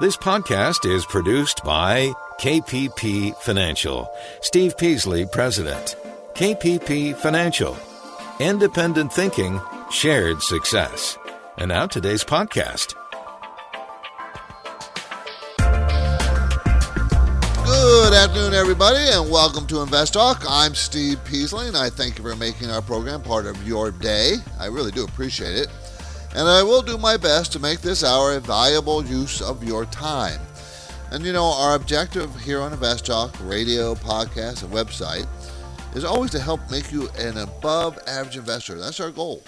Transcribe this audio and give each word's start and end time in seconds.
This 0.00 0.16
podcast 0.16 0.90
is 0.90 1.04
produced 1.04 1.62
by 1.62 2.14
KPP 2.40 3.36
Financial. 3.36 4.10
Steve 4.40 4.78
Peasley, 4.78 5.26
President. 5.26 5.94
KPP 6.32 7.14
Financial. 7.16 7.76
Independent 8.38 9.12
thinking, 9.12 9.60
shared 9.90 10.40
success. 10.40 11.18
And 11.58 11.68
now 11.68 11.86
today's 11.86 12.24
podcast. 12.24 12.94
Good 17.66 18.14
afternoon, 18.14 18.54
everybody, 18.54 19.06
and 19.10 19.30
welcome 19.30 19.66
to 19.66 19.82
Invest 19.82 20.14
Talk. 20.14 20.42
I'm 20.48 20.74
Steve 20.74 21.22
Peasley, 21.26 21.68
and 21.68 21.76
I 21.76 21.90
thank 21.90 22.16
you 22.16 22.24
for 22.24 22.34
making 22.36 22.70
our 22.70 22.80
program 22.80 23.20
part 23.20 23.44
of 23.44 23.68
your 23.68 23.90
day. 23.90 24.36
I 24.58 24.64
really 24.68 24.92
do 24.92 25.04
appreciate 25.04 25.56
it. 25.56 25.68
And 26.34 26.48
I 26.48 26.62
will 26.62 26.82
do 26.82 26.96
my 26.96 27.16
best 27.16 27.52
to 27.52 27.58
make 27.58 27.80
this 27.80 28.04
hour 28.04 28.34
a 28.34 28.40
valuable 28.40 29.04
use 29.04 29.42
of 29.42 29.64
your 29.64 29.84
time. 29.86 30.40
And 31.10 31.24
you 31.24 31.32
know, 31.32 31.46
our 31.46 31.74
objective 31.74 32.40
here 32.40 32.60
on 32.60 32.72
Invest 32.72 33.06
Talk, 33.06 33.34
radio, 33.42 33.96
podcast, 33.96 34.62
and 34.62 34.72
website 34.72 35.26
is 35.96 36.04
always 36.04 36.30
to 36.30 36.38
help 36.38 36.60
make 36.70 36.92
you 36.92 37.08
an 37.18 37.38
above 37.38 37.98
average 38.06 38.36
investor. 38.36 38.78
That's 38.78 39.00
our 39.00 39.10
goal. 39.10 39.42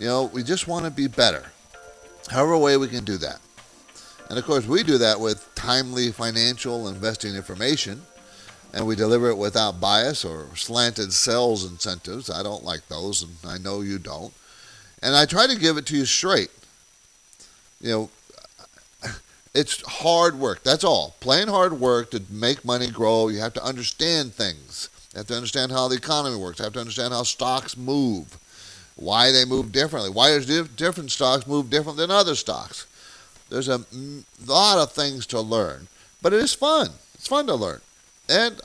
You 0.00 0.06
know, 0.06 0.24
we 0.24 0.42
just 0.42 0.68
want 0.68 0.86
to 0.86 0.90
be 0.90 1.06
better. 1.06 1.44
However, 2.28 2.56
way 2.56 2.78
we 2.78 2.88
can 2.88 3.04
do 3.04 3.18
that. 3.18 3.40
And 4.30 4.38
of 4.38 4.46
course, 4.46 4.66
we 4.66 4.82
do 4.82 4.96
that 4.98 5.20
with 5.20 5.54
timely 5.54 6.10
financial 6.12 6.88
investing 6.88 7.34
information, 7.34 8.00
and 8.72 8.86
we 8.86 8.96
deliver 8.96 9.28
it 9.28 9.36
without 9.36 9.80
bias 9.80 10.24
or 10.24 10.46
slanted 10.56 11.12
sales 11.12 11.70
incentives. 11.70 12.30
I 12.30 12.42
don't 12.42 12.64
like 12.64 12.88
those, 12.88 13.22
and 13.22 13.36
I 13.46 13.58
know 13.58 13.82
you 13.82 13.98
don't. 13.98 14.32
And 15.02 15.16
I 15.16 15.26
try 15.26 15.46
to 15.46 15.58
give 15.58 15.76
it 15.76 15.86
to 15.86 15.96
you 15.96 16.04
straight. 16.04 16.50
You 17.80 17.90
know, 17.90 18.10
it's 19.54 19.82
hard 19.82 20.38
work. 20.38 20.62
That's 20.62 20.84
all. 20.84 21.14
Plain 21.20 21.48
hard 21.48 21.74
work 21.74 22.10
to 22.12 22.22
make 22.30 22.64
money 22.64 22.90
grow. 22.90 23.28
You 23.28 23.40
have 23.40 23.54
to 23.54 23.64
understand 23.64 24.32
things. 24.32 24.88
You 25.12 25.18
have 25.18 25.26
to 25.26 25.36
understand 25.36 25.72
how 25.72 25.88
the 25.88 25.96
economy 25.96 26.36
works. 26.36 26.58
You 26.58 26.64
have 26.64 26.72
to 26.74 26.80
understand 26.80 27.12
how 27.12 27.24
stocks 27.24 27.76
move, 27.76 28.38
why 28.96 29.30
they 29.30 29.44
move 29.44 29.72
differently, 29.72 30.10
why 30.10 30.30
does 30.30 30.46
different 30.68 31.10
stocks 31.10 31.46
move 31.46 31.68
different 31.68 31.98
than 31.98 32.10
other 32.10 32.34
stocks. 32.34 32.86
There's 33.50 33.68
a 33.68 33.84
lot 34.46 34.78
of 34.78 34.92
things 34.92 35.26
to 35.26 35.40
learn, 35.40 35.88
but 36.22 36.32
it 36.32 36.40
is 36.40 36.54
fun. 36.54 36.88
It's 37.14 37.28
fun 37.28 37.46
to 37.48 37.54
learn, 37.54 37.82
and 38.30 38.58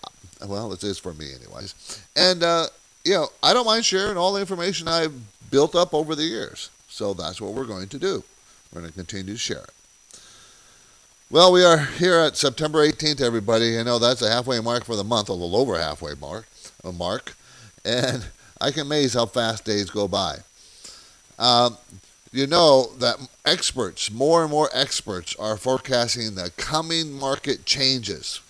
well, 0.46 0.72
it 0.72 0.82
is 0.84 0.98
for 0.98 1.14
me, 1.14 1.28
anyways. 1.34 2.02
And 2.16 2.42
uh, 2.42 2.68
you 3.04 3.14
know, 3.14 3.28
I 3.44 3.54
don't 3.54 3.66
mind 3.66 3.84
sharing 3.84 4.16
all 4.16 4.32
the 4.32 4.40
information 4.40 4.88
I've 4.88 5.14
built 5.50 5.76
up 5.76 5.94
over 5.94 6.16
the 6.16 6.24
years. 6.24 6.70
So 6.90 7.14
that's 7.14 7.42
what 7.42 7.54
we're 7.54 7.66
going 7.66 7.88
to 7.90 8.00
do. 8.00 8.24
We're 8.74 8.82
going 8.82 8.92
to 8.92 8.98
continue 8.98 9.34
to 9.34 9.40
share 9.40 9.60
it. 9.64 9.72
Well, 11.30 11.52
we 11.52 11.64
are 11.64 11.78
here 11.78 12.18
at 12.20 12.38
September 12.38 12.88
18th, 12.88 13.20
everybody. 13.22 13.78
I 13.78 13.84
know 13.84 14.00
that's 14.00 14.22
a 14.22 14.32
halfway 14.32 14.62
mark 14.62 14.86
for 14.86 14.96
the 14.96 15.04
month, 15.04 15.28
a 15.28 15.34
little 15.34 15.58
over 15.58 15.78
halfway 15.78 16.14
mark, 16.16 16.48
a 16.86 16.94
mark, 16.94 17.36
and 17.84 18.26
I 18.62 18.72
can 18.72 18.84
amaze 18.84 19.14
how 19.14 19.26
fast 19.26 19.66
days 19.66 19.90
go 19.90 20.08
by. 20.08 20.38
Um, 21.38 21.78
you 22.32 22.48
know 22.48 22.92
that 23.00 23.18
experts, 23.46 24.12
more 24.12 24.42
and 24.42 24.52
more 24.52 24.70
experts, 24.74 25.36
are 25.38 25.58
forecasting 25.58 26.36
the 26.36 26.52
coming 26.56 27.12
market 27.12 27.66
changes. 27.66 28.42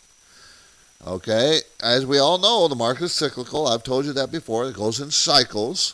Okay, 1.05 1.61
as 1.81 2.05
we 2.05 2.19
all 2.19 2.37
know, 2.37 2.67
the 2.67 2.75
market 2.75 3.05
is 3.05 3.13
cyclical. 3.13 3.67
I've 3.67 3.83
told 3.83 4.05
you 4.05 4.13
that 4.13 4.31
before. 4.31 4.67
It 4.67 4.75
goes 4.75 4.99
in 4.99 5.11
cycles. 5.11 5.93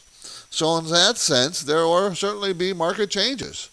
So, 0.54 0.78
in 0.78 0.86
that 0.90 1.18
sense, 1.18 1.64
there 1.64 1.88
will 1.88 2.14
certainly 2.14 2.54
be 2.54 2.74
market 2.74 3.10
changes. 3.10 3.72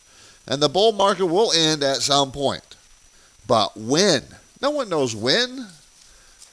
And 0.49 0.63
the 0.63 0.69
bull 0.71 0.93
market 0.93 1.27
will 1.27 1.53
end 1.53 1.83
at 1.83 1.99
some 1.99 2.33
point. 2.33 2.75
But 3.47 3.77
when? 3.77 4.23
No 4.63 4.71
one 4.71 4.89
knows 4.89 5.15
when. 5.15 5.67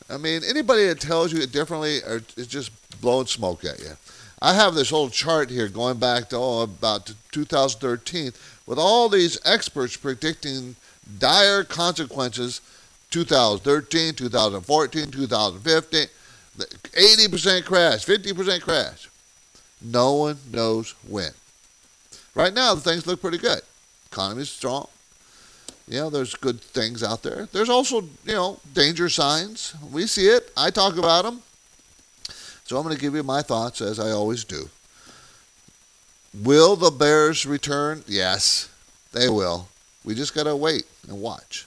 I 0.10 0.18
mean, 0.18 0.42
anybody 0.44 0.86
that 0.88 1.00
tells 1.00 1.32
you 1.32 1.40
it 1.40 1.54
differently 1.54 2.04
uh, 2.06 2.20
is 2.36 2.48
just 2.48 2.72
blowing 3.00 3.28
smoke 3.28 3.64
at 3.64 3.80
you. 3.80 3.92
I 4.42 4.54
have 4.54 4.76
this 4.76 4.92
old 4.92 5.14
chart 5.14 5.50
here 5.50 5.70
going 5.70 5.98
back 5.98 6.28
to 6.30 6.36
oh, 6.36 6.64
about 6.64 7.14
2013 7.32 8.34
with 8.66 8.78
all 8.78 9.08
these 9.08 9.40
experts 9.46 9.96
predicting 9.96 10.76
dire 11.20 11.64
consequences 11.64 12.60
2013, 13.12 14.14
2014, 14.14 15.10
2015, 15.10 16.08
80% 16.58 17.64
crash, 17.64 18.06
50% 18.06 18.62
crash. 18.62 19.08
No 19.82 20.14
one 20.14 20.38
knows 20.52 20.96
when. 21.08 21.32
Right 22.34 22.54
now, 22.54 22.76
the 22.76 22.82
things 22.82 23.08
look 23.08 23.22
pretty 23.22 23.38
good. 23.38 23.62
Economy's 24.12 24.50
strong. 24.50 24.88
You 25.88 26.00
know, 26.00 26.10
there's 26.10 26.36
good 26.36 26.60
things 26.60 27.02
out 27.02 27.24
there. 27.24 27.48
There's 27.52 27.70
also, 27.70 28.02
you 28.02 28.34
know, 28.34 28.60
danger 28.74 29.10
signs. 29.10 29.74
We 29.92 30.06
see 30.06 30.28
it. 30.28 30.52
I 30.58 30.70
talk 30.70 30.98
about 30.98 31.24
them. 31.24 31.42
So 32.66 32.76
I'm 32.76 32.84
going 32.84 32.96
to 32.96 33.02
give 33.02 33.16
you 33.16 33.24
my 33.24 33.42
thoughts 33.42 33.80
as 33.80 34.00
I 34.00 34.12
always 34.12 34.44
do. 34.44 34.70
Will 36.44 36.76
the 36.76 36.92
Bears 36.92 37.46
return? 37.46 38.04
Yes, 38.06 38.70
they 39.14 39.30
will. 39.30 39.70
We 40.04 40.14
just 40.14 40.36
got 40.36 40.44
to 40.44 40.56
wait 40.56 40.84
and 41.08 41.22
watch. 41.22 41.66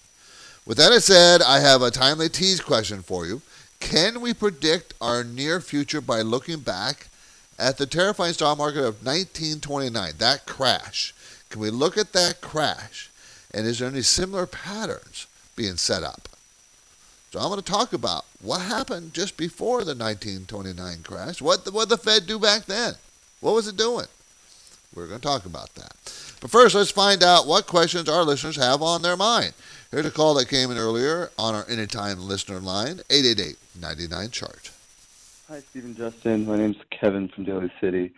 With 0.67 0.77
that 0.77 1.01
said, 1.03 1.41
I 1.43 1.61
have 1.61 1.81
a 1.81 1.91
timely 1.91 2.29
tease 2.29 2.61
question 2.61 3.03
for 3.03 3.27
you. 3.27 3.41
Can 3.81 4.21
we 4.21 4.35
predict 4.35 4.93
our 5.01 5.25
near 5.25 5.61
future 5.61 6.03
by 6.03 6.21
looking 6.21 6.61
back 6.61 7.09
at 7.61 7.77
the 7.77 7.87
terrifying 7.87 8.33
stock 8.33 8.59
market 8.59 8.81
of 8.81 9.05
1929, 9.05 10.15
that 10.19 10.47
crash? 10.47 11.15
Can 11.51 11.61
we 11.61 11.71
look 11.71 11.99
at 11.99 12.13
that 12.13 12.41
crash 12.41 13.11
and 13.53 13.67
is 13.67 13.79
there 13.79 13.89
any 13.89 14.03
similar 14.03 14.47
patterns 14.47 15.27
being 15.57 15.77
set 15.77 16.03
up? 16.03 16.29
So 17.33 17.39
I'm 17.39 17.49
going 17.49 17.61
to 17.61 17.73
talk 17.73 17.93
about 17.93 18.25
what 18.43 18.61
happened 18.61 19.15
just 19.15 19.37
before 19.37 19.85
the 19.85 19.95
1929 19.95 21.03
crash. 21.03 21.41
What 21.41 21.65
the, 21.65 21.71
what 21.71 21.89
the 21.89 21.97
Fed 21.97 22.27
do 22.27 22.39
back 22.39 22.65
then? 22.65 22.95
What 23.41 23.55
was 23.55 23.69
it 23.69 23.77
doing? 23.77 24.07
We're 24.95 25.07
going 25.07 25.21
to 25.21 25.27
talk 25.27 25.47
about 25.47 25.75
that. 25.77 25.93
But 26.41 26.51
first, 26.51 26.75
let's 26.75 26.91
find 26.91 27.23
out 27.23 27.47
what 27.47 27.67
questions 27.67 28.09
our 28.09 28.25
listeners 28.25 28.57
have 28.57 28.83
on 28.83 29.03
their 29.03 29.17
mind. 29.17 29.53
Here's 29.91 30.07
a 30.07 30.11
call 30.11 30.35
that 30.35 30.49
came 30.49 30.71
in 30.71 30.79
earlier 30.79 31.31
on 31.39 31.55
our 31.55 31.69
Anytime 31.69 32.19
Listener 32.21 32.59
line, 32.59 33.01
888-99-CHART. 33.09 34.71
Hi, 35.51 35.59
Stephen 35.59 35.97
Justin. 35.97 36.47
My 36.47 36.57
name's 36.57 36.77
Kevin 36.93 37.27
from 37.27 37.43
Daly 37.43 37.73
City. 37.81 38.13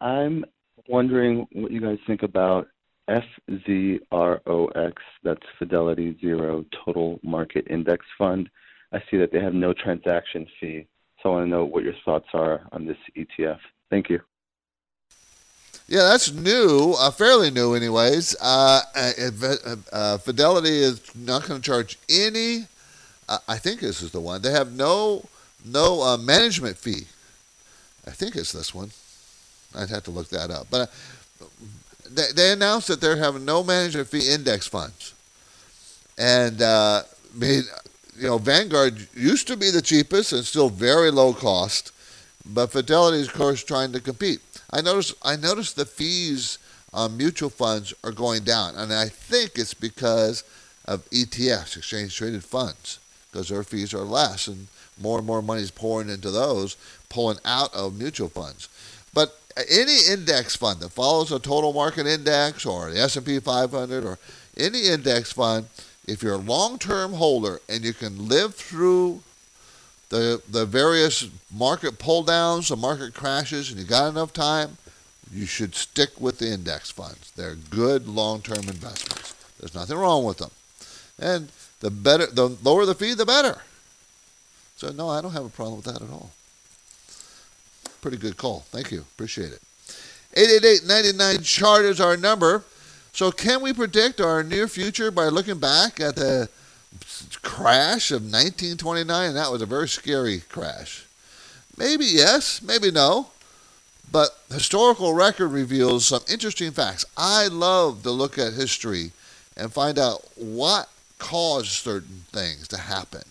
I'm 0.00 0.44
wondering 0.86 1.48
what 1.50 1.72
you 1.72 1.80
guys 1.80 1.98
think 2.06 2.22
about 2.22 2.68
FZROX, 3.08 4.92
that's 5.24 5.42
Fidelity 5.58 6.16
Zero 6.20 6.64
Total 6.84 7.18
Market 7.24 7.66
Index 7.68 8.06
Fund. 8.16 8.48
I 8.92 9.02
see 9.10 9.16
that 9.16 9.32
they 9.32 9.40
have 9.40 9.54
no 9.54 9.72
transaction 9.72 10.46
fee, 10.60 10.86
so 11.20 11.30
I 11.30 11.32
want 11.32 11.46
to 11.46 11.50
know 11.50 11.64
what 11.64 11.82
your 11.82 11.94
thoughts 12.04 12.28
are 12.32 12.60
on 12.70 12.86
this 12.86 12.98
ETF. 13.16 13.58
Thank 13.90 14.08
you. 14.08 14.20
Yeah, 15.88 16.02
that's 16.02 16.32
new, 16.32 16.94
uh, 16.96 17.10
fairly 17.10 17.50
new, 17.50 17.74
anyways. 17.74 18.36
Uh, 18.40 18.82
uh, 18.94 19.76
uh 19.92 20.18
Fidelity 20.18 20.78
is 20.78 21.00
not 21.16 21.44
going 21.44 21.60
to 21.60 21.66
charge 21.66 21.98
any. 22.08 22.66
Uh, 23.28 23.38
I 23.48 23.58
think 23.58 23.80
this 23.80 24.00
is 24.00 24.12
the 24.12 24.20
one. 24.20 24.42
They 24.42 24.52
have 24.52 24.76
no 24.76 25.24
no 25.64 26.02
uh, 26.02 26.16
management 26.16 26.76
fee. 26.76 27.06
I 28.06 28.10
think 28.10 28.36
it's 28.36 28.52
this 28.52 28.74
one. 28.74 28.90
I'd 29.74 29.90
have 29.90 30.04
to 30.04 30.10
look 30.10 30.28
that 30.30 30.50
up, 30.50 30.68
but 30.70 30.90
they, 32.10 32.32
they 32.34 32.52
announced 32.52 32.88
that 32.88 33.00
they're 33.00 33.16
having 33.16 33.44
no 33.44 33.62
management 33.62 34.08
fee 34.08 34.30
index 34.30 34.66
funds, 34.66 35.14
and 36.16 36.62
uh, 36.62 37.02
made, 37.34 37.64
you 38.16 38.28
know 38.28 38.38
Vanguard 38.38 39.08
used 39.14 39.46
to 39.48 39.56
be 39.56 39.70
the 39.70 39.82
cheapest 39.82 40.32
and 40.32 40.44
still 40.44 40.70
very 40.70 41.10
low 41.10 41.32
cost, 41.34 41.92
but 42.46 42.72
Fidelity 42.72 43.18
is 43.18 43.28
of 43.28 43.34
course 43.34 43.62
trying 43.62 43.92
to 43.92 44.00
compete. 44.00 44.40
I 44.70 44.80
noticed 44.80 45.14
I 45.22 45.36
noticed 45.36 45.76
the 45.76 45.84
fees 45.84 46.58
on 46.92 47.16
mutual 47.16 47.50
funds 47.50 47.92
are 48.02 48.12
going 48.12 48.44
down, 48.44 48.74
and 48.76 48.92
I 48.92 49.08
think 49.08 49.52
it's 49.56 49.74
because 49.74 50.44
of 50.86 51.08
ETFs, 51.10 51.76
exchange 51.76 52.16
traded 52.16 52.42
funds, 52.42 52.98
because 53.30 53.48
their 53.48 53.62
fees 53.62 53.94
are 53.94 53.98
less, 53.98 54.48
and 54.48 54.68
more 55.00 55.18
and 55.18 55.26
more 55.26 55.42
money 55.42 55.62
is 55.62 55.70
pouring 55.70 56.08
into 56.08 56.30
those, 56.30 56.76
pulling 57.08 57.38
out 57.44 57.74
of 57.74 57.98
mutual 57.98 58.28
funds. 58.28 58.68
But 59.14 59.38
any 59.70 59.98
index 60.10 60.56
fund 60.56 60.80
that 60.80 60.90
follows 60.90 61.32
a 61.32 61.38
total 61.38 61.72
market 61.72 62.06
index 62.06 62.64
or 62.64 62.90
the 62.90 63.00
S&P 63.00 63.40
500 63.40 64.04
or 64.04 64.18
any 64.56 64.88
index 64.88 65.32
fund, 65.32 65.66
if 66.06 66.22
you're 66.22 66.34
a 66.34 66.38
long-term 66.38 67.12
holder 67.14 67.60
and 67.68 67.84
you 67.84 67.92
can 67.92 68.28
live 68.28 68.54
through 68.54 69.22
the 70.08 70.40
the 70.48 70.64
various 70.64 71.28
market 71.54 71.98
pull 71.98 72.22
downs, 72.22 72.68
the 72.68 72.76
market 72.76 73.14
crashes, 73.14 73.70
and 73.70 73.78
you 73.78 73.84
got 73.84 74.08
enough 74.08 74.32
time, 74.32 74.78
you 75.32 75.44
should 75.44 75.74
stick 75.74 76.18
with 76.20 76.38
the 76.38 76.50
index 76.50 76.90
funds. 76.90 77.30
They're 77.36 77.54
good 77.54 78.08
long-term 78.08 78.68
investments. 78.68 79.34
There's 79.60 79.74
nothing 79.74 79.98
wrong 79.98 80.24
with 80.24 80.38
them, 80.38 80.50
and 81.18 81.48
the 81.80 81.90
better, 81.90 82.26
the 82.26 82.48
lower 82.62 82.84
the 82.86 82.94
fee, 82.94 83.14
the 83.14 83.26
better. 83.26 83.62
So 84.76 84.90
no, 84.90 85.08
I 85.08 85.20
don't 85.20 85.32
have 85.32 85.44
a 85.44 85.50
problem 85.50 85.76
with 85.76 85.86
that 85.86 86.02
at 86.02 86.10
all. 86.10 86.30
Pretty 88.00 88.16
good 88.16 88.36
call. 88.36 88.60
Thank 88.70 88.90
you. 88.92 89.00
Appreciate 89.00 89.52
it. 89.52 89.60
888-99 90.34 91.44
chart 91.44 91.84
is 91.84 92.00
our 92.00 92.16
number. 92.16 92.64
So, 93.12 93.32
can 93.32 93.62
we 93.62 93.72
predict 93.72 94.20
our 94.20 94.44
near 94.44 94.68
future 94.68 95.10
by 95.10 95.24
looking 95.24 95.58
back 95.58 95.98
at 95.98 96.14
the 96.14 96.48
crash 97.42 98.12
of 98.12 98.22
1929? 98.22 99.28
And 99.28 99.36
That 99.36 99.50
was 99.50 99.62
a 99.62 99.66
very 99.66 99.88
scary 99.88 100.42
crash. 100.48 101.04
Maybe 101.76 102.04
yes, 102.04 102.62
maybe 102.62 102.90
no. 102.92 103.28
But 104.12 104.38
historical 104.52 105.14
record 105.14 105.48
reveals 105.48 106.06
some 106.06 106.22
interesting 106.30 106.70
facts. 106.70 107.04
I 107.16 107.48
love 107.48 108.02
to 108.04 108.10
look 108.10 108.38
at 108.38 108.52
history 108.52 109.10
and 109.56 109.72
find 109.72 109.98
out 109.98 110.22
what 110.36 110.88
caused 111.18 111.68
certain 111.68 112.24
things 112.32 112.68
to 112.68 112.78
happen. 112.78 113.22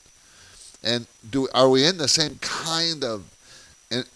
And 0.84 1.08
do 1.30 1.48
are 1.54 1.70
we 1.70 1.86
in 1.86 1.98
the 1.98 2.08
same 2.08 2.36
kind 2.36 3.04
of 3.04 3.26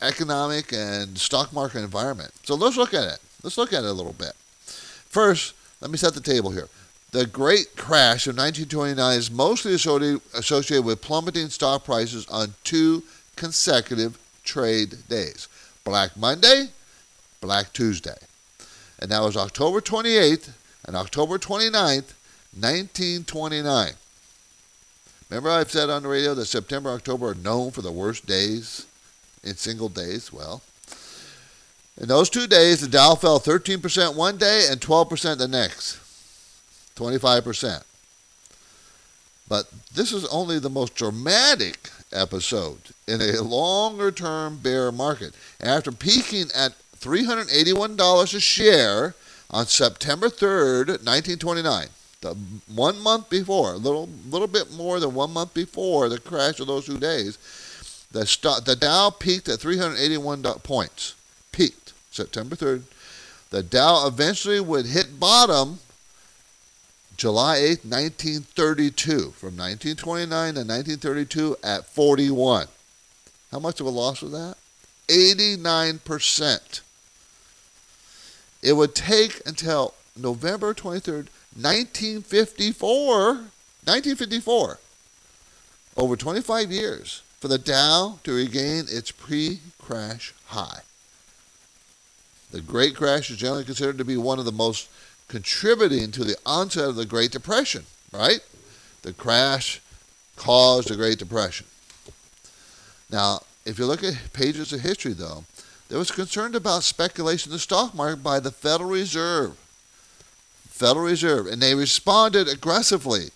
economic 0.02 0.72
and 0.74 1.18
stock 1.18 1.52
market 1.54 1.80
environment? 1.80 2.32
So 2.44 2.56
let's 2.56 2.78
look 2.78 2.94
at 2.94 3.08
it. 3.08 3.20
Let's 3.44 3.58
look 3.58 3.74
at 3.74 3.84
it 3.84 3.90
a 3.90 3.94
little 3.94 4.14
bit. 4.14 4.34
First, 4.66 5.54
let 5.82 5.92
me 5.92 5.98
set 5.98 6.14
the 6.14 6.22
table 6.22 6.52
here. 6.52 6.70
The 7.12 7.26
Great 7.26 7.76
Crash 7.76 8.28
of 8.28 8.38
1929 8.38 9.18
is 9.18 9.30
mostly 9.30 9.74
associated 9.74 10.86
with 10.86 11.02
plummeting 11.02 11.50
stock 11.50 11.84
prices 11.84 12.26
on 12.28 12.54
two 12.64 13.04
consecutive 13.36 14.18
trade 14.44 14.96
days 15.10 15.48
Black 15.84 16.16
Monday, 16.16 16.68
Black 17.42 17.74
Tuesday. 17.74 18.16
And 19.00 19.12
that 19.12 19.22
was 19.22 19.36
October 19.36 19.82
28th 19.82 20.52
and 20.86 20.96
October 20.96 21.38
29th, 21.38 22.14
1929. 22.54 23.94
Remember, 25.30 25.50
I've 25.50 25.72
said 25.72 25.90
on 25.90 26.04
the 26.04 26.10
radio 26.10 26.34
that 26.34 26.46
September, 26.46 26.90
October 26.90 27.30
are 27.30 27.36
known 27.36 27.72
for 27.72 27.82
the 27.82 27.92
worst 27.92 28.26
days 28.26 28.86
in 29.44 29.56
single 29.56 29.88
days? 29.88 30.34
Well, 30.34 30.62
in 31.98 32.08
those 32.08 32.30
two 32.30 32.48
days, 32.48 32.82
the 32.82 32.88
Dow 32.88 33.16
fell 33.16 33.40
13% 33.40 34.16
one 34.16 34.38
day 34.38 34.68
and 34.70 34.82
12% 34.82 35.38
the 35.38 35.48
next. 35.48 36.00
25%. 36.96 37.84
But 39.48 39.70
this 39.94 40.12
is 40.12 40.26
only 40.26 40.60
the 40.60 40.70
most 40.70 40.96
dramatic 40.96 41.90
episode 42.12 42.80
in 43.08 43.22
a 43.22 43.42
longer 43.42 44.12
term 44.12 44.58
bear 44.58 44.92
market. 44.92 45.34
After 45.60 45.92
peaking 45.92 46.48
at 46.56 46.74
$381 47.00 48.36
a 48.36 48.40
share 48.40 49.16
on 49.50 49.66
September 49.66 50.28
3rd, 50.28 50.88
1929, 51.06 51.88
the 52.22 52.36
one 52.74 53.00
month 53.00 53.30
before, 53.30 53.74
a 53.74 53.78
little, 53.78 54.10
little 54.30 54.48
bit 54.48 54.72
more 54.72 55.00
than 55.00 55.14
one 55.14 55.32
month 55.32 55.54
before 55.54 56.08
the 56.08 56.20
crash 56.20 56.60
of 56.60 56.68
those 56.68 56.86
two 56.86 56.98
days, 56.98 57.38
the, 58.12 58.26
st- 58.26 58.66
the 58.66 58.76
Dow 58.76 59.10
peaked 59.10 59.50
at 59.50 59.60
381 59.60 60.44
points. 60.64 61.16
Peaked 61.52 61.94
September 62.12 62.56
3rd. 62.56 62.84
The 63.50 63.64
Dow 63.64 64.08
eventually 64.08 64.60
would 64.60 64.86
hit 64.86 65.20
bottom 65.20 65.80
July 67.18 67.58
8th, 67.58 67.86
1932. 67.86 69.32
From 69.32 69.58
1929 69.58 70.30
to 70.56 70.60
1932 70.62 71.58
at 71.64 71.86
41. 71.86 72.68
How 73.52 73.60
much 73.60 73.80
of 73.80 73.86
a 73.86 73.90
loss 73.90 74.22
was 74.22 74.32
that? 74.32 74.56
89%. 75.08 76.82
It 78.62 78.74
would 78.74 78.96
take 78.96 79.42
until 79.46 79.94
November 80.16 80.74
23rd, 80.74 81.28
1954, 81.56 83.26
1954, 83.34 84.80
over 85.98 86.16
25 86.16 86.72
years, 86.72 87.22
for 87.40 87.48
the 87.48 87.58
Dow 87.58 88.20
to 88.24 88.34
regain 88.34 88.86
its 88.88 89.12
pre 89.12 89.60
crash 89.80 90.34
high. 90.48 90.82
The 92.52 92.62
Great 92.62 92.96
Crash 92.96 93.30
is 93.30 93.38
generally 93.38 93.64
considered 93.64 93.98
to 93.98 94.06
be 94.06 94.18
one 94.18 94.40
of 94.40 94.46
the 94.46 94.52
most 94.52 94.90
contributing 95.28 96.12
to 96.12 96.24
the 96.24 96.38
onset 96.46 96.90
of 96.90 96.96
the 96.96 97.06
Great 97.06 97.32
Depression, 97.32 97.86
right? 98.12 98.42
The 99.04 99.14
crash 99.14 99.82
caused 100.36 100.90
the 100.90 100.98
Great 100.98 101.18
Depression. 101.18 101.66
Now, 103.10 103.42
if 103.66 103.80
you 103.80 103.86
look 103.86 104.04
at 104.04 104.34
pages 104.34 104.74
of 104.74 104.82
history, 104.82 105.14
though, 105.14 105.46
there 105.88 106.00
was 106.00 106.12
concern 106.12 106.56
about 106.56 106.84
speculation 106.84 107.52
in 107.52 107.54
the 107.54 107.60
stock 107.60 107.94
market 107.94 108.24
by 108.24 108.40
the 108.40 108.52
Federal 108.52 108.90
Reserve. 108.90 109.58
Federal 110.82 111.06
Reserve, 111.06 111.46
and 111.46 111.62
they 111.62 111.76
responded 111.76 112.48
aggressively 112.48 113.30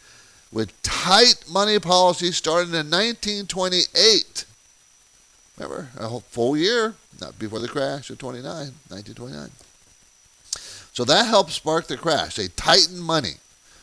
with 0.51 0.81
tight 0.81 1.43
money 1.47 1.77
policy 1.77 2.31
starting 2.31 2.73
in 2.73 2.89
1928. 2.89 4.45
Remember, 5.55 5.89
a 5.95 6.07
whole 6.07 6.21
full 6.21 6.57
year, 6.57 6.95
not 7.21 7.37
before 7.37 7.59
the 7.59 7.67
crash 7.67 8.09
of 8.09 8.17
29, 8.17 8.43
1929. 8.89 9.51
So 10.91 11.05
that 11.05 11.27
helped 11.27 11.51
spark 11.51 11.85
the 11.85 11.97
crash. 11.97 12.35
They 12.35 12.47
tightened 12.47 13.01
money. 13.01 13.35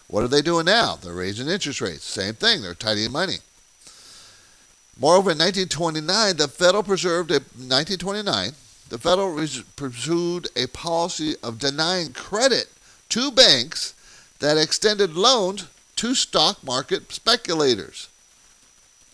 What 0.08 0.25
are 0.25 0.29
they 0.29 0.43
doing 0.43 0.67
now? 0.67 0.97
They're 0.97 1.12
raising 1.12 1.47
interest 1.47 1.81
rates. 1.81 2.03
Same 2.03 2.35
thing. 2.35 2.62
They're 2.62 2.75
tightening 2.75 3.12
money. 3.12 3.37
Moreover, 4.99 5.31
in 5.31 5.38
1929, 5.38 6.37
the 6.37 6.49
Federal 6.49 6.82
preserved 6.82 7.31
a 7.31 7.35
1929. 7.35 8.55
The 8.88 8.99
Federal 8.99 9.37
pursued 9.76 10.49
a 10.56 10.67
policy 10.67 11.37
of 11.44 11.61
denying 11.61 12.12
credit 12.12 12.71
to 13.12 13.31
banks 13.31 13.94
that 14.41 14.59
extended 14.59 15.14
loans 15.14 15.69
to 15.97 16.14
stock 16.14 16.62
market 16.64 17.12
speculators. 17.12 18.09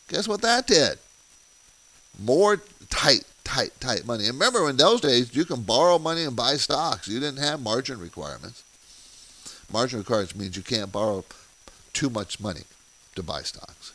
Guess 0.08 0.26
what 0.26 0.40
that 0.42 0.66
did? 0.66 0.98
More 2.18 2.60
tight 2.90 3.24
tight, 3.48 3.72
tight 3.80 4.06
money. 4.06 4.26
And 4.26 4.34
remember, 4.34 4.68
in 4.68 4.76
those 4.76 5.00
days, 5.00 5.34
you 5.34 5.46
can 5.46 5.62
borrow 5.62 5.98
money 5.98 6.24
and 6.24 6.36
buy 6.36 6.56
stocks. 6.56 7.08
You 7.08 7.18
didn't 7.18 7.42
have 7.42 7.62
margin 7.62 7.98
requirements. 7.98 8.62
Margin 9.72 10.00
requirements 10.00 10.36
means 10.36 10.54
you 10.54 10.62
can't 10.62 10.92
borrow 10.92 11.24
too 11.94 12.10
much 12.10 12.40
money 12.40 12.64
to 13.14 13.22
buy 13.22 13.40
stocks. 13.40 13.94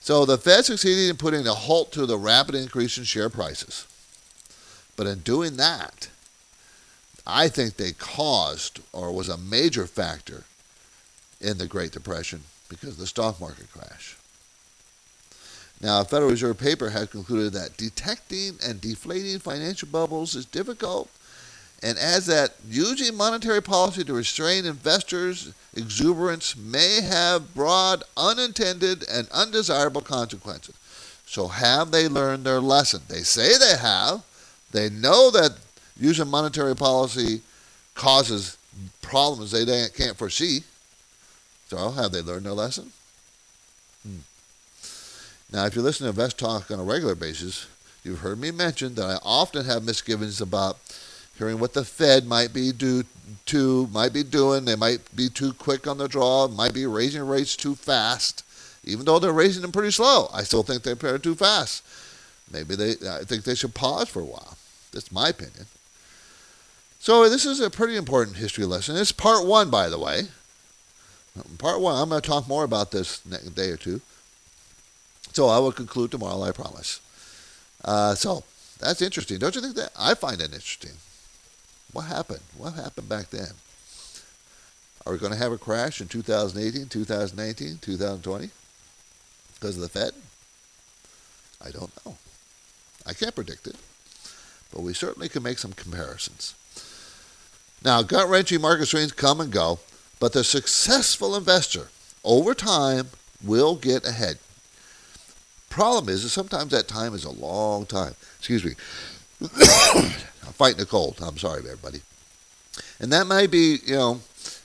So 0.00 0.24
the 0.24 0.38
Fed 0.38 0.64
succeeded 0.64 1.10
in 1.10 1.16
putting 1.16 1.46
a 1.46 1.52
halt 1.52 1.92
to 1.92 2.06
the 2.06 2.16
rapid 2.16 2.54
increase 2.54 2.96
in 2.96 3.04
share 3.04 3.28
prices. 3.28 3.86
But 4.96 5.06
in 5.06 5.20
doing 5.20 5.56
that, 5.58 6.08
I 7.26 7.48
think 7.48 7.76
they 7.76 7.92
caused 7.92 8.80
or 8.92 9.12
was 9.12 9.28
a 9.28 9.36
major 9.36 9.86
factor 9.86 10.44
in 11.40 11.58
the 11.58 11.66
Great 11.66 11.92
Depression 11.92 12.42
because 12.68 12.90
of 12.90 12.98
the 12.98 13.06
stock 13.06 13.40
market 13.40 13.70
crash. 13.72 14.16
Now, 15.80 16.00
a 16.00 16.04
Federal 16.04 16.30
Reserve 16.30 16.58
paper 16.58 16.90
has 16.90 17.08
concluded 17.08 17.52
that 17.54 17.76
detecting 17.76 18.56
and 18.64 18.80
deflating 18.80 19.40
financial 19.40 19.88
bubbles 19.88 20.36
is 20.36 20.46
difficult 20.46 21.10
and 21.82 21.98
adds 21.98 22.26
that 22.26 22.54
using 22.68 23.16
monetary 23.16 23.60
policy 23.60 24.04
to 24.04 24.14
restrain 24.14 24.64
investors' 24.64 25.52
exuberance 25.74 26.56
may 26.56 27.00
have 27.00 27.52
broad 27.54 28.04
unintended 28.16 29.04
and 29.10 29.28
undesirable 29.30 30.00
consequences. 30.00 30.76
So, 31.26 31.48
have 31.48 31.90
they 31.90 32.08
learned 32.08 32.44
their 32.44 32.60
lesson? 32.60 33.02
They 33.08 33.22
say 33.22 33.56
they 33.58 33.76
have. 33.76 34.22
They 34.70 34.88
know 34.88 35.30
that 35.32 35.56
using 36.02 36.28
monetary 36.28 36.74
policy 36.74 37.40
causes 37.94 38.56
problems 39.00 39.52
they 39.52 39.64
can't 39.90 40.16
foresee. 40.16 40.64
So, 41.68 41.90
have 41.90 42.12
they 42.12 42.20
learned 42.20 42.46
their 42.46 42.52
lesson? 42.52 42.92
Hmm. 44.02 44.18
Now, 45.52 45.66
if 45.66 45.76
you 45.76 45.82
listen 45.82 46.04
to 46.04 46.10
Invest 46.10 46.38
Talk 46.38 46.70
on 46.70 46.80
a 46.80 46.82
regular 46.82 47.14
basis, 47.14 47.66
you've 48.04 48.20
heard 48.20 48.40
me 48.40 48.50
mention 48.50 48.94
that 48.96 49.04
I 49.04 49.18
often 49.22 49.64
have 49.64 49.84
misgivings 49.84 50.40
about 50.40 50.78
hearing 51.38 51.58
what 51.58 51.72
the 51.72 51.84
Fed 51.84 52.26
might 52.26 52.52
be 52.52 52.72
do 52.72 53.04
to 53.46 53.88
might 53.92 54.12
be 54.12 54.22
doing. 54.22 54.64
They 54.64 54.76
might 54.76 55.14
be 55.14 55.28
too 55.28 55.52
quick 55.52 55.86
on 55.86 55.98
the 55.98 56.08
draw, 56.08 56.48
might 56.48 56.74
be 56.74 56.86
raising 56.86 57.26
rates 57.26 57.56
too 57.56 57.74
fast. 57.74 58.44
Even 58.84 59.04
though 59.04 59.18
they're 59.18 59.32
raising 59.32 59.62
them 59.62 59.72
pretty 59.72 59.92
slow, 59.92 60.28
I 60.34 60.42
still 60.42 60.62
think 60.62 60.82
they're 60.82 61.18
too 61.18 61.34
fast. 61.36 61.84
Maybe 62.52 62.74
they 62.74 62.92
I 63.08 63.24
think 63.24 63.44
they 63.44 63.54
should 63.54 63.74
pause 63.74 64.08
for 64.08 64.20
a 64.20 64.24
while. 64.24 64.56
That's 64.92 65.12
my 65.12 65.28
opinion. 65.28 65.66
So 67.02 67.28
this 67.28 67.44
is 67.44 67.58
a 67.58 67.68
pretty 67.68 67.96
important 67.96 68.36
history 68.36 68.64
lesson. 68.64 68.94
It's 68.94 69.10
part 69.10 69.44
one, 69.44 69.70
by 69.70 69.88
the 69.88 69.98
way. 69.98 70.28
Part 71.58 71.80
one. 71.80 72.00
I'm 72.00 72.10
going 72.10 72.22
to 72.22 72.28
talk 72.28 72.46
more 72.46 72.62
about 72.62 72.92
this 72.92 73.18
day 73.18 73.70
or 73.70 73.76
two. 73.76 74.00
So 75.32 75.48
I 75.48 75.58
will 75.58 75.72
conclude 75.72 76.12
tomorrow, 76.12 76.40
I 76.44 76.52
promise. 76.52 77.00
Uh, 77.84 78.14
so 78.14 78.44
that's 78.78 79.02
interesting. 79.02 79.40
Don't 79.40 79.56
you 79.56 79.60
think 79.60 79.74
that? 79.74 79.90
I 79.98 80.14
find 80.14 80.40
it 80.40 80.54
interesting. 80.54 80.92
What 81.92 82.02
happened? 82.02 82.42
What 82.56 82.74
happened 82.74 83.08
back 83.08 83.30
then? 83.30 83.50
Are 85.04 85.12
we 85.12 85.18
going 85.18 85.32
to 85.32 85.38
have 85.38 85.50
a 85.50 85.58
crash 85.58 86.00
in 86.00 86.06
2018, 86.06 86.86
2019, 86.86 87.78
2020 87.82 88.50
because 89.54 89.74
of 89.74 89.82
the 89.82 89.88
Fed? 89.88 90.12
I 91.60 91.72
don't 91.72 91.90
know. 92.06 92.16
I 93.04 93.12
can't 93.12 93.34
predict 93.34 93.66
it, 93.66 93.74
but 94.72 94.82
we 94.82 94.94
certainly 94.94 95.28
can 95.28 95.42
make 95.42 95.58
some 95.58 95.72
comparisons. 95.72 96.54
Now, 97.84 98.02
gut 98.02 98.28
wrenching 98.28 98.60
market 98.60 98.86
swings 98.86 99.12
come 99.12 99.40
and 99.40 99.50
go, 99.50 99.80
but 100.20 100.32
the 100.32 100.44
successful 100.44 101.34
investor 101.36 101.88
over 102.24 102.54
time 102.54 103.08
will 103.42 103.74
get 103.74 104.06
ahead. 104.06 104.38
Problem 105.68 106.08
is, 106.08 106.24
is 106.24 106.32
sometimes 106.32 106.70
that 106.70 106.86
time 106.86 107.14
is 107.14 107.24
a 107.24 107.30
long 107.30 107.86
time. 107.86 108.14
Excuse 108.38 108.64
me. 108.64 108.72
I'm 109.42 110.52
fighting 110.52 110.82
a 110.82 110.86
cold. 110.86 111.18
I'm 111.22 111.38
sorry, 111.38 111.60
everybody. 111.60 112.02
And 113.00 113.12
that 113.12 113.26
may 113.26 113.46
be, 113.46 113.78
you 113.84 113.96
know, 113.96 114.20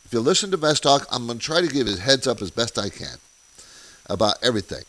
if 0.06 0.10
you 0.12 0.20
listen 0.20 0.52
to 0.52 0.58
Best 0.58 0.84
Talk, 0.84 1.08
I'm 1.12 1.26
going 1.26 1.40
to 1.40 1.44
try 1.44 1.62
to 1.62 1.68
give 1.68 1.88
you 1.88 1.98
heads 1.98 2.28
up 2.28 2.42
as 2.42 2.52
best 2.52 2.78
I 2.78 2.90
can 2.90 3.18
about 4.10 4.36
everything. 4.44 4.84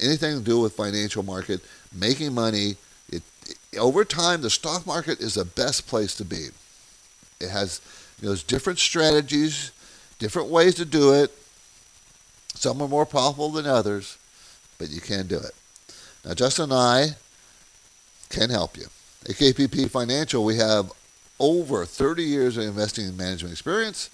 Anything 0.00 0.38
to 0.38 0.44
do 0.44 0.60
with 0.60 0.74
financial 0.74 1.22
market, 1.22 1.60
making 1.92 2.34
money. 2.34 2.76
It, 3.10 3.22
over 3.78 4.04
time, 4.04 4.42
the 4.42 4.50
stock 4.50 4.86
market 4.86 5.20
is 5.20 5.34
the 5.34 5.44
best 5.44 5.86
place 5.86 6.14
to 6.16 6.24
be. 6.24 6.48
It 7.40 7.50
has 7.50 7.80
you 8.20 8.28
know, 8.28 8.36
different 8.36 8.78
strategies, 8.78 9.72
different 10.18 10.48
ways 10.48 10.74
to 10.76 10.84
do 10.84 11.12
it. 11.12 11.30
Some 12.54 12.80
are 12.80 12.88
more 12.88 13.06
profitable 13.06 13.50
than 13.50 13.66
others, 13.66 14.16
but 14.78 14.90
you 14.90 15.00
can 15.00 15.26
do 15.26 15.38
it. 15.38 15.52
Now, 16.24 16.34
Justin 16.34 16.64
and 16.64 16.72
I 16.72 17.06
can 18.30 18.50
help 18.50 18.76
you. 18.76 18.86
At 19.28 19.36
KPP 19.36 19.90
Financial, 19.90 20.44
we 20.44 20.56
have 20.56 20.92
over 21.38 21.84
30 21.84 22.22
years 22.22 22.56
of 22.56 22.64
investing 22.64 23.06
and 23.06 23.18
management 23.18 23.52
experience. 23.52 24.10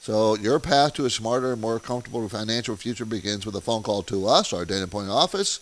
So 0.00 0.36
your 0.36 0.60
path 0.60 0.94
to 0.94 1.06
a 1.06 1.10
smarter 1.10 1.52
and 1.52 1.60
more 1.60 1.80
comfortable 1.80 2.28
financial 2.28 2.76
future 2.76 3.06
begins 3.06 3.46
with 3.46 3.54
a 3.54 3.60
phone 3.60 3.82
call 3.82 4.02
to 4.02 4.26
us, 4.26 4.52
our 4.52 4.64
Dana 4.64 4.86
Point 4.86 5.08
office, 5.08 5.60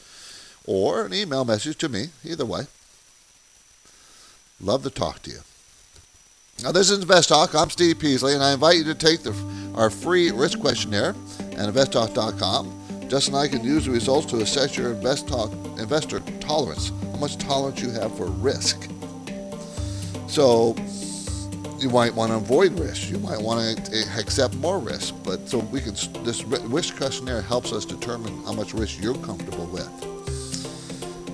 or 0.66 1.07
an 1.07 1.14
email 1.14 1.45
message 1.45 1.78
to 1.78 1.88
me, 1.88 2.09
either 2.25 2.45
way. 2.45 2.62
Love 4.61 4.83
to 4.83 4.90
talk 4.90 5.23
to 5.23 5.31
you. 5.31 5.38
Now, 6.62 6.71
this 6.71 6.90
is 6.90 7.00
Invest 7.00 7.28
Talk. 7.28 7.57
I'm 7.57 7.71
Steve 7.71 7.99
Peasley, 7.99 8.35
and 8.35 8.42
I 8.42 8.52
invite 8.52 8.76
you 8.76 8.85
to 8.85 8.95
take 8.95 9.25
the, 9.25 9.35
our 9.75 9.90
free 9.90 10.31
risk 10.31 10.61
questionnaire 10.61 11.09
at 11.40 11.69
investtalk.com. 11.69 13.09
Justin 13.09 13.35
and 13.35 13.42
I 13.42 13.49
can 13.49 13.64
use 13.64 13.87
the 13.87 13.90
results 13.90 14.26
to 14.26 14.37
assess 14.42 14.76
your 14.76 14.92
invest 14.92 15.26
talk, 15.26 15.50
investor 15.81 16.21
tolerance, 16.38 16.92
how 17.11 17.16
much 17.16 17.37
tolerance 17.38 17.83
you 17.83 17.90
have 17.90 18.16
for 18.16 18.26
risk. 18.26 18.88
So, 20.28 20.76
you 21.81 21.90
might 21.90 22.14
want 22.14 22.31
to 22.31 22.37
avoid 22.37 22.78
risk. 22.78 23.11
You 23.11 23.19
might 23.19 23.40
want 23.40 23.85
to 23.87 24.04
accept 24.16 24.54
more 24.54 24.78
risk. 24.78 25.16
But 25.25 25.49
so 25.49 25.59
we 25.59 25.81
can, 25.81 25.95
this 26.23 26.45
risk 26.45 26.97
questionnaire 26.97 27.42
helps 27.42 27.73
us 27.73 27.85
determine 27.85 28.40
how 28.45 28.52
much 28.52 28.73
risk 28.73 29.02
you're 29.02 29.16
comfortable 29.16 29.66
with. 29.66 29.90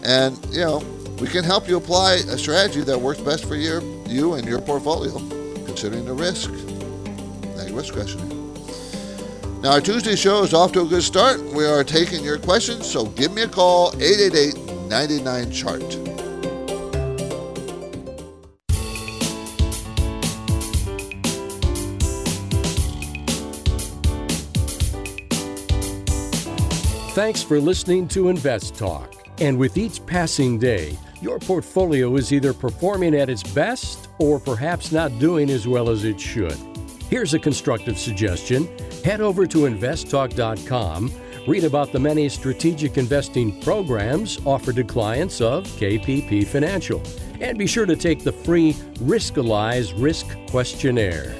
And, 0.05 0.43
you 0.47 0.63
know, 0.63 0.81
we 1.21 1.27
can 1.27 1.45
help 1.45 1.69
you 1.69 1.77
apply 1.77 2.15
a 2.15 2.39
strategy 2.39 2.83
that 2.83 3.01
works 3.01 3.21
best 3.21 3.45
for 3.45 3.57
your, 3.57 3.83
you 4.07 4.35
and 4.35 4.47
your 4.47 4.61
portfolio, 4.61 5.19
considering 5.65 6.05
the 6.05 6.13
risk. 6.13 6.51
That 7.57 7.71
risk 7.73 7.95
questionnaire. 7.95 8.39
Now, 9.63 9.73
our 9.73 9.81
Tuesday 9.81 10.15
show 10.15 10.45
is 10.45 10.55
off 10.55 10.71
to 10.73 10.83
a 10.83 10.87
good 10.87 11.03
start. 11.03 11.43
We 11.43 11.67
are 11.67 11.83
taking 11.83 12.23
your 12.23 12.39
questions, 12.39 12.89
so 12.89 13.07
give 13.07 13.33
me 13.33 13.43
a 13.43 13.49
call, 13.49 13.93
888 14.01 14.57
99 14.89 15.51
Chart. 15.51 15.83
Thanks 27.15 27.43
for 27.43 27.61
listening 27.61 28.07
to 28.09 28.29
Invest 28.29 28.77
Talk. 28.77 29.13
And 29.41 29.59
with 29.59 29.77
each 29.77 30.07
passing 30.07 30.57
day, 30.57 30.97
your 31.21 31.39
portfolio 31.39 32.15
is 32.17 32.33
either 32.33 32.53
performing 32.53 33.15
at 33.15 33.29
its 33.29 33.43
best 33.43 34.09
or 34.19 34.39
perhaps 34.39 34.93
not 34.93 35.17
doing 35.19 35.51
as 35.51 35.67
well 35.67 35.91
as 35.91 36.05
it 36.05 36.21
should. 36.21 36.57
Here's 37.11 37.35
a 37.35 37.39
constructive 37.39 37.99
suggestion 37.99 38.69
head 39.05 39.21
over 39.21 39.47
to 39.47 39.59
investtalk.com, 39.59 41.13
read 41.47 41.65
about 41.65 41.93
the 41.93 41.99
many 41.99 42.29
strategic 42.29 42.99
investing 42.99 43.61
programs 43.63 44.39
offered 44.45 44.77
to 44.77 44.85
clients 44.85 45.41
of 45.41 45.65
KPP 45.65 46.47
Financial, 46.47 47.01
and 47.41 47.57
be 47.57 47.67
sure 47.67 47.87
to 47.87 47.97
take 47.97 48.25
the 48.25 48.33
free 48.33 48.75
Riskalyze 49.01 49.95
Risk 49.97 50.27
Questionnaire. 50.51 51.35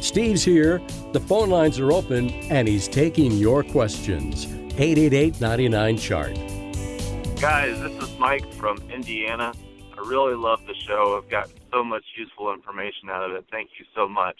Steve's 0.00 0.42
here, 0.42 0.80
the 1.12 1.20
phone 1.20 1.50
lines 1.50 1.78
are 1.78 1.92
open, 1.92 2.30
and 2.50 2.66
he's 2.66 2.88
taking 2.88 3.32
your 3.32 3.62
questions. 3.62 4.46
888 4.78 5.40
99 5.40 5.98
Chart. 5.98 6.34
Guys, 7.38 7.78
this 7.80 7.92
is 8.02 8.09
Mike 8.20 8.52
from 8.52 8.76
Indiana. 8.90 9.54
I 9.96 10.06
really 10.06 10.34
love 10.34 10.60
the 10.66 10.74
show. 10.86 11.16
I've 11.16 11.30
gotten 11.30 11.54
so 11.72 11.82
much 11.82 12.04
useful 12.18 12.52
information 12.52 13.08
out 13.08 13.24
of 13.24 13.34
it. 13.34 13.46
Thank 13.50 13.70
you 13.78 13.86
so 13.94 14.06
much. 14.06 14.36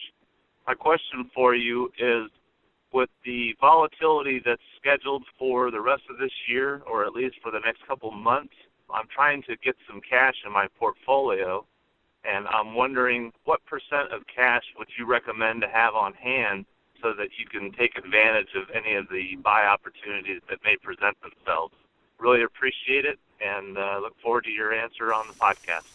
My 0.67 0.75
question 0.75 1.31
for 1.35 1.55
you 1.55 1.91
is 1.99 2.31
with 2.93 3.09
the 3.25 3.57
volatility 3.59 4.43
that's 4.45 4.61
scheduled 4.79 5.25
for 5.39 5.71
the 5.71 5.81
rest 5.81 6.03
of 6.11 6.19
this 6.19 6.31
year, 6.47 6.83
or 6.87 7.07
at 7.07 7.15
least 7.15 7.37
for 7.43 7.51
the 7.51 7.61
next 7.65 7.81
couple 7.89 8.11
months, 8.11 8.53
I'm 8.93 9.09
trying 9.09 9.43
to 9.45 9.57
get 9.65 9.77
some 9.89 10.03
cash 10.03 10.35
in 10.45 10.53
my 10.53 10.67
portfolio, 10.79 11.65
and 12.31 12.47
I'm 12.49 12.75
wondering 12.75 13.33
what 13.45 13.65
percent 13.65 14.13
of 14.13 14.27
cash 14.27 14.65
would 14.79 14.89
you 14.99 15.07
recommend 15.07 15.63
to 15.63 15.69
have 15.69 15.95
on 15.95 16.13
hand 16.13 16.67
so 17.01 17.15
that 17.17 17.31
you 17.39 17.47
can 17.47 17.73
take 17.73 17.97
advantage 17.97 18.53
of 18.55 18.69
any 18.77 18.95
of 18.95 19.09
the 19.09 19.37
buy 19.43 19.65
opportunities 19.65 20.43
that 20.51 20.59
may 20.65 20.77
present 20.77 21.17
themselves. 21.23 21.73
Really 22.19 22.43
appreciate 22.43 23.07
it 23.07 23.19
and 23.41 23.77
uh, 23.77 23.99
look 24.01 24.19
forward 24.21 24.45
to 24.45 24.51
your 24.51 24.73
answer 24.73 25.13
on 25.13 25.27
the 25.27 25.35
podcast. 25.35 25.87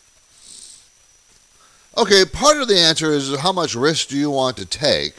Okay, 1.97 2.25
part 2.25 2.57
of 2.57 2.67
the 2.67 2.77
answer 2.77 3.11
is 3.11 3.37
how 3.39 3.51
much 3.51 3.73
risk 3.73 4.09
do 4.09 4.17
you 4.17 4.29
want 4.29 4.57
to 4.57 4.65
take, 4.65 5.13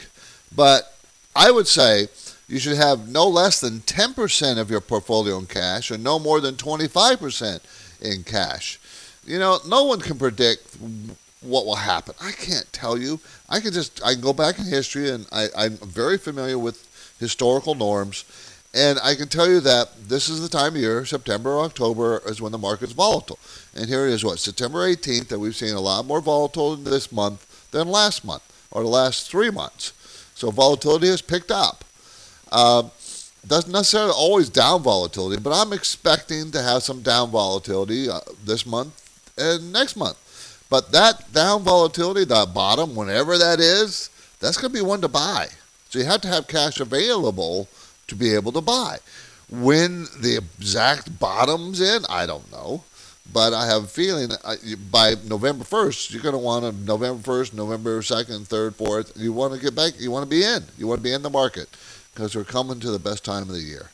but 0.55 0.95
I 1.35 1.49
would 1.49 1.67
say 1.67 2.07
you 2.47 2.59
should 2.59 2.77
have 2.77 3.09
no 3.09 3.27
less 3.27 3.59
than 3.59 3.79
10% 3.79 4.57
of 4.57 4.69
your 4.69 4.79
portfolio 4.79 5.37
in 5.37 5.47
cash 5.47 5.91
and 5.91 6.03
no 6.03 6.19
more 6.19 6.39
than 6.39 6.55
25% 6.55 7.59
in 8.01 8.23
cash. 8.23 8.79
You 9.25 9.39
know, 9.39 9.59
no 9.67 9.83
one 9.83 9.99
can 9.99 10.17
predict 10.17 10.77
what 11.41 11.65
will 11.65 11.75
happen. 11.75 12.15
I 12.21 12.31
can't 12.31 12.71
tell 12.71 12.97
you. 12.97 13.19
I 13.49 13.59
can 13.59 13.73
just 13.73 14.01
I 14.03 14.13
can 14.13 14.21
go 14.21 14.33
back 14.33 14.59
in 14.59 14.65
history 14.65 15.09
and 15.09 15.27
I, 15.31 15.47
I'm 15.57 15.77
very 15.77 16.17
familiar 16.17 16.57
with 16.57 16.87
historical 17.19 17.75
norms. 17.75 18.23
And 18.73 18.99
I 19.01 19.15
can 19.15 19.27
tell 19.27 19.47
you 19.47 19.59
that 19.61 20.09
this 20.09 20.29
is 20.29 20.41
the 20.41 20.49
time 20.49 20.75
of 20.75 20.81
year, 20.81 21.05
September 21.05 21.51
or 21.51 21.65
October, 21.65 22.21
is 22.25 22.41
when 22.41 22.51
the 22.51 22.57
market's 22.57 22.93
volatile. 22.93 23.39
And 23.75 23.87
here 23.87 24.05
it 24.05 24.13
is, 24.13 24.23
what, 24.23 24.39
September 24.39 24.79
18th, 24.79 25.29
that 25.29 25.39
we've 25.39 25.55
seen 25.55 25.73
a 25.73 25.79
lot 25.79 26.05
more 26.05 26.21
volatility 26.21 26.83
this 26.83 27.11
month 27.11 27.71
than 27.71 27.87
last 27.87 28.23
month 28.23 28.43
or 28.71 28.83
the 28.83 28.89
last 28.89 29.29
three 29.29 29.49
months. 29.49 29.93
So 30.35 30.51
volatility 30.51 31.07
has 31.07 31.21
picked 31.21 31.49
up. 31.49 31.83
Uh, 32.51 32.83
doesn't 33.47 33.71
necessarily 33.71 34.11
always 34.11 34.49
down 34.49 34.83
volatility, 34.83 35.41
but 35.41 35.53
I'm 35.53 35.73
expecting 35.73 36.51
to 36.51 36.61
have 36.61 36.83
some 36.83 37.01
down 37.01 37.31
volatility 37.31 38.09
uh, 38.09 38.19
this 38.43 38.65
month 38.65 38.93
and 39.37 39.71
next 39.71 39.95
month. 39.95 40.17
But 40.69 40.91
that 40.91 41.31
down 41.33 41.63
volatility, 41.63 42.25
the 42.25 42.47
bottom, 42.53 42.93
whenever 42.93 43.37
that 43.37 43.59
is, 43.59 44.09
that's 44.39 44.57
going 44.57 44.73
to 44.73 44.77
be 44.77 44.85
one 44.85 45.01
to 45.01 45.07
buy. 45.07 45.47
So 45.89 45.99
you 45.99 46.05
have 46.05 46.21
to 46.21 46.27
have 46.27 46.47
cash 46.47 46.79
available 46.79 47.69
to 48.07 48.15
be 48.15 48.33
able 48.33 48.51
to 48.53 48.61
buy. 48.61 48.97
When 49.49 50.03
the 50.19 50.37
exact 50.37 51.19
bottom's 51.19 51.79
in, 51.81 52.03
I 52.09 52.25
don't 52.25 52.51
know. 52.51 52.83
But 53.31 53.53
I 53.53 53.65
have 53.65 53.83
a 53.83 53.87
feeling 53.87 54.29
by 54.89 55.15
November 55.25 55.65
1st, 55.65 56.13
you're 56.13 56.21
going 56.21 56.33
to 56.33 56.39
want 56.39 56.63
to, 56.63 56.71
November 56.85 57.21
1st, 57.21 57.53
November 57.53 57.99
2nd, 57.99 58.47
3rd, 58.47 58.71
4th, 58.71 59.19
you 59.19 59.33
want 59.33 59.53
to 59.53 59.59
get 59.59 59.75
back, 59.75 59.99
you 59.99 60.11
want 60.11 60.23
to 60.23 60.29
be 60.29 60.43
in. 60.43 60.63
You 60.77 60.87
want 60.87 60.99
to 60.99 61.03
be 61.03 61.11
in 61.11 61.23
the 61.23 61.29
market 61.29 61.67
because 62.13 62.35
we're 62.35 62.45
coming 62.45 62.79
to 62.79 62.89
the 62.89 62.99
best 62.99 63.25
time 63.25 63.43
of 63.43 63.49
the 63.49 63.59
year. 63.59 63.89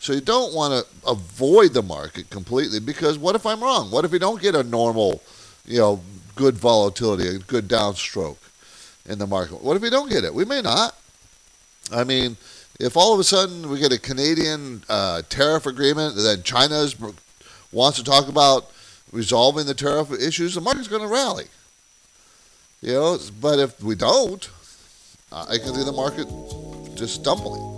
So 0.00 0.12
you 0.12 0.20
don't 0.20 0.54
want 0.54 0.74
to 0.74 1.08
avoid 1.08 1.72
the 1.72 1.82
market 1.82 2.30
completely 2.30 2.80
because 2.80 3.16
what 3.16 3.36
if 3.36 3.46
I'm 3.46 3.62
wrong? 3.62 3.92
What 3.92 4.04
if 4.04 4.10
we 4.10 4.18
don't 4.18 4.42
get 4.42 4.56
a 4.56 4.64
normal 4.64 5.22
you 5.68 5.78
know, 5.78 6.00
good 6.34 6.56
volatility, 6.56 7.28
a 7.28 7.38
good 7.38 7.68
downstroke 7.68 8.38
in 9.06 9.18
the 9.18 9.26
market. 9.26 9.62
What 9.62 9.76
if 9.76 9.82
we 9.82 9.90
don't 9.90 10.10
get 10.10 10.24
it? 10.24 10.32
We 10.32 10.44
may 10.44 10.62
not. 10.62 10.96
I 11.92 12.04
mean, 12.04 12.36
if 12.78 12.96
all 12.96 13.12
of 13.12 13.18
a 13.18 13.24
sudden 13.24 13.68
we 13.68 13.80
get 13.80 13.92
a 13.92 13.98
Canadian 13.98 14.82
uh, 14.88 15.22
tariff 15.28 15.66
agreement, 15.66 16.14
then 16.16 16.42
China 16.42 16.86
wants 17.72 17.98
to 17.98 18.04
talk 18.04 18.28
about 18.28 18.70
resolving 19.10 19.66
the 19.66 19.74
tariff 19.74 20.12
issues, 20.12 20.54
the 20.54 20.60
market's 20.60 20.88
going 20.88 21.02
to 21.02 21.08
rally. 21.08 21.46
You 22.80 22.92
know, 22.92 23.18
but 23.40 23.58
if 23.58 23.82
we 23.82 23.96
don't, 23.96 24.48
I 25.32 25.58
can 25.58 25.74
see 25.74 25.84
the 25.84 25.92
market 25.92 26.28
just 26.96 27.16
stumbling. 27.16 27.76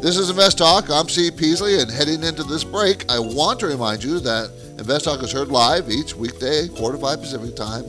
This 0.00 0.16
is 0.16 0.30
Invest 0.30 0.58
Talk. 0.58 0.88
I'm 0.88 1.08
Steve 1.08 1.36
Peasley, 1.36 1.80
and 1.80 1.90
heading 1.90 2.22
into 2.22 2.44
this 2.44 2.64
break, 2.64 3.10
I 3.10 3.18
want 3.18 3.60
to 3.60 3.66
remind 3.66 4.04
you 4.04 4.20
that 4.20 4.50
Invest 4.78 5.06
Talk 5.06 5.22
is 5.22 5.32
heard 5.32 5.48
live 5.48 5.90
each 5.90 6.14
weekday, 6.14 6.68
4 6.68 6.92
to 6.92 6.98
5 6.98 7.20
Pacific 7.20 7.56
time 7.56 7.84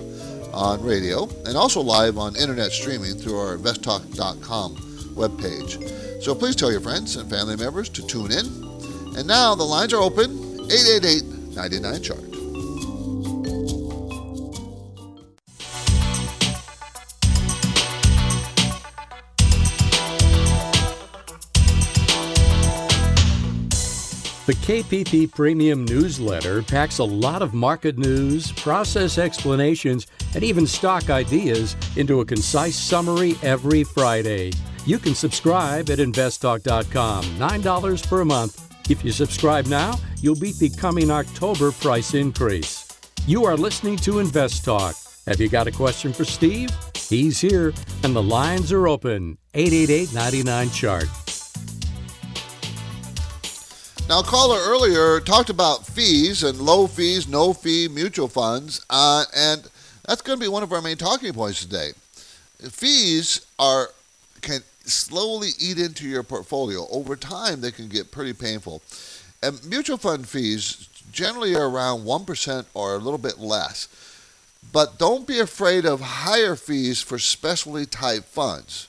on 0.54 0.84
radio, 0.84 1.30
and 1.46 1.56
also 1.56 1.82
live 1.82 2.18
on 2.18 2.36
internet 2.36 2.72
streaming 2.72 3.14
through 3.14 3.38
our 3.38 3.56
investtalk.com 3.58 4.91
webpage. 5.16 6.24
So 6.24 6.36
please 6.36 6.56
tell 6.56 6.72
your 6.72 6.82
friends 6.82 7.16
and 7.16 7.30
family 7.30 7.56
members 7.56 7.90
to 7.90 8.06
tune 8.06 8.32
in. 8.32 8.46
And 9.18 9.28
now 9.28 9.56
the 9.56 9.64
lines 9.64 9.94
are 9.94 10.02
open 10.02 10.32
888 10.72 11.56
99 11.56 12.02
Chart. 12.02 12.32
The 24.48 24.58
KPP 24.58 25.34
Premium 25.34 25.86
newsletter 25.86 26.62
packs 26.62 26.98
a 26.98 27.04
lot 27.06 27.42
of 27.42 27.54
market 27.54 27.98
news, 27.98 28.52
process 28.52 29.18
explanations, 29.18 30.08
and 30.36 30.44
even 30.44 30.68
stock 30.68 31.10
ideas 31.10 31.78
into 31.96 32.20
a 32.20 32.26
concise 32.26 32.76
summary 32.76 33.38
every 33.44 33.86
Friday. 33.86 34.52
You 34.84 34.98
can 34.98 35.14
subscribe 35.14 35.92
at 35.92 36.00
investtalk.com, 36.00 37.24
$9 37.24 38.08
per 38.08 38.26
month. 38.26 38.90
If 38.90 39.06
you 39.06 39.12
subscribe 39.12 39.68
now, 39.68 39.94
you'll 40.22 40.40
beat 40.40 40.58
the 40.58 40.72
coming 40.72 41.12
October 41.12 41.72
price 41.72 42.16
increase. 42.16 43.00
You 43.28 43.46
are 43.46 43.56
listening 43.56 43.98
to 43.98 44.18
Invest 44.18 44.66
Talk. 44.66 44.96
Have 45.28 45.40
you 45.40 45.50
got 45.50 45.68
a 45.68 45.72
question 45.72 46.12
for 46.12 46.26
Steve? 46.26 46.72
He's 46.96 47.40
here, 47.40 47.74
and 48.04 48.16
the 48.16 48.24
lines 48.24 48.72
are 48.72 48.88
open 48.88 49.38
888 49.54 50.14
99 50.16 50.70
Chart. 50.72 51.06
Now, 54.10 54.24
caller 54.24 54.60
earlier 54.64 55.20
talked 55.20 55.52
about 55.52 55.86
fees 55.86 56.44
and 56.44 56.60
low 56.60 56.88
fees, 56.88 57.28
no 57.28 57.54
fee 57.54 57.88
mutual 57.88 58.28
funds, 58.28 58.84
uh, 58.90 59.26
and 59.36 59.70
that's 60.08 60.24
going 60.24 60.40
to 60.40 60.44
be 60.44 60.50
one 60.50 60.64
of 60.64 60.72
our 60.74 60.82
main 60.82 60.98
talking 60.98 61.34
points 61.34 61.64
today. 61.64 61.92
Fees 62.58 63.46
are 63.60 63.90
can 64.42 64.62
slowly 64.86 65.50
eat 65.60 65.78
into 65.78 66.08
your 66.08 66.24
portfolio. 66.24 66.88
Over 66.90 67.16
time, 67.16 67.62
they 67.62 67.72
can 67.72 67.88
get 67.88 68.12
pretty 68.12 68.34
painful. 68.34 68.82
And 69.44 69.64
mutual 69.66 69.98
fund 69.98 70.28
fees 70.28 70.88
generally 71.12 71.56
are 71.56 71.70
around 71.70 72.06
1% 72.06 72.66
or 72.74 72.96
a 72.96 73.00
little 73.00 73.18
bit 73.18 73.40
less. 73.40 73.88
But 74.72 74.98
don't 74.98 75.28
be 75.28 75.40
afraid 75.40 75.86
of 75.86 76.02
higher 76.02 76.56
fees 76.56 77.02
for 77.02 77.18
specialty 77.20 77.86
type 77.86 78.26
funds. 78.26 78.88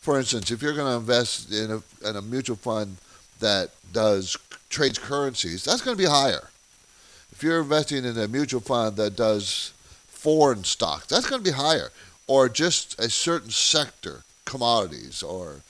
For 0.00 0.18
instance, 0.18 0.50
if 0.50 0.62
you're 0.62 0.74
going 0.74 0.92
to 0.92 0.98
invest 0.98 1.52
in 1.52 1.70
a, 1.70 2.08
in 2.08 2.16
a 2.16 2.22
mutual 2.22 2.56
fund 2.56 2.96
that 3.40 3.70
does 3.92 4.36
trades 4.70 4.98
currencies, 4.98 5.64
that's 5.64 5.82
going 5.82 5.96
to 5.96 6.02
be 6.02 6.08
higher. 6.08 6.48
If 7.32 7.42
you're 7.42 7.60
investing 7.60 8.04
in 8.04 8.16
a 8.16 8.28
mutual 8.28 8.60
fund 8.60 8.96
that 8.96 9.16
does 9.16 9.72
foreign 10.06 10.64
stocks, 10.64 11.06
that's 11.06 11.28
going 11.28 11.42
to 11.42 11.50
be 11.50 11.56
higher. 11.56 11.90
Or 12.26 12.48
just 12.48 12.98
a 13.00 13.10
certain 13.10 13.50
sector, 13.50 14.22
commodities 14.48 15.22
or 15.22 15.60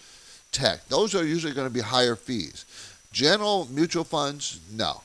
tech, 0.52 0.86
those 0.88 1.14
are 1.14 1.24
usually 1.24 1.52
going 1.52 1.68
to 1.68 1.74
be 1.74 1.80
higher 1.80 2.16
fees. 2.16 2.64
General 3.12 3.68
mutual 3.70 4.04
funds, 4.04 4.60
no 4.72 5.02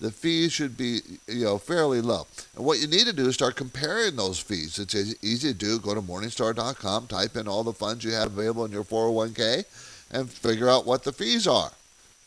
the 0.00 0.10
fees 0.10 0.52
should 0.52 0.76
be 0.76 1.00
you 1.28 1.44
know 1.44 1.58
fairly 1.58 2.00
low. 2.00 2.26
And 2.56 2.64
what 2.64 2.80
you 2.80 2.86
need 2.86 3.06
to 3.06 3.12
do 3.12 3.28
is 3.28 3.34
start 3.34 3.56
comparing 3.56 4.16
those 4.16 4.40
fees. 4.40 4.78
It's 4.78 4.94
easy 5.22 5.52
to 5.52 5.58
do. 5.58 5.78
Go 5.78 5.94
to 5.94 6.02
Morningstar.com, 6.02 7.06
type 7.06 7.36
in 7.36 7.46
all 7.46 7.62
the 7.62 7.72
funds 7.72 8.04
you 8.04 8.12
have 8.12 8.28
available 8.38 8.64
in 8.64 8.72
your 8.72 8.84
401k, 8.84 9.64
and 10.10 10.28
figure 10.28 10.68
out 10.68 10.86
what 10.86 11.04
the 11.04 11.12
fees 11.12 11.46
are. 11.46 11.70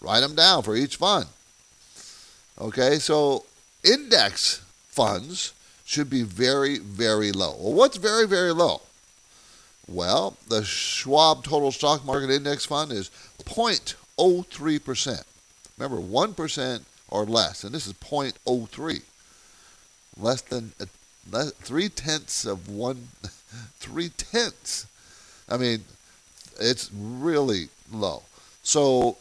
Write 0.01 0.21
them 0.21 0.35
down 0.35 0.63
for 0.63 0.75
each 0.75 0.97
fund. 0.97 1.25
Okay, 2.59 2.99
so 2.99 3.45
index 3.83 4.61
funds 4.87 5.53
should 5.85 6.09
be 6.09 6.21
very, 6.23 6.77
very 6.77 7.31
low. 7.31 7.55
Well, 7.59 7.73
what's 7.73 7.97
very, 7.97 8.27
very 8.27 8.53
low? 8.53 8.81
Well, 9.87 10.37
the 10.47 10.63
Schwab 10.63 11.43
Total 11.43 11.71
Stock 11.71 12.05
Market 12.05 12.29
Index 12.29 12.65
Fund 12.65 12.91
is 12.91 13.11
0.03%. 13.43 15.23
Remember, 15.77 15.97
1% 16.01 16.81
or 17.09 17.25
less, 17.25 17.63
and 17.63 17.73
this 17.73 17.87
is 17.87 17.93
0.03, 17.93 19.01
less 20.17 20.41
than 20.41 20.71
a, 20.79 20.87
less, 21.31 21.51
three 21.53 21.89
tenths 21.89 22.45
of 22.45 22.69
one, 22.69 23.09
three 23.79 24.09
tenths. 24.09 24.85
I 25.49 25.57
mean, 25.57 25.83
it's 26.59 26.89
really 26.93 27.69
low. 27.91 28.23
So, 28.63 29.17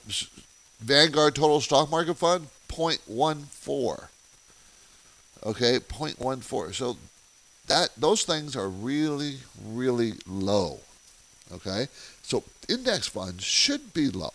Vanguard 0.81 1.35
Total 1.35 1.61
Stock 1.61 1.91
Market 1.91 2.15
Fund 2.15 2.49
0.14. 2.69 4.07
Okay, 5.45 5.79
0.14. 5.81 6.75
So 6.75 6.97
that 7.67 7.91
those 7.97 8.25
things 8.25 8.57
are 8.57 8.69
really, 8.69 9.37
really 9.65 10.15
low. 10.27 10.81
Okay, 11.53 11.89
so 12.23 12.43
index 12.69 13.07
funds 13.07 13.45
should 13.45 13.93
be 13.93 14.09
low 14.09 14.33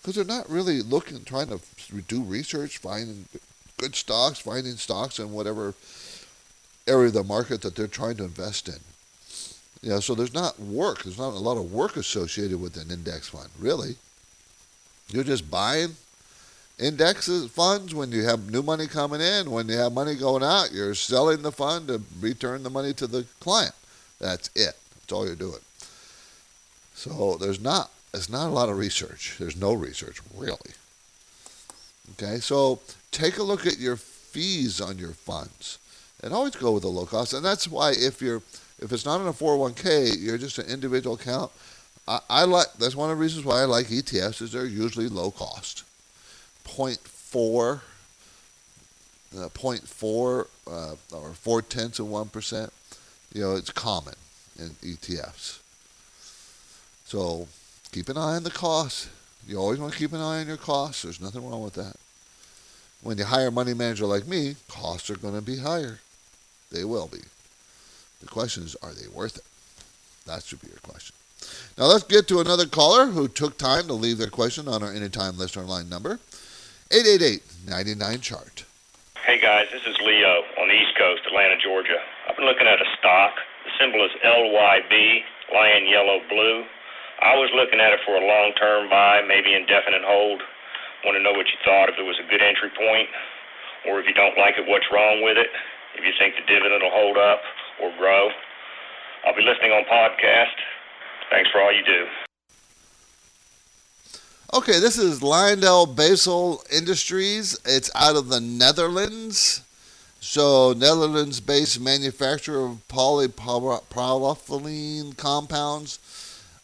because 0.00 0.14
they're 0.14 0.24
not 0.24 0.48
really 0.48 0.80
looking, 0.80 1.22
trying 1.24 1.48
to 1.48 1.60
do 2.08 2.22
research, 2.22 2.78
finding 2.78 3.26
good 3.76 3.94
stocks, 3.94 4.38
finding 4.38 4.76
stocks 4.76 5.18
in 5.18 5.32
whatever 5.32 5.74
area 6.86 7.08
of 7.08 7.12
the 7.12 7.22
market 7.22 7.60
that 7.62 7.76
they're 7.76 7.86
trying 7.86 8.16
to 8.16 8.24
invest 8.24 8.68
in. 8.68 8.80
Yeah, 9.82 10.00
so 10.00 10.14
there's 10.14 10.34
not 10.34 10.58
work. 10.58 11.02
There's 11.04 11.18
not 11.18 11.34
a 11.34 11.38
lot 11.38 11.56
of 11.56 11.72
work 11.72 11.96
associated 11.96 12.60
with 12.60 12.76
an 12.76 12.90
index 12.90 13.28
fund, 13.28 13.48
really. 13.58 13.96
You're 15.10 15.24
just 15.24 15.50
buying 15.50 15.96
indexes 16.78 17.50
funds 17.50 17.94
when 17.94 18.12
you 18.12 18.24
have 18.24 18.50
new 18.50 18.62
money 18.62 18.86
coming 18.86 19.20
in. 19.20 19.50
When 19.50 19.68
you 19.68 19.76
have 19.76 19.92
money 19.92 20.14
going 20.14 20.42
out, 20.42 20.72
you're 20.72 20.94
selling 20.94 21.42
the 21.42 21.52
fund 21.52 21.88
to 21.88 22.02
return 22.20 22.62
the 22.62 22.70
money 22.70 22.92
to 22.94 23.06
the 23.06 23.24
client. 23.40 23.74
That's 24.20 24.48
it. 24.54 24.76
That's 24.94 25.12
all 25.12 25.26
you're 25.26 25.34
doing. 25.34 25.60
So 26.94 27.36
there's 27.40 27.60
not 27.60 27.90
it's 28.14 28.28
not 28.28 28.48
a 28.48 28.50
lot 28.50 28.68
of 28.68 28.78
research. 28.78 29.36
There's 29.38 29.56
no 29.56 29.74
research, 29.74 30.20
really. 30.34 30.72
Okay, 32.12 32.40
so 32.40 32.80
take 33.12 33.38
a 33.38 33.42
look 33.42 33.66
at 33.66 33.78
your 33.78 33.96
fees 33.96 34.80
on 34.80 34.98
your 34.98 35.12
funds 35.12 35.78
and 36.22 36.32
always 36.32 36.56
go 36.56 36.72
with 36.72 36.82
the 36.82 36.88
low 36.88 37.06
cost. 37.06 37.34
And 37.34 37.44
that's 37.44 37.68
why 37.68 37.92
if 37.92 38.22
you're 38.22 38.42
if 38.80 38.92
it's 38.92 39.04
not 39.04 39.20
in 39.20 39.26
a 39.26 39.32
401k, 39.32 40.16
you're 40.18 40.38
just 40.38 40.58
an 40.58 40.66
individual 40.66 41.16
account. 41.16 41.50
I, 42.06 42.20
I 42.30 42.44
like 42.44 42.72
that's 42.78 42.96
one 42.96 43.10
of 43.10 43.16
the 43.16 43.22
reasons 43.22 43.44
why 43.44 43.60
I 43.60 43.64
like 43.64 43.86
ETFs 43.86 44.40
is 44.40 44.52
they're 44.52 44.64
usually 44.64 45.08
low 45.08 45.30
cost. 45.30 45.84
0.4, 46.68 47.80
uh, 49.36 49.48
0.4 49.48 50.46
uh, 50.66 51.16
or 51.16 51.30
four 51.34 51.62
tenths 51.62 51.98
of 51.98 52.08
one 52.08 52.28
percent. 52.28 52.72
You 53.32 53.42
know, 53.42 53.56
it's 53.56 53.70
common 53.70 54.14
in 54.58 54.70
ETFs. 54.82 55.58
So 57.04 57.48
keep 57.92 58.08
an 58.08 58.16
eye 58.16 58.36
on 58.36 58.44
the 58.44 58.50
costs. 58.50 59.08
You 59.46 59.58
always 59.58 59.78
want 59.78 59.92
to 59.92 59.98
keep 59.98 60.12
an 60.12 60.20
eye 60.20 60.40
on 60.40 60.46
your 60.46 60.56
costs. 60.56 61.02
There's 61.02 61.20
nothing 61.20 61.48
wrong 61.48 61.62
with 61.62 61.74
that. 61.74 61.96
When 63.02 63.16
you 63.16 63.24
hire 63.24 63.48
a 63.48 63.52
money 63.52 63.74
manager 63.74 64.06
like 64.06 64.26
me, 64.26 64.56
costs 64.68 65.08
are 65.08 65.16
going 65.16 65.34
to 65.34 65.40
be 65.40 65.58
higher. 65.58 66.00
They 66.70 66.84
will 66.84 67.06
be. 67.06 67.20
The 68.20 68.26
question 68.26 68.64
is, 68.64 68.76
are 68.82 68.92
they 68.92 69.08
worth 69.08 69.36
it? 69.36 69.44
That 70.26 70.42
should 70.42 70.60
be 70.60 70.68
your 70.68 70.80
question. 70.82 71.14
Now 71.78 71.84
let's 71.84 72.04
get 72.04 72.26
to 72.28 72.40
another 72.40 72.66
caller 72.66 73.06
who 73.06 73.28
took 73.28 73.56
time 73.56 73.86
to 73.86 73.92
leave 73.92 74.18
their 74.18 74.28
question 74.28 74.68
on 74.68 74.82
our 74.82 74.92
anytime 74.92 75.38
listener 75.38 75.62
line 75.62 75.88
number, 75.88 76.18
888-99-CHART. 76.88 78.64
Hey 79.28 79.36
guys, 79.36 79.68
this 79.68 79.84
is 79.84 79.92
Leo 80.00 80.40
on 80.56 80.72
the 80.72 80.76
East 80.78 80.96
Coast, 80.96 81.20
Atlanta, 81.28 81.60
Georgia. 81.60 82.00
I've 82.24 82.32
been 82.32 82.48
looking 82.48 82.64
at 82.64 82.80
a 82.80 82.88
stock. 82.96 83.36
The 83.68 83.72
symbol 83.76 84.00
is 84.00 84.12
LYB, 84.24 85.20
lion 85.52 85.84
yellow 85.84 86.24
blue. 86.32 86.64
I 87.20 87.36
was 87.36 87.52
looking 87.52 87.76
at 87.76 87.92
it 87.92 88.00
for 88.08 88.16
a 88.16 88.24
long 88.24 88.56
term 88.56 88.88
buy, 88.88 89.20
maybe 89.20 89.52
indefinite 89.52 90.00
hold. 90.00 90.40
Want 91.04 91.20
to 91.20 91.22
know 91.22 91.36
what 91.36 91.44
you 91.52 91.60
thought, 91.60 91.92
if 91.92 92.00
it 92.00 92.08
was 92.08 92.16
a 92.16 92.26
good 92.32 92.40
entry 92.40 92.72
point, 92.72 93.12
or 93.84 94.00
if 94.00 94.08
you 94.08 94.16
don't 94.16 94.40
like 94.40 94.56
it, 94.56 94.64
what's 94.64 94.88
wrong 94.88 95.20
with 95.20 95.36
it, 95.36 95.52
if 95.92 96.08
you 96.08 96.16
think 96.16 96.40
the 96.40 96.46
dividend 96.48 96.80
will 96.80 96.94
hold 96.94 97.20
up 97.20 97.44
or 97.84 97.92
grow. 98.00 98.32
I'll 99.28 99.36
be 99.36 99.44
listening 99.44 99.76
on 99.76 99.84
podcast. 99.92 100.56
Thanks 101.28 101.52
for 101.52 101.60
all 101.60 101.68
you 101.68 101.84
do. 101.84 102.08
Okay, 104.52 104.80
this 104.80 104.96
is 104.96 105.20
LyondellBasell 105.20 106.72
Industries. 106.72 107.58
It's 107.66 107.90
out 107.94 108.16
of 108.16 108.28
the 108.28 108.40
Netherlands. 108.40 109.62
So, 110.20 110.72
Netherlands 110.72 111.40
based 111.40 111.80
manufacturer 111.80 112.66
of 112.66 112.80
polypropylene 112.88 115.16
compounds 115.16 115.98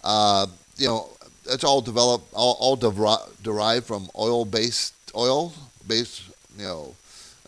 uh, 0.05 0.47
you 0.77 0.87
know, 0.87 1.09
it's 1.47 1.65
all 1.65 1.81
developed, 1.81 2.33
all, 2.35 2.57
all 2.61 2.77
derived 2.77 3.87
from 3.87 4.09
oil-based 4.17 4.95
oil 5.17 5.53
based. 5.87 6.23
You 6.59 6.65
know, 6.65 6.95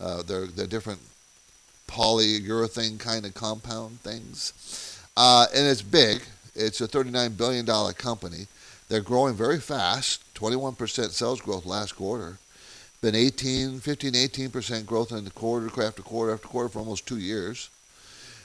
uh, 0.00 0.22
they're 0.22 0.46
they're 0.46 0.66
different 0.66 1.00
polyurethane 1.86 2.98
kind 2.98 3.24
of 3.24 3.34
compound 3.34 4.00
things, 4.00 4.98
uh, 5.16 5.46
and 5.54 5.66
it's 5.66 5.82
big. 5.82 6.22
It's 6.54 6.80
a 6.80 6.88
39 6.88 7.34
billion 7.34 7.64
dollar 7.64 7.92
company. 7.92 8.46
They're 8.88 9.00
growing 9.00 9.34
very 9.34 9.58
fast. 9.58 10.22
21% 10.34 11.10
sales 11.10 11.40
growth 11.40 11.66
last 11.66 11.96
quarter. 11.96 12.38
Been 13.00 13.14
18, 13.14 13.80
15, 13.80 14.12
18% 14.12 14.86
growth 14.86 15.12
in 15.12 15.24
the 15.24 15.30
quarter 15.30 15.66
after 15.82 16.02
quarter 16.02 16.32
after 16.32 16.48
quarter 16.48 16.68
for 16.68 16.78
almost 16.78 17.06
two 17.06 17.18
years. 17.18 17.68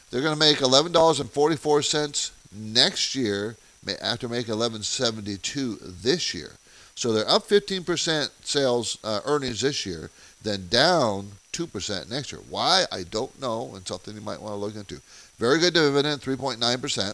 They're 0.10 0.22
going 0.22 0.34
to 0.34 0.40
make 0.40 0.58
$11.44 0.58 2.32
next 2.54 3.16
year 3.16 3.56
after 4.02 4.28
making 4.28 4.58
1172 4.58 5.78
this 5.82 6.34
year. 6.34 6.52
So 6.96 7.14
they're 7.14 7.30
up 7.30 7.48
15% 7.48 8.30
sales 8.44 8.98
uh, 9.04 9.22
earnings 9.26 9.62
this 9.62 9.86
year, 9.86 10.10
then 10.44 10.68
down 10.70 11.32
2% 11.54 12.10
next 12.10 12.32
year. 12.32 12.42
Why? 12.50 12.86
I 12.92 13.04
don't 13.04 13.40
know, 13.42 13.72
and 13.76 13.88
something 13.88 14.14
you 14.14 14.22
might 14.22 14.42
want 14.42 14.54
to 14.54 14.58
look 14.58 14.76
into. 14.76 15.02
Very 15.38 15.60
good 15.60 15.74
dividend, 15.74 16.22
3.9%. 16.22 17.14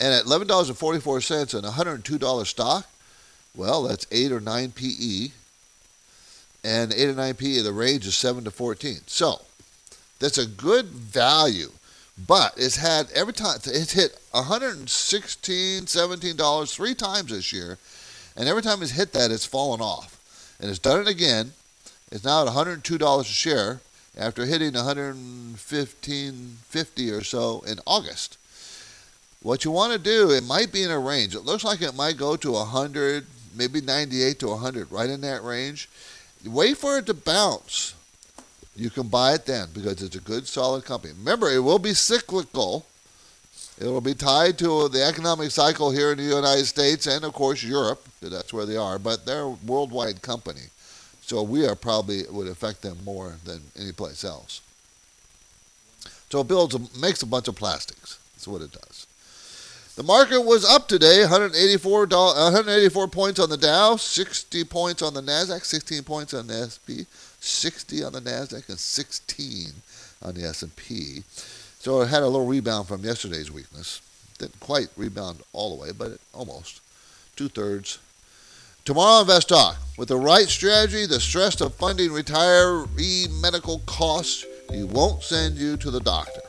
And 0.00 0.14
at 0.14 0.24
$11.44 0.24 1.54
and 1.54 2.02
$102 2.02 2.46
stock, 2.46 2.86
well, 3.54 3.82
that's 3.82 4.06
8 4.10 4.32
or 4.32 4.40
9 4.40 4.72
PE. 4.72 5.28
And 6.64 6.92
8 6.92 7.10
or 7.10 7.14
9 7.14 7.34
PE, 7.34 7.60
the 7.60 7.72
range 7.72 8.06
is 8.06 8.16
7 8.16 8.44
to 8.44 8.50
14. 8.50 9.00
So 9.06 9.42
that's 10.18 10.38
a 10.38 10.46
good 10.46 10.86
value, 10.86 11.70
but 12.26 12.54
it's 12.56 12.76
had 12.76 13.10
every 13.12 13.32
time 13.32 13.58
it's 13.64 13.92
hit 13.92 14.18
$116, 14.32 15.82
$17 15.82 16.72
three 16.72 16.94
times 16.94 17.30
this 17.30 17.52
year, 17.52 17.78
and 18.36 18.48
every 18.48 18.62
time 18.62 18.82
it's 18.82 18.92
hit 18.92 19.12
that, 19.12 19.30
it's 19.30 19.46
fallen 19.46 19.80
off, 19.80 20.18
and 20.60 20.70
it's 20.70 20.78
done 20.78 21.00
it 21.00 21.08
again. 21.08 21.52
It's 22.12 22.24
now 22.24 22.40
at 22.40 22.46
102 22.46 22.98
dollars 22.98 23.26
a 23.26 23.32
share 23.32 23.80
after 24.16 24.44
hitting 24.44 24.72
115.50 24.72 27.18
or 27.18 27.24
so 27.24 27.60
in 27.66 27.78
August. 27.86 28.36
What 29.42 29.64
you 29.64 29.70
want 29.70 29.92
to 29.92 29.98
do, 29.98 30.30
it 30.30 30.44
might 30.44 30.70
be 30.70 30.82
in 30.82 30.90
a 30.90 30.98
range. 30.98 31.34
It 31.34 31.40
looks 31.40 31.64
like 31.64 31.80
it 31.80 31.94
might 31.94 32.18
go 32.18 32.36
to 32.36 32.52
100, 32.52 33.26
maybe 33.56 33.80
98 33.80 34.38
to 34.40 34.48
100, 34.48 34.92
right 34.92 35.08
in 35.08 35.22
that 35.22 35.42
range. 35.42 35.88
Wait 36.44 36.76
for 36.76 36.98
it 36.98 37.06
to 37.06 37.14
bounce. 37.14 37.94
You 38.76 38.90
can 38.90 39.08
buy 39.08 39.34
it 39.34 39.46
then 39.46 39.68
because 39.72 40.02
it's 40.02 40.16
a 40.16 40.20
good, 40.20 40.46
solid 40.46 40.84
company. 40.84 41.14
Remember, 41.18 41.50
it 41.50 41.60
will 41.60 41.78
be 41.78 41.94
cyclical. 41.94 42.86
It 43.80 43.86
will 43.86 44.02
be 44.02 44.14
tied 44.14 44.58
to 44.58 44.88
the 44.88 45.02
economic 45.02 45.50
cycle 45.50 45.90
here 45.90 46.12
in 46.12 46.18
the 46.18 46.24
United 46.24 46.66
States 46.66 47.06
and, 47.06 47.24
of 47.24 47.32
course, 47.32 47.62
Europe. 47.62 48.06
That's 48.20 48.52
where 48.52 48.66
they 48.66 48.76
are, 48.76 48.98
but 48.98 49.24
they're 49.24 49.42
a 49.42 49.56
worldwide 49.66 50.20
company. 50.20 50.68
So 51.22 51.42
we 51.42 51.66
are 51.66 51.76
probably 51.76 52.24
would 52.30 52.48
affect 52.48 52.82
them 52.82 52.98
more 53.04 53.36
than 53.44 53.62
any 53.78 53.92
place 53.92 54.22
else. 54.22 54.60
So 56.28 56.40
it 56.40 56.48
builds 56.48 56.76
makes 57.00 57.22
a 57.22 57.26
bunch 57.26 57.48
of 57.48 57.56
plastics. 57.56 58.18
That's 58.34 58.46
what 58.46 58.62
it 58.62 58.72
does. 58.72 59.06
The 60.00 60.06
market 60.06 60.40
was 60.40 60.64
up 60.64 60.88
today, 60.88 61.20
184 61.20 62.06
184 62.06 63.08
points 63.08 63.38
on 63.38 63.50
the 63.50 63.58
Dow, 63.58 63.96
60 63.96 64.64
points 64.64 65.02
on 65.02 65.12
the 65.12 65.20
Nasdaq, 65.20 65.62
16 65.62 66.04
points 66.04 66.32
on 66.32 66.46
the 66.46 66.54
S&P, 66.54 67.04
60 67.38 68.04
on 68.04 68.14
the 68.14 68.22
Nasdaq, 68.22 68.66
and 68.70 68.78
16 68.78 69.66
on 70.22 70.32
the 70.32 70.44
S&P. 70.44 71.22
So 71.80 72.00
it 72.00 72.06
had 72.06 72.22
a 72.22 72.26
little 72.26 72.46
rebound 72.46 72.88
from 72.88 73.04
yesterday's 73.04 73.52
weakness. 73.52 74.00
Didn't 74.38 74.58
quite 74.58 74.88
rebound 74.96 75.42
all 75.52 75.76
the 75.76 75.82
way, 75.82 75.90
but 75.92 76.18
almost 76.32 76.80
two 77.36 77.50
thirds 77.50 77.98
Tomorrow, 78.86 79.20
Invest 79.20 79.50
Talk. 79.50 79.76
With 79.98 80.08
the 80.08 80.16
right 80.16 80.48
strategy, 80.48 81.04
the 81.04 81.20
stress 81.20 81.60
of 81.60 81.74
funding 81.74 82.08
retiree 82.08 83.30
medical 83.42 83.80
costs, 83.80 84.46
you 84.72 84.86
won't 84.86 85.22
send 85.22 85.58
you 85.58 85.76
to 85.76 85.90
the 85.90 86.00
doctor. 86.00 86.40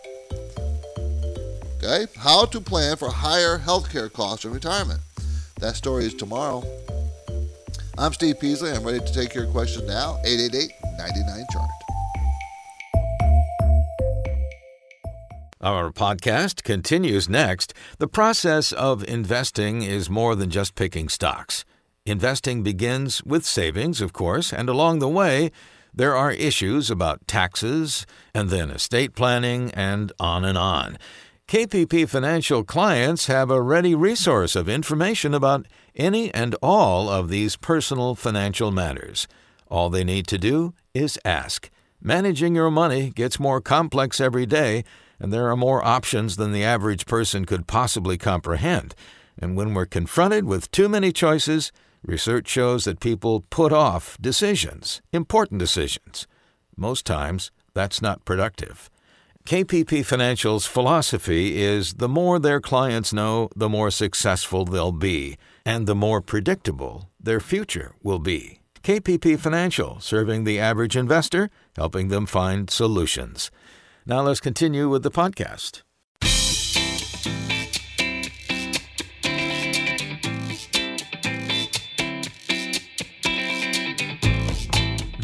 Okay? 1.84 2.06
How 2.17 2.46
to 2.46 2.62
plan 2.62 2.96
for 2.96 3.10
higher 3.10 3.58
healthcare 3.58 4.12
costs 4.12 4.46
in 4.46 4.54
retirement. 4.54 5.00
That 5.60 5.76
story 5.76 6.06
is 6.06 6.13
tomorrow. 6.13 6.63
I'm 7.98 8.13
Steve 8.13 8.39
Peasley. 8.39 8.72
I'm 8.72 8.84
ready 8.84 9.00
to 9.00 9.13
take 9.13 9.34
your 9.34 9.48
question 9.48 9.88
now. 9.88 10.20
888 10.24 10.72
99 10.98 11.46
Chart. 11.52 11.70
Our 15.60 15.91
podcast 15.91 16.63
continues 16.63 17.28
next. 17.28 17.74
The 17.98 18.08
process 18.08 18.72
of 18.72 19.04
investing 19.04 19.82
is 19.82 20.10
more 20.10 20.36
than 20.36 20.50
just 20.50 20.76
picking 20.76 21.10
stocks. 21.10 21.65
Investing 22.06 22.63
begins 22.63 23.24
with 23.24 23.46
savings, 23.46 24.02
of 24.02 24.13
course, 24.13 24.52
and 24.52 24.70
along 24.70 25.00
the 25.00 25.10
way, 25.10 25.52
there 25.94 26.15
are 26.15 26.32
issues 26.32 26.89
about 26.89 27.28
taxes, 27.28 28.08
and 28.34 28.50
then 28.50 28.72
estate 28.72 29.13
planning, 29.13 29.72
and 29.76 30.12
on 30.20 30.46
and 30.46 30.58
on. 30.58 30.98
KPP 31.52 32.08
Financial 32.08 32.64
clients 32.64 33.28
have 33.28 33.52
a 33.52 33.62
ready 33.62 33.94
resource 33.94 34.56
of 34.56 34.70
information 34.70 35.34
about 35.34 35.66
any 35.98 36.34
and 36.34 36.56
all 36.64 37.10
of 37.10 37.28
these 37.28 37.58
personal 37.58 38.16
financial 38.16 38.72
matters. 38.72 39.28
All 39.68 39.90
they 39.90 40.06
need 40.06 40.28
to 40.28 40.38
do 40.38 40.74
is 40.94 41.20
ask. 41.26 41.70
Managing 42.02 42.56
your 42.56 42.72
money 42.72 43.10
gets 43.10 43.38
more 43.38 43.60
complex 43.60 44.22
every 44.22 44.46
day, 44.46 44.86
and 45.20 45.34
there 45.34 45.50
are 45.50 45.58
more 45.58 45.84
options 45.84 46.38
than 46.38 46.54
the 46.54 46.64
average 46.64 47.06
person 47.06 47.44
could 47.44 47.68
possibly 47.68 48.18
comprehend. 48.18 48.96
And 49.38 49.58
when 49.58 49.74
we're 49.74 49.86
confronted 49.86 50.46
with 50.46 50.72
too 50.72 50.88
many 50.88 51.12
choices, 51.12 51.74
Research 52.06 52.48
shows 52.48 52.86
that 52.86 53.02
people 53.02 53.42
put 53.50 53.74
off 53.74 54.18
decisions, 54.22 55.02
important 55.12 55.60
decisions. 55.60 56.28
Most 56.78 57.06
times, 57.06 57.52
that's 57.74 58.02
not 58.02 58.24
productive. 58.24 58.90
KPP 59.45 60.06
Financial's 60.06 60.67
philosophy 60.67 61.60
is 61.60 61.95
the 61.95 62.08
more 62.08 62.38
their 62.38 62.62
clients 62.62 63.12
know, 63.12 63.49
the 63.56 63.67
more 63.67 63.89
successful 63.89 64.65
they'll 64.65 64.91
be, 64.91 65.36
and 65.65 65.88
the 65.88 65.95
more 65.95 66.21
predictable 66.21 67.10
their 67.19 67.39
future 67.39 67.95
will 68.04 68.19
be. 68.19 68.60
KPP 68.84 69.39
Financial, 69.39 69.99
serving 69.99 70.43
the 70.43 70.60
average 70.60 70.95
investor, 70.95 71.49
helping 71.75 72.10
them 72.10 72.27
find 72.27 72.69
solutions. 72.69 73.49
Now 74.06 74.21
let's 74.21 74.39
continue 74.39 74.88
with 74.88 75.01
the 75.01 75.12
podcast. 75.12 75.82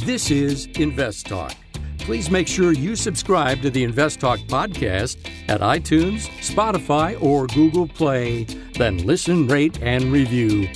This 0.06 0.32
is 0.32 0.66
Invest 0.78 1.28
Talk. 1.28 1.54
Please 2.08 2.32
make 2.32 2.48
sure 2.48 2.72
you 2.72 2.96
subscribe 2.96 3.62
to 3.62 3.70
the 3.70 3.84
Invest 3.84 4.22
Talk 4.22 4.40
podcast 4.48 5.18
at 5.50 5.60
iTunes, 5.60 6.30
Spotify, 6.40 7.22
or 7.22 7.48
Google 7.48 7.86
Play. 7.86 8.46
Then 8.76 9.00
listen, 9.00 9.46
rate, 9.46 9.78
and 9.82 10.06
review. 10.06 10.70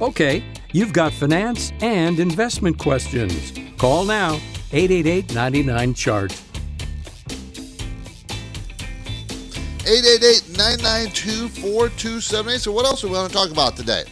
Okay, 0.00 0.42
you've 0.72 0.94
got 0.94 1.12
finance 1.12 1.74
and 1.82 2.18
investment 2.18 2.78
questions. 2.78 3.52
Call 3.76 4.06
now 4.06 4.40
888 4.72 5.34
99 5.34 5.92
Chart. 5.92 6.32
888 9.84 10.56
992 10.56 11.48
4278. 11.48 12.60
So, 12.62 12.72
what 12.72 12.86
else 12.86 13.02
do 13.02 13.08
we 13.08 13.12
want 13.12 13.30
to 13.30 13.36
talk 13.36 13.50
about 13.50 13.76
today? 13.76 14.04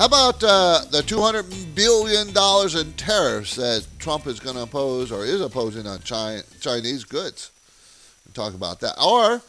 How 0.00 0.06
about 0.06 0.42
uh, 0.42 0.80
the 0.90 1.02
$200 1.02 1.74
billion 1.74 2.28
in 2.28 2.92
tariffs 2.94 3.56
that 3.56 3.86
Trump 3.98 4.26
is 4.26 4.40
going 4.40 4.56
to 4.56 4.62
impose 4.62 5.12
or 5.12 5.26
is 5.26 5.42
opposing 5.42 5.86
on 5.86 6.00
China, 6.00 6.42
Chinese 6.58 7.04
goods? 7.04 7.50
We'll 8.24 8.32
talk 8.32 8.54
about 8.54 8.80
that. 8.80 8.94
Or 8.98 9.42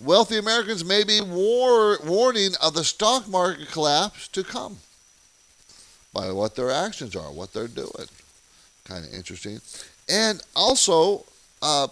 wealthy 0.00 0.38
Americans 0.38 0.84
may 0.84 1.02
be 1.02 1.20
war, 1.20 1.98
warning 2.06 2.52
of 2.62 2.74
the 2.74 2.84
stock 2.84 3.26
market 3.26 3.68
collapse 3.72 4.28
to 4.28 4.44
come 4.44 4.76
by 6.12 6.30
what 6.30 6.54
their 6.54 6.70
actions 6.70 7.16
are, 7.16 7.32
what 7.32 7.52
they're 7.52 7.66
doing. 7.66 8.06
Kind 8.84 9.04
of 9.04 9.12
interesting. 9.12 9.60
And 10.08 10.44
also, 10.54 11.24
uh, 11.60 11.88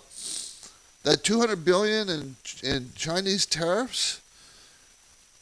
that 1.02 1.24
200 1.24 1.64
billion 1.64 2.08
in, 2.08 2.36
in 2.62 2.92
Chinese 2.94 3.44
tariffs, 3.44 4.20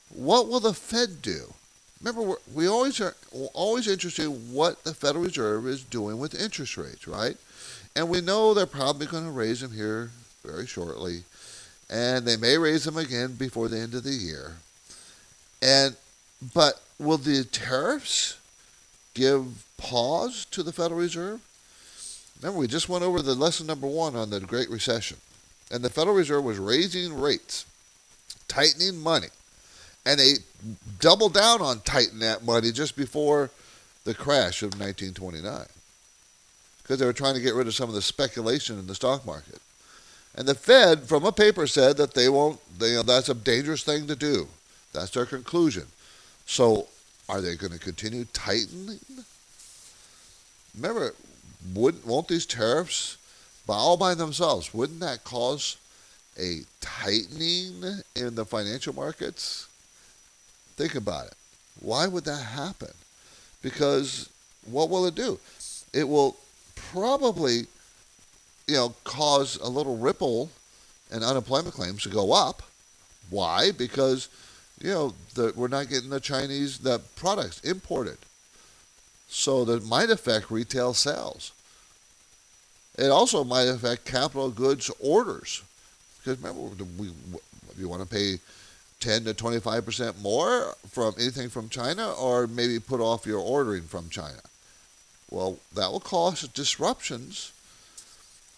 what 0.09 0.49
will 0.49 0.61
the 0.61 0.73
Fed 0.73 1.21
do? 1.21 1.53
Remember 2.03 2.37
we 2.53 2.69
always 2.69 3.01
are 3.01 3.15
always 3.55 3.89
interested 3.89 4.25
in 4.25 4.53
what 4.53 4.83
the 4.85 4.95
Federal 4.95 5.25
Reserve 5.25 5.67
is 5.67 5.85
doing 5.85 6.19
with 6.19 6.41
interest 6.41 6.77
rates, 6.77 7.07
right? 7.07 7.37
And 7.95 8.09
we 8.09 8.21
know 8.21 8.55
they're 8.55 8.67
probably 8.67 9.07
going 9.07 9.25
to 9.25 9.31
raise 9.31 9.61
them 9.61 9.73
here 9.73 10.11
very 10.45 10.67
shortly, 10.67 11.23
and 11.89 12.27
they 12.27 12.37
may 12.37 12.59
raise 12.59 12.85
them 12.85 12.97
again 12.97 13.35
before 13.35 13.69
the 13.69 13.79
end 13.79 13.95
of 13.95 14.03
the 14.03 14.11
year. 14.11 14.57
And 15.61 15.97
but 16.55 16.81
will 16.99 17.19
the 17.19 17.45
tariffs 17.45 18.37
give 19.15 19.65
pause 19.77 20.45
to 20.47 20.63
the 20.63 20.73
Federal 20.73 21.01
Reserve? 21.01 21.41
Remember, 22.41 22.59
we 22.59 22.67
just 22.67 22.89
went 22.89 23.05
over 23.05 23.23
the 23.23 23.35
lesson 23.35 23.69
number 23.69 23.87
one 23.87 24.17
on 24.17 24.31
the 24.31 24.41
Great 24.41 24.71
Recession, 24.71 25.19
and 25.71 25.85
the 25.85 25.91
Federal 25.91 26.17
Reserve 26.17 26.43
was 26.43 26.59
raising 26.59 27.21
rates, 27.21 27.65
tightening 28.49 28.99
money 28.99 29.29
and 30.05 30.19
they 30.19 30.35
doubled 30.99 31.35
down 31.35 31.61
on 31.61 31.81
tightening 31.81 32.21
that 32.21 32.45
money 32.45 32.73
just 32.73 32.97
before 32.97 33.51
the 34.05 34.15
crash 34.15 34.63
of 34.63 34.79
1929 34.79 35.67
because 36.83 36.99
they 36.99 37.07
were 37.07 37.13
trying 37.13 37.35
to 37.35 37.41
get 37.41 37.55
rid 37.55 37.67
of 37.67 37.75
some 37.75 37.89
of 37.89 37.95
the 37.95 38.03
speculation 38.03 38.79
in 38.79 38.87
the 38.87 38.95
stock 38.95 39.25
market. 39.25 39.61
And 40.35 40.49
the 40.49 40.55
Fed, 40.55 41.05
from 41.05 41.25
a 41.25 41.33
paper, 41.33 41.67
said 41.67 41.97
that 41.99 42.15
they 42.15 42.29
won't. 42.29 42.59
They, 42.79 42.91
you 42.91 42.97
know, 42.97 43.03
that's 43.03 43.29
a 43.29 43.35
dangerous 43.35 43.83
thing 43.83 44.07
to 44.07 44.17
do. 44.17 44.49
That's 44.93 45.11
their 45.11 45.27
conclusion. 45.27 45.85
So, 46.47 46.89
are 47.29 47.41
they 47.41 47.55
going 47.55 47.73
to 47.73 47.79
continue 47.79 48.25
tightening? 48.33 48.99
Remember, 50.75 51.15
wouldn't 51.75 52.07
won't 52.07 52.29
these 52.29 52.47
tariffs, 52.47 53.19
by 53.67 53.75
all 53.75 53.97
by 53.97 54.15
themselves, 54.15 54.73
wouldn't 54.73 55.01
that 55.01 55.23
cause 55.23 55.77
a 56.39 56.61
tightening 56.81 58.03
in 58.17 58.35
the 58.35 58.45
financial 58.45 58.95
markets? 58.95 59.69
Think 60.77 60.95
about 60.95 61.27
it. 61.27 61.35
Why 61.81 62.07
would 62.07 62.25
that 62.25 62.43
happen? 62.43 62.91
Because 63.63 64.29
what 64.65 64.91
will 64.91 65.07
it 65.07 65.15
do? 65.15 65.39
It 65.93 66.09
will 66.09 66.37
probably, 66.75 67.67
you 68.67 68.75
know, 68.75 68.95
cause 69.05 69.57
a 69.57 69.69
little 69.69 69.97
ripple 69.97 70.51
in 71.11 71.23
unemployment 71.23 71.75
claims 71.75 72.03
to 72.03 72.09
go 72.09 72.33
up. 72.33 72.63
Why? 73.31 73.71
Because, 73.73 74.29
you 74.81 74.91
know, 74.91 75.15
the, 75.35 75.53
we're 75.57 75.69
not 75.69 75.89
getting 75.89 76.11
the 76.11 76.21
Chinese 76.21 76.79
the 76.79 77.01
products 77.17 77.61
imported. 77.61 78.19
So 79.29 79.65
that 79.65 79.85
might 79.87 80.11
affect 80.11 80.51
retail 80.51 80.95
sales. 80.95 81.53
It 82.99 83.09
also 83.09 83.45
might 83.45 83.69
affect 83.69 84.05
capital 84.05 84.51
goods 84.51 84.91
orders. 85.01 85.63
Because 86.19 86.39
remember, 86.39 86.85
we, 86.99 87.09
if 87.71 87.79
you 87.79 87.89
want 87.89 88.03
to 88.03 88.09
pay 88.09 88.39
10 89.03 89.25
to 89.25 89.35
25% 89.35 90.23
more 90.23 90.77
from 90.89 91.15
anything 91.19 91.49
from 91.49 91.69
China, 91.69 92.13
or 92.13 92.47
maybe 92.47 92.79
put 92.79 93.01
off 93.01 93.27
your 93.27 93.41
ordering 93.41 93.83
from 93.83 94.09
China. 94.09 94.41
Well, 95.29 95.59
that 95.75 95.91
will 95.91 96.01
cause 96.01 96.47
disruptions. 96.49 97.53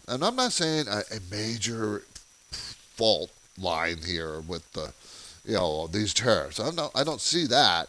And 0.07 0.22
I'm 0.22 0.37
not 0.37 0.52
saying 0.52 0.87
a, 0.87 0.98
a 1.11 1.20
major 1.30 2.02
fault 2.50 3.30
line 3.59 3.98
here 4.07 4.40
with 4.40 4.70
the, 4.74 4.92
you 5.46 5.54
know, 5.54 5.87
these 5.87 6.12
tariffs. 6.12 6.61
I'm 6.61 6.76
not, 6.76 6.90
I 6.94 7.04
don't 7.04 7.22
see 7.22 7.46
that, 7.46 7.88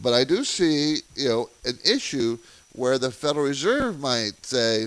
but 0.00 0.14
I 0.14 0.22
do 0.22 0.44
see, 0.44 0.98
you 1.16 1.28
know, 1.28 1.50
an 1.64 1.78
issue 1.84 2.38
where 2.74 2.98
the 2.98 3.10
Federal 3.10 3.46
Reserve 3.46 3.98
might 3.98 4.46
say, 4.46 4.86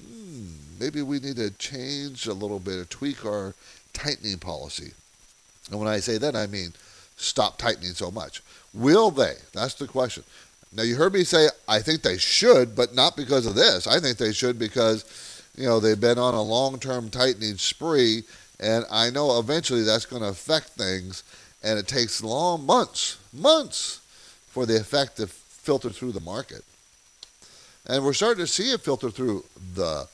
hmm, 0.00 0.46
maybe 0.78 1.02
we 1.02 1.18
need 1.18 1.36
to 1.36 1.50
change 1.50 2.26
a 2.26 2.32
little 2.32 2.60
bit, 2.60 2.78
or 2.78 2.84
tweak 2.84 3.26
our 3.26 3.54
tightening 3.92 4.38
policy. 4.38 4.92
And 5.72 5.80
when 5.80 5.88
I 5.88 6.00
say 6.00 6.18
that, 6.18 6.36
I 6.36 6.46
mean 6.46 6.72
stop 7.16 7.56
tightening 7.56 7.94
so 7.94 8.10
much. 8.10 8.42
Will 8.74 9.10
they? 9.10 9.34
That's 9.52 9.74
the 9.74 9.86
question. 9.86 10.22
Now 10.74 10.82
you 10.82 10.96
heard 10.96 11.12
me 11.14 11.24
say 11.24 11.48
I 11.68 11.80
think 11.80 12.02
they 12.02 12.18
should, 12.18 12.76
but 12.76 12.94
not 12.94 13.16
because 13.16 13.46
of 13.46 13.54
this. 13.54 13.86
I 13.86 13.98
think 14.00 14.18
they 14.18 14.32
should 14.32 14.58
because 14.58 15.04
you 15.56 15.66
know 15.66 15.80
they've 15.80 16.00
been 16.00 16.18
on 16.18 16.34
a 16.34 16.42
long-term 16.42 17.10
tightening 17.10 17.56
spree, 17.56 18.24
and 18.60 18.84
I 18.90 19.10
know 19.10 19.38
eventually 19.38 19.82
that's 19.82 20.06
going 20.06 20.22
to 20.22 20.28
affect 20.28 20.68
things, 20.68 21.22
and 21.62 21.78
it 21.78 21.88
takes 21.88 22.22
long 22.22 22.64
months, 22.64 23.18
months, 23.32 24.00
for 24.48 24.66
the 24.66 24.76
effect 24.76 25.16
to 25.16 25.26
filter 25.26 25.90
through 25.90 26.12
the 26.12 26.20
market. 26.20 26.64
And 27.86 28.04
we're 28.04 28.12
starting 28.12 28.44
to 28.44 28.50
see 28.50 28.72
it 28.72 28.80
filter 28.80 29.10
through 29.10 29.44
the 29.74 30.06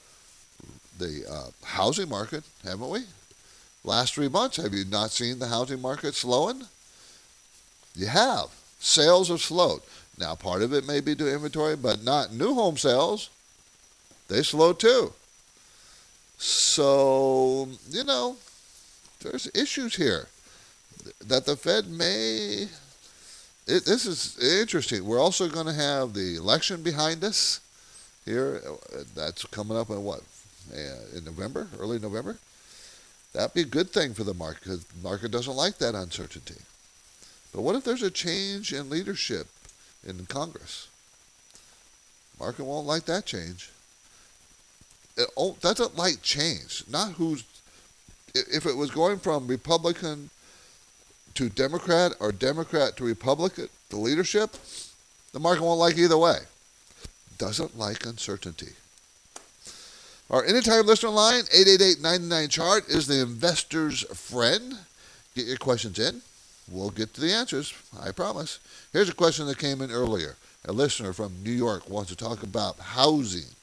the 0.98 1.24
uh, 1.30 1.50
housing 1.64 2.08
market, 2.08 2.44
haven't 2.64 2.90
we? 2.90 3.00
Last 3.84 4.14
three 4.14 4.28
months, 4.28 4.56
have 4.56 4.74
you 4.74 4.84
not 4.84 5.10
seen 5.10 5.38
the 5.38 5.48
housing 5.48 5.80
market 5.80 6.14
slowing? 6.14 6.62
You 7.94 8.06
have. 8.06 8.48
Sales 8.80 9.28
have 9.28 9.40
slowed. 9.40 9.80
Now, 10.18 10.34
part 10.34 10.62
of 10.62 10.72
it 10.72 10.86
may 10.86 11.00
be 11.00 11.14
to 11.14 11.32
inventory, 11.32 11.76
but 11.76 12.02
not 12.02 12.32
new 12.32 12.54
home 12.54 12.76
sales. 12.76 13.30
They 14.28 14.42
slowed 14.42 14.78
too. 14.78 15.12
So, 16.38 17.68
you 17.90 18.04
know, 18.04 18.36
there's 19.20 19.50
issues 19.54 19.96
here 19.96 20.28
that 21.26 21.46
the 21.46 21.56
Fed 21.56 21.88
may. 21.88 22.68
It, 23.66 23.84
this 23.84 24.06
is 24.06 24.38
interesting. 24.38 25.04
We're 25.04 25.20
also 25.20 25.48
going 25.48 25.66
to 25.66 25.72
have 25.72 26.14
the 26.14 26.36
election 26.36 26.82
behind 26.82 27.24
us 27.24 27.60
here. 28.24 28.62
That's 29.14 29.44
coming 29.46 29.76
up 29.76 29.90
in 29.90 30.04
what? 30.04 30.22
Uh, 30.72 31.16
in 31.16 31.24
November, 31.24 31.68
early 31.78 31.98
November? 31.98 32.36
That'd 33.38 33.54
be 33.54 33.60
a 33.60 33.66
good 33.66 33.90
thing 33.90 34.14
for 34.14 34.24
the 34.24 34.34
market 34.34 34.64
because 34.64 34.84
the 34.84 35.08
market 35.08 35.30
doesn't 35.30 35.54
like 35.54 35.78
that 35.78 35.94
uncertainty. 35.94 36.60
But 37.54 37.62
what 37.62 37.76
if 37.76 37.84
there's 37.84 38.02
a 38.02 38.10
change 38.10 38.72
in 38.72 38.90
leadership 38.90 39.46
in 40.04 40.26
Congress? 40.26 40.88
Market 42.40 42.64
won't 42.64 42.88
like 42.88 43.04
that 43.04 43.26
change. 43.26 43.70
It 45.16 45.28
oh, 45.36 45.56
doesn't 45.60 45.96
like 45.96 46.20
change. 46.20 46.82
Not 46.90 47.12
who's. 47.12 47.44
If 48.34 48.66
it 48.66 48.76
was 48.76 48.90
going 48.90 49.20
from 49.20 49.46
Republican 49.46 50.30
to 51.34 51.48
Democrat 51.48 52.14
or 52.18 52.32
Democrat 52.32 52.96
to 52.96 53.04
Republican, 53.04 53.68
the 53.90 53.98
leadership, 53.98 54.56
the 55.30 55.38
market 55.38 55.62
won't 55.62 55.78
like 55.78 55.96
either 55.96 56.18
way. 56.18 56.38
Doesn't 57.38 57.78
like 57.78 58.04
uncertainty. 58.04 58.72
Our 60.30 60.44
anytime 60.44 60.84
listener 60.84 61.08
line, 61.08 61.44
888-99-CHART, 61.44 62.88
is 62.88 63.06
the 63.06 63.22
investor's 63.22 64.02
friend. 64.14 64.76
Get 65.34 65.46
your 65.46 65.56
questions 65.56 65.98
in. 65.98 66.20
We'll 66.70 66.90
get 66.90 67.14
to 67.14 67.22
the 67.22 67.32
answers, 67.32 67.72
I 67.98 68.12
promise. 68.12 68.60
Here's 68.92 69.08
a 69.08 69.14
question 69.14 69.46
that 69.46 69.56
came 69.56 69.80
in 69.80 69.90
earlier. 69.90 70.36
A 70.66 70.72
listener 70.72 71.14
from 71.14 71.42
New 71.42 71.52
York 71.52 71.88
wants 71.88 72.10
to 72.10 72.16
talk 72.16 72.42
about 72.42 72.78
housing. 72.78 73.54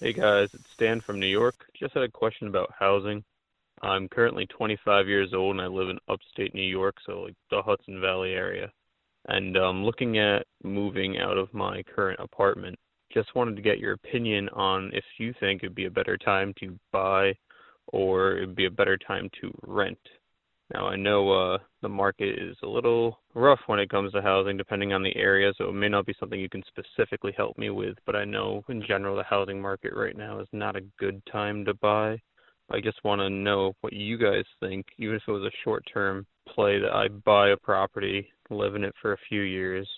Hey 0.00 0.12
guys, 0.12 0.48
it's 0.52 0.68
Stan 0.74 1.00
from 1.00 1.20
New 1.20 1.28
York. 1.28 1.54
Just 1.78 1.94
had 1.94 2.02
a 2.02 2.08
question 2.08 2.48
about 2.48 2.74
housing. 2.76 3.22
I'm 3.80 4.08
currently 4.08 4.46
25 4.46 5.06
years 5.06 5.32
old 5.32 5.52
and 5.52 5.60
I 5.60 5.68
live 5.68 5.90
in 5.90 5.98
upstate 6.08 6.56
New 6.56 6.62
York, 6.62 6.96
so 7.06 7.20
like 7.22 7.36
the 7.52 7.62
Hudson 7.62 8.00
Valley 8.00 8.32
area. 8.32 8.72
And 9.28 9.56
I'm 9.56 9.62
um, 9.62 9.84
looking 9.84 10.18
at 10.18 10.44
moving 10.64 11.18
out 11.18 11.38
of 11.38 11.54
my 11.54 11.84
current 11.84 12.18
apartment 12.18 12.80
just 13.12 13.34
wanted 13.34 13.56
to 13.56 13.62
get 13.62 13.78
your 13.78 13.92
opinion 13.92 14.48
on 14.50 14.90
if 14.92 15.04
you 15.18 15.34
think 15.40 15.62
it'd 15.62 15.74
be 15.74 15.86
a 15.86 15.90
better 15.90 16.16
time 16.16 16.54
to 16.60 16.78
buy 16.92 17.34
or 17.88 18.36
it'd 18.36 18.56
be 18.56 18.66
a 18.66 18.70
better 18.70 18.98
time 18.98 19.30
to 19.40 19.52
rent. 19.62 19.98
Now 20.74 20.88
I 20.88 20.96
know 20.96 21.30
uh, 21.30 21.58
the 21.80 21.88
market 21.88 22.38
is 22.38 22.56
a 22.62 22.66
little 22.66 23.18
rough 23.34 23.60
when 23.66 23.78
it 23.78 23.88
comes 23.88 24.12
to 24.12 24.20
housing, 24.20 24.58
depending 24.58 24.92
on 24.92 25.02
the 25.02 25.16
area, 25.16 25.52
so 25.56 25.68
it 25.68 25.72
may 25.72 25.88
not 25.88 26.04
be 26.04 26.14
something 26.20 26.38
you 26.38 26.50
can 26.50 26.62
specifically 26.68 27.32
help 27.36 27.56
me 27.56 27.70
with. 27.70 27.96
But 28.04 28.16
I 28.16 28.24
know 28.24 28.62
in 28.68 28.82
general 28.86 29.16
the 29.16 29.22
housing 29.22 29.60
market 29.62 29.94
right 29.94 30.16
now 30.16 30.40
is 30.40 30.48
not 30.52 30.76
a 30.76 30.82
good 30.98 31.22
time 31.32 31.64
to 31.64 31.74
buy. 31.74 32.20
I 32.70 32.80
just 32.82 33.02
want 33.02 33.22
to 33.22 33.30
know 33.30 33.72
what 33.80 33.94
you 33.94 34.18
guys 34.18 34.44
think, 34.60 34.84
even 34.98 35.14
if 35.14 35.22
it 35.26 35.32
was 35.32 35.44
a 35.44 35.64
short-term 35.64 36.26
play 36.46 36.78
that 36.78 36.92
I 36.92 37.08
buy 37.08 37.50
a 37.50 37.56
property, 37.56 38.30
live 38.50 38.74
in 38.74 38.84
it 38.84 38.94
for 39.00 39.14
a 39.14 39.18
few 39.26 39.40
years, 39.40 39.88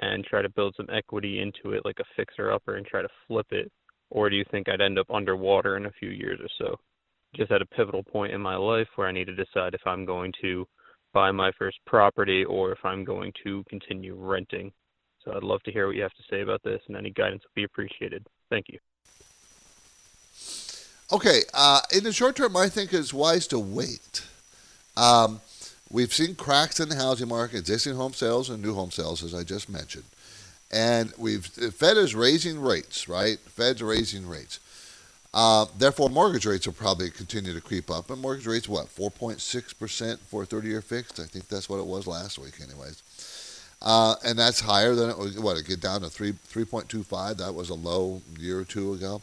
and 0.00 0.24
try 0.24 0.42
to 0.42 0.48
build 0.48 0.74
some 0.76 0.88
equity 0.92 1.40
into 1.40 1.76
it 1.76 1.84
like 1.84 1.98
a 2.00 2.14
fixer 2.16 2.52
upper 2.52 2.76
and 2.76 2.86
try 2.86 3.02
to 3.02 3.08
flip 3.26 3.46
it? 3.50 3.70
Or 4.10 4.30
do 4.30 4.36
you 4.36 4.44
think 4.50 4.68
I'd 4.68 4.80
end 4.80 4.98
up 4.98 5.10
underwater 5.10 5.76
in 5.76 5.86
a 5.86 5.92
few 5.92 6.10
years 6.10 6.38
or 6.40 6.48
so? 6.58 6.76
Just 7.34 7.50
at 7.50 7.62
a 7.62 7.66
pivotal 7.66 8.02
point 8.02 8.32
in 8.32 8.40
my 8.40 8.56
life 8.56 8.86
where 8.96 9.08
I 9.08 9.12
need 9.12 9.26
to 9.26 9.34
decide 9.34 9.74
if 9.74 9.86
I'm 9.86 10.04
going 10.04 10.32
to 10.42 10.66
buy 11.12 11.30
my 11.30 11.50
first 11.58 11.78
property 11.86 12.44
or 12.44 12.72
if 12.72 12.78
I'm 12.84 13.04
going 13.04 13.32
to 13.44 13.64
continue 13.68 14.14
renting. 14.16 14.72
So 15.24 15.32
I'd 15.32 15.42
love 15.42 15.62
to 15.62 15.72
hear 15.72 15.86
what 15.86 15.96
you 15.96 16.02
have 16.02 16.12
to 16.12 16.22
say 16.28 16.42
about 16.42 16.62
this, 16.64 16.80
and 16.86 16.96
any 16.96 17.10
guidance 17.10 17.42
would 17.44 17.54
be 17.54 17.64
appreciated. 17.64 18.26
Thank 18.50 18.66
you. 18.68 18.78
Okay, 21.12 21.42
uh, 21.54 21.80
in 21.96 22.04
the 22.04 22.12
short 22.12 22.36
term, 22.36 22.56
I 22.56 22.68
think 22.68 22.92
it's 22.92 23.14
wise 23.14 23.46
to 23.48 23.58
wait. 23.58 24.22
Um, 24.96 25.40
We've 25.90 26.12
seen 26.12 26.34
cracks 26.34 26.80
in 26.80 26.88
the 26.88 26.96
housing 26.96 27.28
market, 27.28 27.58
existing 27.58 27.94
home 27.94 28.14
sales 28.14 28.50
and 28.50 28.62
new 28.62 28.74
home 28.74 28.90
sales, 28.90 29.22
as 29.22 29.34
I 29.34 29.44
just 29.44 29.68
mentioned. 29.68 30.04
And 30.72 31.12
we've 31.16 31.54
the 31.54 31.70
Fed 31.70 31.96
is 31.96 32.14
raising 32.14 32.60
rates, 32.60 33.08
right? 33.08 33.38
Fed's 33.38 33.82
raising 33.82 34.26
rates. 34.26 34.58
Uh, 35.34 35.66
therefore, 35.78 36.08
mortgage 36.08 36.46
rates 36.46 36.66
will 36.66 36.74
probably 36.74 37.10
continue 37.10 37.52
to 37.52 37.60
creep 37.60 37.90
up. 37.90 38.08
And 38.10 38.20
mortgage 38.20 38.46
rates, 38.46 38.68
what, 38.68 38.86
4.6% 38.86 40.18
for 40.20 40.44
a 40.44 40.46
30 40.46 40.68
year 40.68 40.80
fixed? 40.80 41.18
I 41.18 41.24
think 41.24 41.48
that's 41.48 41.68
what 41.68 41.80
it 41.80 41.86
was 41.86 42.06
last 42.06 42.38
week, 42.38 42.54
anyways. 42.62 43.02
Uh, 43.82 44.14
and 44.24 44.38
that's 44.38 44.60
higher 44.60 44.94
than 44.94 45.10
it 45.10 45.18
was, 45.18 45.38
what, 45.38 45.56
it 45.56 45.66
get 45.66 45.80
down 45.80 46.02
to 46.02 46.08
3, 46.08 46.32
3.25? 46.32 47.38
That 47.38 47.52
was 47.52 47.70
a 47.70 47.74
low 47.74 48.22
year 48.38 48.60
or 48.60 48.64
two 48.64 48.94
ago. 48.94 49.22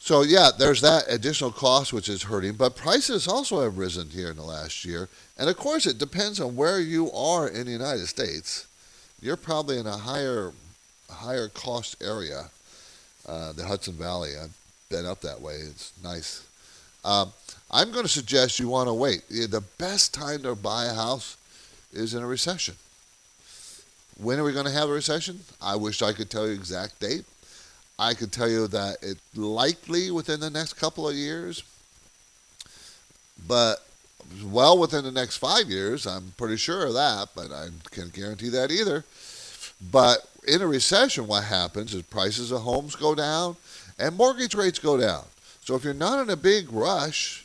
So 0.00 0.22
yeah, 0.22 0.50
there's 0.56 0.80
that 0.80 1.04
additional 1.08 1.50
cost 1.50 1.92
which 1.92 2.08
is 2.08 2.22
hurting, 2.22 2.54
but 2.54 2.76
prices 2.76 3.28
also 3.28 3.62
have 3.62 3.78
risen 3.78 4.08
here 4.08 4.30
in 4.30 4.36
the 4.36 4.42
last 4.42 4.84
year. 4.84 5.08
And 5.36 5.48
of 5.48 5.56
course, 5.56 5.86
it 5.86 5.98
depends 5.98 6.40
on 6.40 6.56
where 6.56 6.80
you 6.80 7.10
are 7.12 7.48
in 7.48 7.66
the 7.66 7.72
United 7.72 8.06
States. 8.06 8.66
You're 9.20 9.36
probably 9.36 9.78
in 9.78 9.86
a 9.86 9.96
higher 9.96 10.52
higher 11.10 11.48
cost 11.48 12.02
area, 12.02 12.50
uh, 13.26 13.52
the 13.52 13.64
Hudson 13.64 13.94
Valley. 13.94 14.30
I've 14.40 14.56
been 14.88 15.06
up 15.06 15.20
that 15.22 15.40
way. 15.40 15.54
It's 15.54 15.92
nice. 16.02 16.44
Um, 17.04 17.32
I'm 17.70 17.90
going 17.90 18.04
to 18.04 18.10
suggest 18.10 18.58
you 18.58 18.68
want 18.68 18.88
to 18.88 18.94
wait. 18.94 19.28
The 19.28 19.62
best 19.78 20.14
time 20.14 20.42
to 20.42 20.54
buy 20.54 20.86
a 20.86 20.94
house 20.94 21.36
is 21.92 22.14
in 22.14 22.22
a 22.22 22.26
recession. 22.26 22.74
When 24.20 24.38
are 24.38 24.44
we 24.44 24.52
going 24.52 24.66
to 24.66 24.72
have 24.72 24.88
a 24.88 24.92
recession? 24.92 25.40
I 25.60 25.76
wish 25.76 26.02
I 26.02 26.12
could 26.12 26.30
tell 26.30 26.46
you 26.46 26.52
exact 26.52 27.00
date. 27.00 27.24
I 27.98 28.14
could 28.14 28.30
tell 28.30 28.48
you 28.48 28.68
that 28.68 28.98
it's 29.02 29.20
likely 29.36 30.10
within 30.10 30.38
the 30.38 30.50
next 30.50 30.74
couple 30.74 31.08
of 31.08 31.16
years, 31.16 31.64
but 33.46 33.84
well 34.44 34.78
within 34.78 35.04
the 35.04 35.10
next 35.10 35.38
five 35.38 35.68
years. 35.68 36.06
I'm 36.06 36.32
pretty 36.36 36.56
sure 36.56 36.86
of 36.86 36.94
that, 36.94 37.30
but 37.34 37.50
I 37.50 37.68
can't 37.90 38.12
guarantee 38.12 38.50
that 38.50 38.70
either. 38.70 39.04
But 39.90 40.28
in 40.46 40.62
a 40.62 40.66
recession, 40.66 41.26
what 41.26 41.44
happens 41.44 41.92
is 41.92 42.02
prices 42.02 42.52
of 42.52 42.62
homes 42.62 42.94
go 42.94 43.14
down 43.14 43.56
and 43.98 44.16
mortgage 44.16 44.54
rates 44.54 44.78
go 44.78 44.96
down. 44.96 45.24
So 45.64 45.74
if 45.74 45.82
you're 45.82 45.94
not 45.94 46.20
in 46.20 46.30
a 46.30 46.36
big 46.36 46.72
rush, 46.72 47.44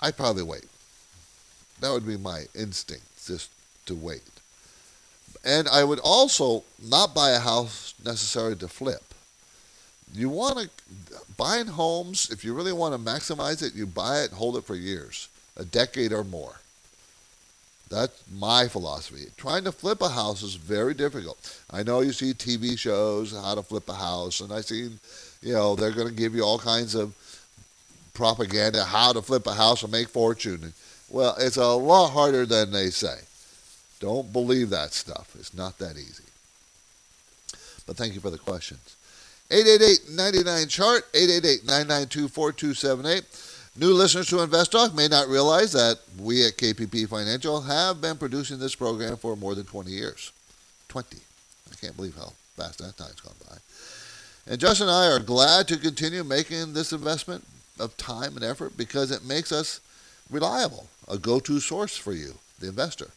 I'd 0.00 0.16
probably 0.16 0.42
wait. 0.42 0.66
That 1.80 1.92
would 1.92 2.06
be 2.06 2.18
my 2.18 2.44
instinct, 2.54 3.26
just 3.26 3.50
to 3.86 3.94
wait. 3.94 4.22
And 5.44 5.66
I 5.68 5.82
would 5.84 5.98
also 5.98 6.64
not 6.82 7.14
buy 7.14 7.30
a 7.30 7.38
house 7.38 7.94
necessarily 8.04 8.56
to 8.56 8.68
flip 8.68 9.02
you 10.14 10.28
want 10.28 10.58
to 10.58 10.70
buying 11.36 11.66
homes 11.66 12.30
if 12.30 12.44
you 12.44 12.54
really 12.54 12.72
want 12.72 12.94
to 12.94 13.00
maximize 13.00 13.62
it 13.62 13.74
you 13.74 13.86
buy 13.86 14.20
it 14.20 14.30
hold 14.32 14.56
it 14.56 14.64
for 14.64 14.74
years 14.74 15.28
a 15.56 15.64
decade 15.64 16.12
or 16.12 16.24
more 16.24 16.56
That's 17.90 18.22
my 18.32 18.68
philosophy. 18.68 19.26
Trying 19.36 19.64
to 19.64 19.72
flip 19.72 20.00
a 20.00 20.08
house 20.08 20.42
is 20.42 20.54
very 20.54 20.94
difficult. 20.94 21.38
I 21.72 21.82
know 21.82 22.00
you 22.00 22.12
see 22.12 22.32
TV 22.32 22.78
shows 22.78 23.32
how 23.36 23.56
to 23.56 23.62
flip 23.62 23.88
a 23.88 23.94
house, 23.94 24.40
and 24.40 24.52
I 24.52 24.60
see, 24.60 24.90
you 25.42 25.52
know, 25.52 25.74
they're 25.74 25.90
going 25.90 26.08
to 26.08 26.14
give 26.14 26.34
you 26.34 26.42
all 26.44 26.58
kinds 26.58 26.94
of 26.94 27.14
propaganda 28.14 28.84
how 28.84 29.12
to 29.12 29.22
flip 29.22 29.46
a 29.46 29.54
house 29.54 29.82
and 29.82 29.90
make 29.90 30.08
fortune. 30.08 30.72
Well, 31.10 31.34
it's 31.38 31.56
a 31.56 31.66
lot 31.66 32.10
harder 32.10 32.46
than 32.46 32.70
they 32.70 32.90
say. 32.90 33.18
Don't 33.98 34.32
believe 34.32 34.70
that 34.70 34.92
stuff. 34.92 35.34
It's 35.38 35.52
not 35.52 35.78
that 35.78 35.96
easy. 35.96 36.24
But 37.86 37.96
thank 37.96 38.14
you 38.14 38.20
for 38.20 38.30
the 38.30 38.38
questions. 38.38 38.96
888-99-CHART, 39.50 41.12
888-992-4278. 41.12 43.76
New 43.76 43.94
listeners 43.94 44.28
to 44.28 44.42
Invest 44.42 44.72
Talk 44.72 44.94
may 44.94 45.06
not 45.08 45.28
realize 45.28 45.72
that 45.72 45.98
we 46.20 46.46
at 46.46 46.56
KPP 46.56 47.08
Financial 47.08 47.60
have 47.62 48.00
been 48.00 48.16
producing 48.16 48.58
this 48.58 48.76
program 48.76 49.16
for 49.16 49.36
more 49.36 49.56
than 49.56 49.64
20 49.64 49.90
years. 49.90 50.30
20. 50.88 51.16
I 51.70 51.74
can't 51.76 51.96
believe 51.96 52.16
how 52.16 52.32
fast 52.56 52.78
that 52.78 52.96
time's 52.96 53.20
gone 53.20 53.34
by. 53.48 53.56
And 54.46 54.60
Justin 54.60 54.88
and 54.88 54.96
I 54.96 55.10
are 55.10 55.18
glad 55.18 55.68
to 55.68 55.76
continue 55.76 56.24
making 56.24 56.72
this 56.72 56.92
investment 56.92 57.44
of 57.78 57.96
time 57.96 58.36
and 58.36 58.44
effort 58.44 58.76
because 58.76 59.10
it 59.10 59.24
makes 59.24 59.50
us 59.50 59.80
reliable, 60.30 60.86
a 61.08 61.18
go-to 61.18 61.58
source 61.58 61.96
for 61.96 62.12
you, 62.12 62.34
the 62.60 62.68
investor. 62.68 63.08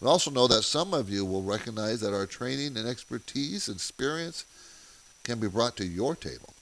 We 0.00 0.08
also 0.08 0.30
know 0.30 0.46
that 0.48 0.64
some 0.64 0.92
of 0.94 1.10
you 1.10 1.24
will 1.24 1.42
recognize 1.42 2.00
that 2.00 2.14
our 2.14 2.26
training 2.26 2.76
and 2.76 2.86
expertise 2.86 3.68
and 3.68 3.76
experience 3.76 4.44
can 5.28 5.38
be 5.38 5.46
brought 5.46 5.76
to 5.76 5.84
your 5.84 6.16
table 6.16 6.54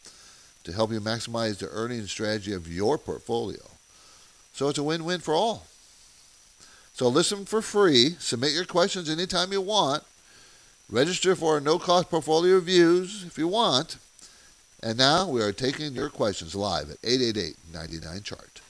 to 0.65 0.73
help 0.73 0.91
you 0.91 1.01
maximize 1.01 1.59
the 1.59 1.69
earning 1.71 2.05
strategy 2.07 2.53
of 2.53 2.67
your 2.67 2.99
portfolio. 2.99 3.63
So 4.53 4.69
it's 4.69 4.79
a 4.79 4.83
win-win 4.83 5.21
for 5.21 5.35
all. 5.35 5.67
So 6.93 7.07
listen 7.07 7.45
for 7.45 7.63
free. 7.63 8.17
Submit 8.19 8.53
your 8.53 8.65
questions 8.65 9.09
anytime 9.09 9.53
you 9.53 9.61
want. 9.61 10.03
Register 10.91 11.37
for 11.37 11.61
no-cost 11.61 12.11
portfolio 12.11 12.57
reviews 12.57 13.23
if 13.25 13.39
you 13.39 13.47
want. 13.47 13.99
And 14.83 14.99
now 14.99 15.29
we 15.29 15.43
are 15.43 15.53
taking 15.53 15.95
your 15.95 16.09
questions 16.09 16.57
live 16.57 16.91
at 16.91 17.01
888-99-CHART. 17.03 18.61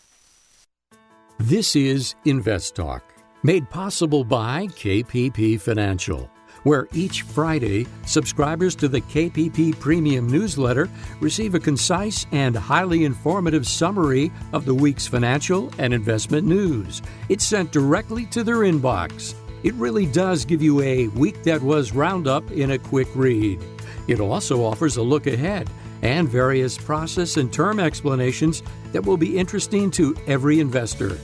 This 1.39 1.75
is 1.75 2.15
Invest 2.27 2.75
Talk, 2.75 3.03
made 3.43 3.71
possible 3.71 4.25
by 4.25 4.67
KPP 4.67 5.59
Financial 5.59 6.31
where 6.67 6.89
each 6.93 7.23
Friday, 7.23 7.87
subscribers 8.07 8.75
to 8.75 8.89
the 8.89 9.01
KPP 9.01 9.79
Premium 9.79 10.29
newsletter 10.29 10.91
receive 11.21 11.55
a 11.55 11.61
concise 11.61 12.27
and 12.33 12.57
highly 12.57 13.05
informative 13.05 13.65
summary 13.65 14.33
of 14.53 14.65
the 14.65 14.75
week's 14.75 15.07
financial 15.07 15.71
and 15.79 15.95
investment 15.95 16.45
news. 16.45 17.03
It's 17.29 17.45
sent 17.45 17.71
directly 17.71 18.27
to 18.27 18.43
their 18.43 18.65
inbox. 18.65 19.37
It 19.63 19.75
really 19.75 20.07
does 20.07 20.45
give 20.45 20.61
you 20.61 20.83
a 20.83 21.07
week 21.07 21.45
that 21.45 21.63
was 21.63 21.93
roundup 21.93 22.51
in 22.51 22.73
a 22.73 22.79
quick 22.79 23.07
read. 23.15 23.63
It 24.09 24.19
also 24.19 24.65
offers 24.65 24.97
a 24.97 25.03
look 25.03 25.29
ahead 25.29 25.71
and 26.03 26.29
various 26.29 26.77
process 26.77 27.37
and 27.37 27.53
term 27.53 27.79
explanations 27.79 28.65
that 28.91 29.07
will 29.07 29.17
be 29.17 29.39
interesting 29.39 29.89
to 29.93 30.17
every 30.27 30.59
investor. 30.59 31.17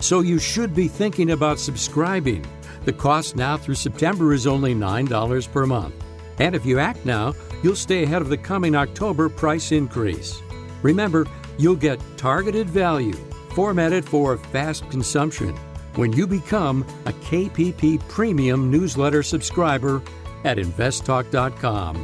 So 0.00 0.20
you 0.20 0.38
should 0.38 0.74
be 0.74 0.88
thinking 0.88 1.30
about 1.30 1.58
subscribing. 1.58 2.44
The 2.84 2.92
cost 2.92 3.36
now 3.36 3.56
through 3.56 3.74
September 3.74 4.32
is 4.32 4.46
only 4.46 4.74
$9 4.74 5.52
per 5.52 5.66
month. 5.66 5.94
And 6.38 6.54
if 6.54 6.64
you 6.64 6.78
act 6.78 7.04
now, 7.04 7.34
you'll 7.62 7.76
stay 7.76 8.02
ahead 8.04 8.22
of 8.22 8.30
the 8.30 8.38
coming 8.38 8.74
October 8.74 9.28
price 9.28 9.72
increase. 9.72 10.40
Remember, 10.82 11.26
you'll 11.58 11.76
get 11.76 12.00
targeted 12.16 12.68
value 12.70 13.16
formatted 13.50 14.08
for 14.08 14.36
fast 14.38 14.88
consumption 14.90 15.54
when 15.96 16.12
you 16.12 16.26
become 16.26 16.82
a 17.06 17.12
KPP 17.12 18.06
Premium 18.08 18.70
newsletter 18.70 19.22
subscriber 19.22 20.02
at 20.44 20.56
investtalk.com. 20.56 21.94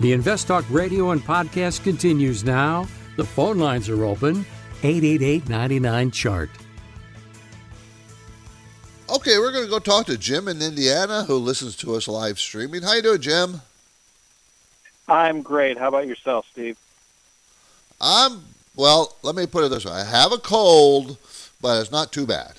The 0.00 0.12
InvestTalk 0.12 0.64
radio 0.70 1.10
and 1.10 1.20
podcast 1.22 1.82
continues 1.82 2.44
now. 2.44 2.86
The 3.16 3.24
phone 3.24 3.58
lines 3.58 3.88
are 3.88 4.04
open 4.04 4.46
888 4.82 5.48
99 5.48 6.10
Chart. 6.10 6.50
Go 9.76 9.96
talk 9.96 10.06
to 10.06 10.16
Jim 10.16 10.48
in 10.48 10.62
Indiana 10.62 11.24
who 11.24 11.36
listens 11.36 11.76
to 11.76 11.94
us 11.94 12.08
live 12.08 12.38
streaming. 12.38 12.82
How 12.82 12.94
you 12.94 13.02
doing, 13.02 13.20
Jim? 13.20 13.60
I'm 15.06 15.42
great. 15.42 15.76
How 15.76 15.88
about 15.88 16.06
yourself, 16.06 16.46
Steve? 16.50 16.78
I'm 18.00 18.42
well. 18.74 19.16
Let 19.22 19.34
me 19.34 19.46
put 19.46 19.64
it 19.64 19.68
this 19.68 19.84
way: 19.84 19.92
I 19.92 20.04
have 20.04 20.32
a 20.32 20.38
cold, 20.38 21.18
but 21.60 21.80
it's 21.80 21.92
not 21.92 22.10
too 22.10 22.26
bad. 22.26 22.54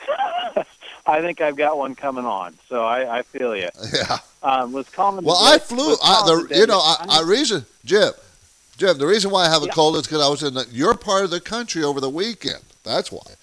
I 1.06 1.20
think 1.20 1.40
I've 1.40 1.56
got 1.56 1.76
one 1.78 1.94
coming 1.94 2.24
on, 2.24 2.54
so 2.68 2.84
I, 2.84 3.18
I 3.18 3.22
feel 3.22 3.54
you. 3.54 3.68
Yeah. 3.92 4.18
Um, 4.42 4.72
was 4.72 4.88
calling. 4.88 5.24
Well, 5.24 5.38
I 5.40 5.58
flew. 5.58 5.96
I, 6.02 6.22
the, 6.26 6.56
you 6.56 6.66
know, 6.66 6.78
I, 6.78 7.06
I 7.08 7.22
reason 7.22 7.66
Jim, 7.84 8.12
Jim. 8.78 8.98
The 8.98 9.06
reason 9.06 9.30
why 9.30 9.46
I 9.46 9.48
have 9.48 9.62
a 9.62 9.66
yeah. 9.66 9.72
cold 9.72 9.96
is 9.96 10.02
because 10.02 10.22
I 10.22 10.28
was 10.28 10.42
in 10.42 10.54
the, 10.54 10.66
your 10.70 10.94
part 10.94 11.24
of 11.24 11.30
the 11.30 11.40
country 11.40 11.82
over 11.84 12.00
the 12.00 12.10
weekend. 12.10 12.62
That's 12.82 13.12
why. 13.12 13.36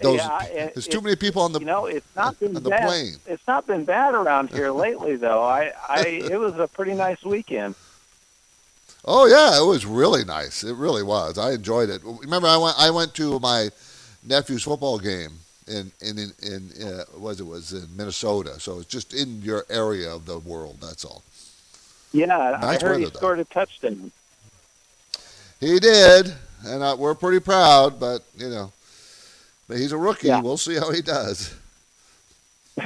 Those, 0.00 0.18
yeah, 0.18 0.70
there's 0.74 0.86
too 0.86 1.00
many 1.00 1.16
people 1.16 1.40
on 1.42 1.52
the 1.52 1.60
you 1.60 1.64
know 1.64 1.86
it's 1.86 2.14
not 2.14 2.38
been 2.38 2.56
on 2.56 2.62
the 2.62 2.70
bad. 2.70 2.86
plane. 2.86 3.14
It's 3.26 3.46
not 3.46 3.66
been 3.66 3.84
bad 3.84 4.14
around 4.14 4.50
here 4.50 4.70
lately, 4.84 5.16
though. 5.16 5.42
I, 5.42 5.72
I 5.88 6.00
it 6.30 6.38
was 6.38 6.58
a 6.58 6.68
pretty 6.68 6.94
nice 6.94 7.22
weekend. 7.24 7.74
Oh 9.04 9.26
yeah, 9.26 9.58
it 9.60 9.66
was 9.66 9.86
really 9.86 10.24
nice. 10.24 10.64
It 10.64 10.74
really 10.74 11.02
was. 11.02 11.38
I 11.38 11.52
enjoyed 11.52 11.88
it. 11.88 12.02
Remember, 12.04 12.48
I 12.48 12.56
went 12.56 12.76
I 12.78 12.90
went 12.90 13.14
to 13.14 13.38
my 13.40 13.70
nephew's 14.22 14.64
football 14.64 14.98
game 14.98 15.38
in 15.66 15.92
in 16.00 16.18
in, 16.18 16.32
in 16.42 16.70
uh, 16.86 17.04
was 17.16 17.40
it 17.40 17.46
was 17.46 17.72
in 17.72 17.88
Minnesota. 17.96 18.60
So 18.60 18.80
it's 18.80 18.88
just 18.88 19.14
in 19.14 19.40
your 19.42 19.64
area 19.70 20.12
of 20.12 20.26
the 20.26 20.38
world. 20.38 20.78
That's 20.80 21.04
all. 21.04 21.22
Yeah, 22.12 22.58
nice 22.60 22.82
I 22.82 22.86
heard 22.86 23.00
he 23.00 23.06
scored 23.06 23.38
a 23.40 23.44
touchdown. 23.44 24.10
He 25.60 25.78
did, 25.78 26.34
and 26.64 26.84
I, 26.84 26.94
we're 26.94 27.14
pretty 27.14 27.40
proud. 27.40 28.00
But 28.00 28.24
you 28.36 28.50
know, 28.50 28.72
he's 29.68 29.92
a 29.92 29.98
rookie. 29.98 30.28
Yeah. 30.28 30.40
We'll 30.40 30.56
see 30.56 30.76
how 30.76 30.90
he 30.90 31.02
does. 31.02 31.54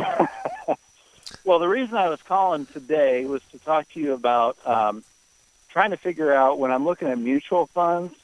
well, 1.44 1.58
the 1.58 1.68
reason 1.68 1.96
I 1.96 2.08
was 2.08 2.22
calling 2.22 2.66
today 2.66 3.24
was 3.24 3.42
to 3.52 3.58
talk 3.58 3.88
to 3.92 4.00
you 4.00 4.12
about 4.12 4.56
um, 4.66 5.02
trying 5.68 5.90
to 5.90 5.96
figure 5.96 6.32
out 6.32 6.58
when 6.58 6.70
I'm 6.70 6.84
looking 6.84 7.08
at 7.08 7.18
mutual 7.18 7.66
funds 7.66 8.14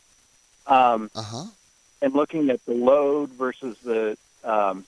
um, 0.67 1.11
uh-huh. 1.15 1.45
and 2.03 2.15
looking 2.15 2.51
at 2.51 2.65
the 2.67 2.75
load 2.75 3.31
versus 3.31 3.77
the 3.79 4.17
um, 4.45 4.85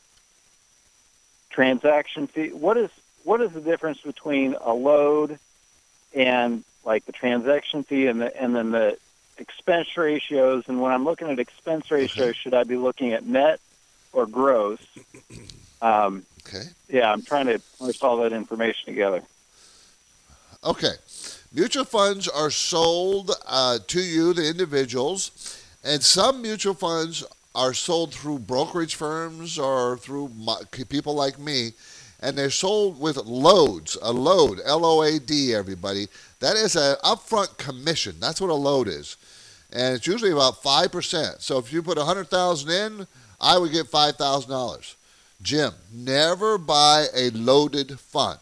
transaction 1.51 2.27
fee. 2.27 2.49
What 2.49 2.77
is 2.77 2.91
what 3.25 3.41
is 3.41 3.53
the 3.53 3.61
difference 3.61 4.01
between 4.01 4.55
a 4.61 4.73
load 4.73 5.39
and 6.15 6.65
like 6.85 7.05
the 7.05 7.13
transaction 7.13 7.83
fee 7.83 8.07
and 8.07 8.21
the 8.21 8.41
and 8.41 8.55
then 8.55 8.71
the 8.71 8.99
expense 9.41 9.97
ratios, 9.97 10.65
and 10.69 10.81
when 10.81 10.93
I'm 10.93 11.05
looking 11.05 11.29
at 11.29 11.39
expense 11.39 11.91
ratios, 11.91 12.37
should 12.37 12.55
I 12.55 12.65
be 12.65 12.77
looking 12.77 13.13
at 13.13 13.25
net 13.25 13.61
or 14.13 14.27
gross? 14.27 14.81
Um, 15.81 16.27
okay. 16.45 16.65
Yeah, 16.89 17.13
I'm 17.13 17.23
trying 17.23 17.47
to 17.47 17.61
put 17.79 18.03
all 18.03 18.17
that 18.17 18.33
information 18.33 18.87
together. 18.87 19.23
Okay. 20.65 20.95
Mutual 21.53 21.85
funds 21.85 22.27
are 22.27 22.51
sold 22.51 23.31
uh, 23.47 23.79
to 23.87 24.01
you, 24.01 24.33
the 24.33 24.49
individuals, 24.49 25.63
and 25.85 26.03
some 26.03 26.43
mutual 26.43 26.75
funds 26.75 27.25
are 27.55 27.73
sold 27.73 28.13
through 28.13 28.41
brokerage 28.41 28.95
firms 28.97 29.59
or 29.59 29.97
through 29.99 30.31
my, 30.37 30.57
people 30.89 31.15
like 31.15 31.39
me, 31.39 31.73
and 32.21 32.37
they're 32.37 32.51
sold 32.51 33.01
with 33.01 33.17
loads. 33.19 33.97
A 34.03 34.13
load, 34.13 34.61
L 34.65 34.85
O 34.85 35.03
A 35.03 35.19
D, 35.19 35.55
everybody. 35.55 36.09
That 36.41 36.57
is 36.57 36.77
an 36.77 36.97
upfront 37.05 37.57
commission. 37.59 38.17
That's 38.21 38.41
what 38.41 38.51
a 38.51 38.55
load 38.55 38.89
is 38.89 39.17
and 39.73 39.95
it's 39.95 40.07
usually 40.07 40.31
about 40.31 40.63
5%. 40.63 41.41
So 41.41 41.59
if 41.59 41.73
you 41.73 41.83
put 41.83 41.99
100000 41.99 42.71
in, 42.71 43.07
I 43.41 43.59
would 43.59 43.73
get 43.73 43.87
$5,000. 43.87 44.95
Jim, 45.43 45.73
never 45.93 46.59
buy 46.59 47.07
a 47.15 47.31
loaded 47.31 47.99
fund. 48.01 48.39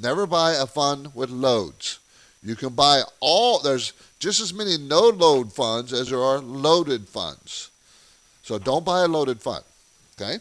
Never 0.00 0.26
buy 0.26 0.52
a 0.52 0.66
fund 0.66 1.14
with 1.14 1.30
loads. 1.30 1.98
You 2.42 2.54
can 2.54 2.70
buy 2.70 3.02
all, 3.20 3.58
there's 3.58 3.92
just 4.20 4.40
as 4.40 4.54
many 4.54 4.78
no 4.78 5.08
load 5.08 5.52
funds 5.52 5.92
as 5.92 6.10
there 6.10 6.22
are 6.22 6.38
loaded 6.38 7.08
funds. 7.08 7.70
So 8.42 8.58
don't 8.58 8.84
buy 8.84 9.00
a 9.00 9.08
loaded 9.08 9.40
fund. 9.40 9.64
Okay? 10.20 10.38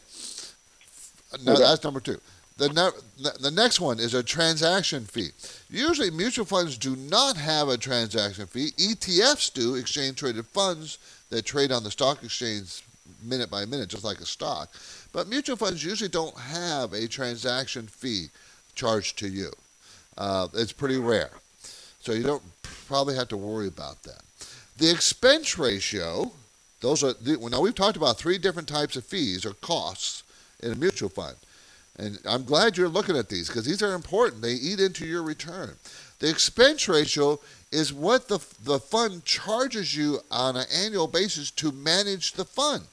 Now, 1.43 1.53
okay. 1.53 1.61
that's 1.63 1.83
number 1.83 1.99
two. 1.99 2.19
The, 2.57 2.69
ne- 2.69 3.29
the 3.39 3.51
next 3.51 3.79
one 3.79 3.99
is 3.99 4.13
a 4.13 4.23
transaction 4.23 5.05
fee. 5.05 5.29
Usually, 5.69 6.09
mutual 6.09 6.45
funds 6.45 6.77
do 6.77 6.95
not 6.95 7.37
have 7.37 7.69
a 7.69 7.77
transaction 7.77 8.47
fee. 8.47 8.71
ETFs 8.77 9.53
do, 9.53 9.75
exchange 9.75 10.17
traded 10.17 10.45
funds 10.47 10.97
that 11.29 11.45
trade 11.45 11.71
on 11.71 11.83
the 11.83 11.91
stock 11.91 12.23
exchange 12.23 12.83
minute 13.23 13.51
by 13.51 13.65
minute, 13.65 13.89
just 13.89 14.03
like 14.03 14.19
a 14.19 14.25
stock. 14.25 14.69
But 15.13 15.27
mutual 15.27 15.55
funds 15.55 15.83
usually 15.83 16.09
don't 16.09 16.37
have 16.37 16.93
a 16.93 17.07
transaction 17.07 17.87
fee 17.87 18.27
charged 18.75 19.19
to 19.19 19.27
you. 19.27 19.51
Uh, 20.17 20.47
it's 20.53 20.71
pretty 20.71 20.97
rare. 20.97 21.31
So 21.99 22.11
you 22.11 22.23
don't 22.23 22.43
probably 22.87 23.15
have 23.15 23.27
to 23.29 23.37
worry 23.37 23.67
about 23.67 24.03
that. 24.03 24.21
The 24.77 24.89
expense 24.89 25.57
ratio 25.57 26.31
Those 26.81 27.03
are 27.03 27.13
the, 27.13 27.37
now 27.49 27.61
we've 27.61 27.75
talked 27.75 27.97
about 27.97 28.17
three 28.17 28.37
different 28.37 28.67
types 28.67 28.95
of 28.95 29.03
fees 29.03 29.45
or 29.45 29.53
costs 29.53 30.23
in 30.61 30.71
a 30.71 30.75
mutual 30.75 31.09
fund, 31.09 31.35
and 31.97 32.19
I'm 32.25 32.43
glad 32.43 32.77
you're 32.77 32.89
looking 32.89 33.17
at 33.17 33.29
these 33.29 33.47
because 33.47 33.65
these 33.65 33.81
are 33.81 33.93
important. 33.93 34.41
They 34.41 34.53
eat 34.53 34.79
into 34.79 35.05
your 35.05 35.23
return. 35.23 35.75
The 36.19 36.29
expense 36.29 36.87
ratio 36.87 37.39
is 37.71 37.93
what 37.93 38.27
the 38.27 38.39
the 38.63 38.79
fund 38.79 39.25
charges 39.25 39.95
you 39.95 40.19
on 40.31 40.55
an 40.55 40.65
annual 40.73 41.07
basis 41.07 41.51
to 41.51 41.71
manage 41.71 42.33
the 42.33 42.45
fund. 42.45 42.83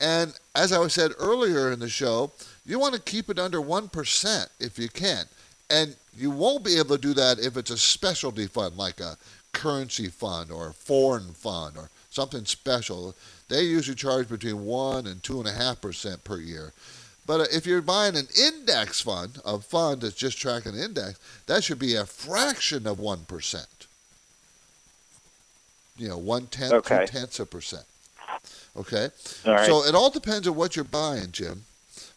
And 0.00 0.34
as 0.54 0.72
I 0.72 0.86
said 0.88 1.12
earlier 1.18 1.70
in 1.70 1.78
the 1.78 1.88
show, 1.88 2.32
you 2.66 2.78
want 2.78 2.94
to 2.94 3.00
keep 3.00 3.30
it 3.30 3.38
under 3.38 3.60
1% 3.60 4.48
if 4.58 4.78
you 4.78 4.88
can. 4.88 5.26
And 5.70 5.94
you 6.16 6.30
won't 6.30 6.64
be 6.64 6.76
able 6.78 6.96
to 6.96 7.00
do 7.00 7.14
that 7.14 7.38
if 7.38 7.56
it's 7.56 7.70
a 7.70 7.78
specialty 7.78 8.46
fund 8.48 8.76
like 8.76 9.00
a 9.00 9.16
currency 9.52 10.08
fund 10.08 10.50
or 10.50 10.68
a 10.68 10.72
foreign 10.72 11.32
fund 11.34 11.76
or 11.76 11.88
something 12.10 12.44
special. 12.44 13.14
They 13.48 13.62
usually 13.62 13.94
charge 13.94 14.28
between 14.28 14.64
1 14.64 15.06
and 15.06 15.22
2.5% 15.22 16.24
per 16.24 16.38
year. 16.38 16.72
But 17.26 17.40
uh, 17.40 17.46
if 17.52 17.66
you're 17.66 17.82
buying 17.82 18.16
an 18.16 18.26
index 18.38 19.00
fund, 19.00 19.38
a 19.44 19.58
fund 19.58 20.00
that's 20.00 20.14
just 20.14 20.38
tracking 20.38 20.74
an 20.74 20.80
index, 20.80 21.18
that 21.46 21.62
should 21.64 21.78
be 21.78 21.94
a 21.94 22.04
fraction 22.04 22.86
of 22.86 22.98
1%. 22.98 23.66
You 25.98 26.08
know, 26.08 26.18
one 26.18 26.46
tenth, 26.46 26.72
Okay. 26.72 27.06
two 27.06 27.12
tenths 27.12 27.38
of 27.38 27.50
percent. 27.50 27.84
Okay? 28.76 29.10
All 29.46 29.52
right. 29.52 29.66
So 29.66 29.84
it 29.84 29.94
all 29.94 30.10
depends 30.10 30.48
on 30.48 30.56
what 30.56 30.74
you're 30.74 30.84
buying, 30.84 31.30
Jim. 31.30 31.64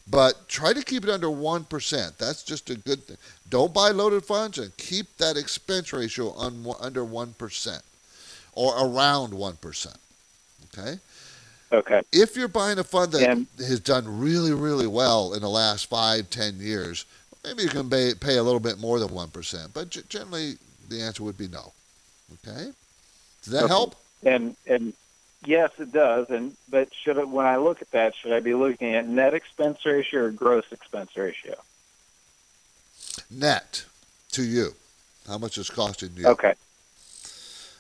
But 0.08 0.48
try 0.48 0.72
to 0.74 0.84
keep 0.84 1.04
it 1.04 1.10
under 1.10 1.28
1%. 1.28 2.18
That's 2.18 2.44
just 2.44 2.70
a 2.70 2.76
good 2.76 3.04
thing. 3.04 3.18
Don't 3.50 3.74
buy 3.74 3.90
loaded 3.90 4.24
funds 4.24 4.58
and 4.58 4.76
keep 4.78 5.18
that 5.18 5.36
expense 5.36 5.92
ratio 5.94 6.30
on, 6.32 6.66
under 6.80 7.04
1% 7.04 7.82
or 8.54 8.74
around 8.78 9.34
1%. 9.34 9.96
Okay? 10.78 11.00
Okay. 11.72 12.02
If 12.12 12.36
you're 12.36 12.48
buying 12.48 12.80
a 12.80 12.84
fund 12.84 13.12
that 13.14 13.22
And- 13.30 13.48
has 13.58 13.80
done 13.80 14.20
really, 14.20 14.52
really 14.54 14.88
well 14.88 15.34
in 15.34 15.42
the 15.42 15.50
last 15.50 15.88
five, 15.88 16.30
ten 16.30 16.60
years, 16.60 17.06
maybe 17.44 17.64
you 17.64 17.70
can 17.70 17.90
pay, 17.90 18.14
pay 18.14 18.38
a 18.38 18.44
little 18.44 18.60
bit 18.60 18.80
more 18.80 19.00
than 19.00 19.10
1%. 19.10 19.74
But 19.74 19.90
g- 19.90 20.04
generally, 20.10 20.58
the 20.90 21.02
answer 21.02 21.24
would 21.24 21.38
be 21.38 21.48
no. 21.48 21.74
Okay? 22.48 22.72
Does 23.44 23.54
that 23.54 23.64
Okay. 23.64 23.68
help? 23.74 23.96
And 24.24 24.56
and 24.66 24.94
yes, 25.46 25.70
it 25.78 25.92
does. 25.92 26.30
And 26.30 26.56
but 26.70 26.90
should 26.94 27.18
it, 27.18 27.28
when 27.28 27.46
I 27.46 27.58
look 27.58 27.82
at 27.82 27.92
that, 27.92 28.16
should 28.16 28.32
I 28.32 28.40
be 28.40 28.56
looking 28.56 28.96
at 28.96 29.08
net 29.08 29.34
expense 29.36 29.86
ratio 29.86 30.24
or 30.26 30.32
gross 30.32 30.66
expense 30.72 31.16
ratio? 31.16 31.56
Net 33.30 33.84
to 34.32 34.44
you. 34.44 34.76
How 35.28 35.38
much 35.38 35.58
is 35.58 35.70
costing 35.70 36.12
you. 36.16 36.28
Okay. 36.28 36.54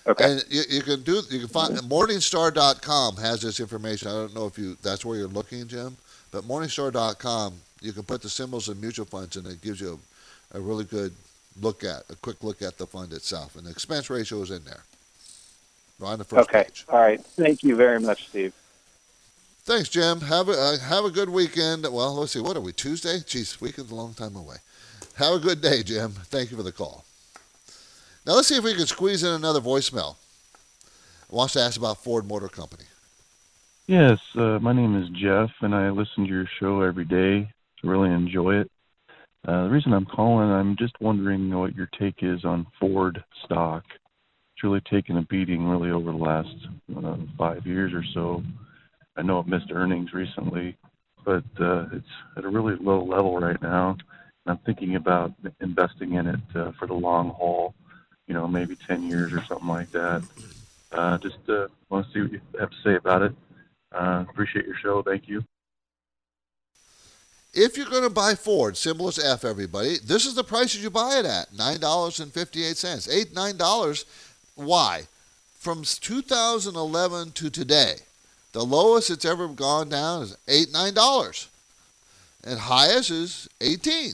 Okay. 0.07 0.31
And 0.31 0.45
you, 0.49 0.61
you 0.69 0.81
can 0.81 1.01
do 1.01 1.21
you 1.29 1.39
can 1.39 1.47
find 1.47 1.75
Morningstar.com 1.77 3.17
has 3.17 3.41
this 3.41 3.59
information. 3.59 4.07
I 4.07 4.11
don't 4.11 4.35
know 4.35 4.45
if 4.45 4.57
you 4.57 4.77
that's 4.81 5.03
where 5.03 5.17
you're 5.17 5.27
looking, 5.27 5.67
Jim, 5.67 5.97
but 6.31 6.43
Morningstar.com 6.43 7.53
you 7.81 7.91
can 7.91 8.03
put 8.03 8.21
the 8.21 8.29
symbols 8.29 8.67
of 8.67 8.81
mutual 8.81 9.05
funds 9.05 9.35
and 9.35 9.45
it 9.47 9.61
gives 9.61 9.81
you 9.81 9.99
a, 10.53 10.57
a 10.57 10.61
really 10.61 10.85
good 10.85 11.13
look 11.61 11.83
at 11.83 12.03
a 12.09 12.15
quick 12.15 12.43
look 12.43 12.61
at 12.61 12.77
the 12.77 12.85
fund 12.85 13.13
itself, 13.13 13.55
and 13.55 13.65
the 13.65 13.71
expense 13.71 14.09
ratio 14.09 14.41
is 14.41 14.51
in 14.51 14.63
there, 14.65 14.83
right 15.99 16.11
on 16.11 16.19
the 16.19 16.23
first 16.23 16.49
okay. 16.49 16.63
page. 16.63 16.85
All 16.89 16.99
right. 16.99 17.23
Thank 17.23 17.63
you 17.63 17.75
very 17.75 17.99
much, 17.99 18.29
Steve. 18.29 18.53
Thanks, 19.63 19.89
Jim. 19.89 20.21
Have 20.21 20.49
a 20.49 20.51
uh, 20.51 20.77
have 20.79 21.05
a 21.05 21.11
good 21.11 21.29
weekend. 21.29 21.83
Well, 21.83 22.15
let's 22.15 22.33
see. 22.33 22.39
What 22.39 22.57
are 22.57 22.61
we? 22.61 22.73
Tuesday? 22.73 23.17
Jeez, 23.17 23.59
weekend's 23.59 23.91
a 23.91 23.95
long 23.95 24.13
time 24.13 24.35
away. 24.35 24.57
Have 25.15 25.33
a 25.33 25.39
good 25.39 25.61
day, 25.61 25.81
Jim. 25.81 26.11
Thank 26.11 26.51
you 26.51 26.57
for 26.57 26.63
the 26.63 26.71
call. 26.71 27.05
Now 28.25 28.33
let's 28.33 28.47
see 28.47 28.57
if 28.57 28.63
we 28.63 28.73
can 28.73 28.87
squeeze 28.87 29.23
in 29.23 29.31
another 29.33 29.61
voicemail. 29.61 30.15
Wants 31.29 31.53
to 31.53 31.59
ask 31.61 31.77
about 31.77 32.03
Ford 32.03 32.27
Motor 32.27 32.47
Company. 32.47 32.85
Yes, 33.85 34.17
uh, 34.35 34.57
my 34.59 34.73
name 34.73 34.99
is 34.99 35.09
Jeff, 35.09 35.51
and 35.61 35.75
I 35.75 35.91
listen 35.91 36.23
to 36.23 36.29
your 36.29 36.49
show 36.59 36.81
every 36.81 37.05
day. 37.05 37.47
I 37.83 37.87
really 37.87 38.09
enjoy 38.09 38.61
it. 38.61 38.71
Uh, 39.47 39.65
the 39.65 39.69
reason 39.69 39.93
I'm 39.93 40.07
calling, 40.07 40.49
I'm 40.49 40.75
just 40.75 40.99
wondering 40.99 41.53
what 41.53 41.75
your 41.75 41.87
take 41.99 42.15
is 42.23 42.43
on 42.45 42.65
Ford 42.79 43.23
stock. 43.43 43.83
It's 43.91 44.63
really 44.63 44.81
taken 44.89 45.17
a 45.17 45.21
beating, 45.23 45.67
really, 45.67 45.91
over 45.91 46.11
the 46.11 46.17
last 46.17 46.55
uh, 46.97 47.17
five 47.37 47.67
years 47.67 47.93
or 47.93 48.03
so. 48.15 48.41
I 49.17 49.21
know 49.21 49.39
it 49.39 49.47
missed 49.47 49.71
earnings 49.71 50.13
recently, 50.13 50.75
but 51.23 51.43
uh, 51.59 51.85
it's 51.91 52.07
at 52.37 52.43
a 52.43 52.49
really 52.49 52.75
low 52.81 53.03
level 53.03 53.39
right 53.39 53.61
now. 53.61 53.91
And 53.91 54.01
I'm 54.47 54.59
thinking 54.65 54.95
about 54.95 55.33
investing 55.61 56.13
in 56.13 56.25
it 56.25 56.39
uh, 56.55 56.71
for 56.79 56.87
the 56.87 56.93
long 56.93 57.29
haul, 57.29 57.75
you 58.27 58.33
know, 58.33 58.47
maybe 58.47 58.75
10 58.75 59.03
years 59.03 59.33
or 59.33 59.43
something 59.45 59.67
like 59.67 59.91
that. 59.91 60.23
Uh, 60.91 61.17
just 61.17 61.37
uh, 61.49 61.67
want 61.89 62.07
to 62.07 62.13
see 62.13 62.21
what 62.21 62.31
you 62.31 62.41
have 62.59 62.69
to 62.69 62.77
say 62.83 62.95
about 62.95 63.21
it. 63.21 63.33
Uh, 63.91 64.25
appreciate 64.29 64.65
your 64.65 64.77
show. 64.77 65.01
Thank 65.01 65.27
you. 65.27 65.43
If 67.53 67.77
you're 67.77 67.89
going 67.89 68.03
to 68.03 68.09
buy 68.09 68.35
Ford, 68.35 68.75
symbol 68.75 69.07
is 69.07 69.17
F, 69.17 69.45
everybody, 69.45 69.97
this 69.97 70.25
is 70.25 70.35
the 70.35 70.43
prices 70.43 70.83
you 70.83 70.89
buy 70.89 71.19
it 71.19 71.25
at 71.25 71.51
$9.58. 71.53 73.13
Eight, 73.13 73.33
$9. 73.33 74.05
Why? 74.55 75.03
From 75.57 75.83
2011 75.83 77.31
to 77.31 77.49
today, 77.49 77.95
the 78.51 78.63
lowest 78.63 79.09
it's 79.09 79.25
ever 79.25 79.47
gone 79.47 79.89
down 79.89 80.23
is 80.23 80.37
8, 80.47 80.67
$9. 80.67 81.47
And 82.43 82.59
highest 82.59 83.09
is 83.09 83.49
18 83.61 84.13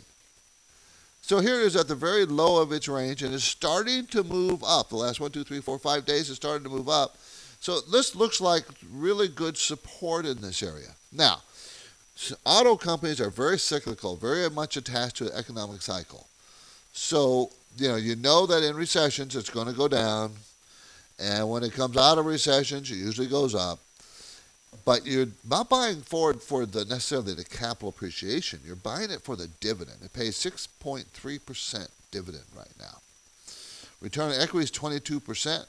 So 1.31 1.39
here 1.39 1.61
it 1.61 1.65
is 1.65 1.77
at 1.77 1.87
the 1.87 1.95
very 1.95 2.25
low 2.25 2.61
of 2.61 2.73
its 2.73 2.89
range 2.89 3.23
and 3.23 3.33
is 3.33 3.45
starting 3.45 4.05
to 4.07 4.21
move 4.21 4.65
up. 4.65 4.89
The 4.89 4.97
last 4.97 5.21
one, 5.21 5.31
two, 5.31 5.45
three, 5.45 5.61
four, 5.61 5.79
five 5.79 6.05
days 6.05 6.29
it's 6.29 6.35
starting 6.35 6.65
to 6.65 6.69
move 6.69 6.89
up. 6.89 7.15
So 7.61 7.79
this 7.79 8.17
looks 8.17 8.41
like 8.41 8.65
really 8.91 9.29
good 9.29 9.55
support 9.55 10.25
in 10.25 10.41
this 10.41 10.61
area. 10.61 10.89
Now, 11.09 11.41
auto 12.45 12.75
companies 12.75 13.21
are 13.21 13.29
very 13.29 13.57
cyclical, 13.57 14.17
very 14.17 14.49
much 14.49 14.75
attached 14.75 15.15
to 15.19 15.23
the 15.23 15.37
economic 15.37 15.81
cycle. 15.81 16.27
So, 16.91 17.51
you 17.77 17.87
know, 17.87 17.95
you 17.95 18.17
know 18.17 18.45
that 18.45 18.61
in 18.61 18.75
recessions 18.75 19.33
it's 19.33 19.49
going 19.49 19.67
to 19.67 19.73
go 19.73 19.87
down, 19.87 20.33
and 21.17 21.49
when 21.49 21.63
it 21.63 21.71
comes 21.71 21.95
out 21.95 22.17
of 22.17 22.25
recessions, 22.25 22.91
it 22.91 22.95
usually 22.95 23.27
goes 23.27 23.55
up. 23.55 23.79
But 24.85 25.05
you're 25.05 25.27
not 25.47 25.69
buying 25.69 26.01
Ford 26.01 26.41
for 26.41 26.65
the 26.65 26.85
necessarily 26.85 27.33
the 27.33 27.43
capital 27.43 27.89
appreciation. 27.89 28.59
You're 28.65 28.75
buying 28.75 29.11
it 29.11 29.21
for 29.21 29.35
the 29.35 29.47
dividend. 29.59 29.97
It 30.03 30.13
pays 30.13 30.37
6.3% 30.37 31.87
dividend 32.09 32.43
right 32.55 32.73
now. 32.79 32.97
Return 34.01 34.31
on 34.31 34.41
equity 34.41 34.63
is 34.63 34.71
22%. 34.71 35.65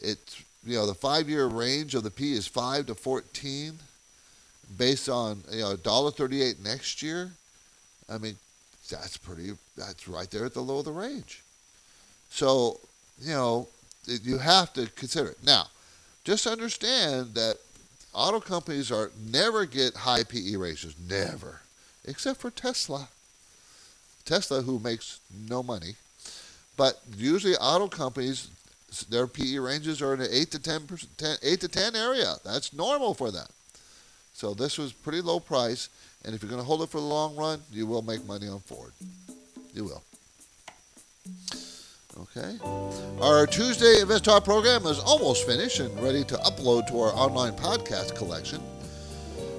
It's 0.00 0.42
you 0.64 0.74
know 0.74 0.86
the 0.86 0.94
five-year 0.94 1.46
range 1.46 1.94
of 1.94 2.02
the 2.02 2.10
P 2.10 2.32
is 2.32 2.46
five 2.46 2.86
to 2.86 2.94
14 2.94 3.78
based 4.76 5.08
on 5.08 5.42
you 5.50 5.60
know 5.60 5.76
dollar 5.76 6.10
thirty 6.10 6.42
eight 6.42 6.62
next 6.62 7.02
year, 7.02 7.30
I 8.08 8.18
mean 8.18 8.36
that's 8.90 9.16
pretty. 9.16 9.52
That's 9.76 10.08
right 10.08 10.30
there 10.30 10.44
at 10.44 10.54
the 10.54 10.60
low 10.60 10.78
of 10.78 10.84
the 10.84 10.92
range. 10.92 11.42
So 12.30 12.80
you 13.20 13.32
know 13.32 13.68
you 14.06 14.38
have 14.38 14.72
to 14.74 14.86
consider 14.96 15.30
it 15.30 15.44
now. 15.44 15.66
Just 16.24 16.46
understand 16.46 17.34
that 17.34 17.56
auto 18.12 18.40
companies 18.40 18.90
are 18.90 19.10
never 19.30 19.64
get 19.64 19.94
high 19.94 20.24
PE 20.24 20.56
ratios, 20.56 20.94
never, 21.08 21.60
except 22.04 22.40
for 22.40 22.50
Tesla. 22.50 23.08
Tesla, 24.24 24.62
who 24.62 24.78
makes 24.78 25.20
no 25.48 25.62
money, 25.62 25.94
but 26.76 27.00
usually 27.16 27.56
auto 27.56 27.88
companies, 27.88 28.48
their 29.08 29.26
PE 29.26 29.58
ranges 29.58 30.02
are 30.02 30.14
in 30.14 30.20
the 30.20 30.36
eight 30.36 30.50
to 30.50 30.58
10, 30.58 30.86
10 31.16 31.36
eight 31.42 31.60
to 31.60 31.68
ten 31.68 31.96
area. 31.96 32.34
That's 32.44 32.72
normal 32.72 33.14
for 33.14 33.30
them. 33.30 33.46
So 34.32 34.54
this 34.54 34.78
was 34.78 34.92
pretty 34.92 35.20
low 35.20 35.40
price, 35.40 35.88
and 36.24 36.34
if 36.34 36.42
you're 36.42 36.50
going 36.50 36.62
to 36.62 36.66
hold 36.66 36.82
it 36.82 36.88
for 36.88 37.00
the 37.00 37.06
long 37.06 37.34
run, 37.36 37.60
you 37.72 37.86
will 37.86 38.02
make 38.02 38.24
money 38.24 38.48
on 38.48 38.60
Ford. 38.60 38.92
You 39.74 39.84
will. 39.84 40.02
Okay. 42.20 42.58
Our 43.20 43.46
Tuesday 43.46 44.00
Invest 44.00 44.24
Talk 44.24 44.44
program 44.44 44.84
is 44.86 44.98
almost 44.98 45.46
finished 45.46 45.78
and 45.78 45.94
ready 46.02 46.24
to 46.24 46.34
upload 46.38 46.88
to 46.88 47.00
our 47.00 47.12
online 47.14 47.52
podcast 47.52 48.16
collection. 48.16 48.60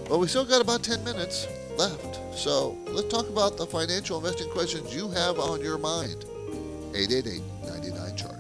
But 0.10 0.20
we 0.20 0.28
still 0.28 0.46
got 0.46 0.62
about 0.62 0.84
10 0.84 1.04
minutes 1.04 1.48
left. 1.78 2.20
So 2.38 2.78
let's 2.88 3.08
talk 3.08 3.30
about 3.30 3.56
the 3.56 3.66
financial 3.66 4.18
investing 4.18 4.50
questions 4.50 4.94
you 4.94 5.10
have 5.10 5.40
on 5.40 5.62
your 5.62 5.78
mind. 5.78 6.26
888 6.94 7.42
99 7.66 8.16
chart. 8.18 8.36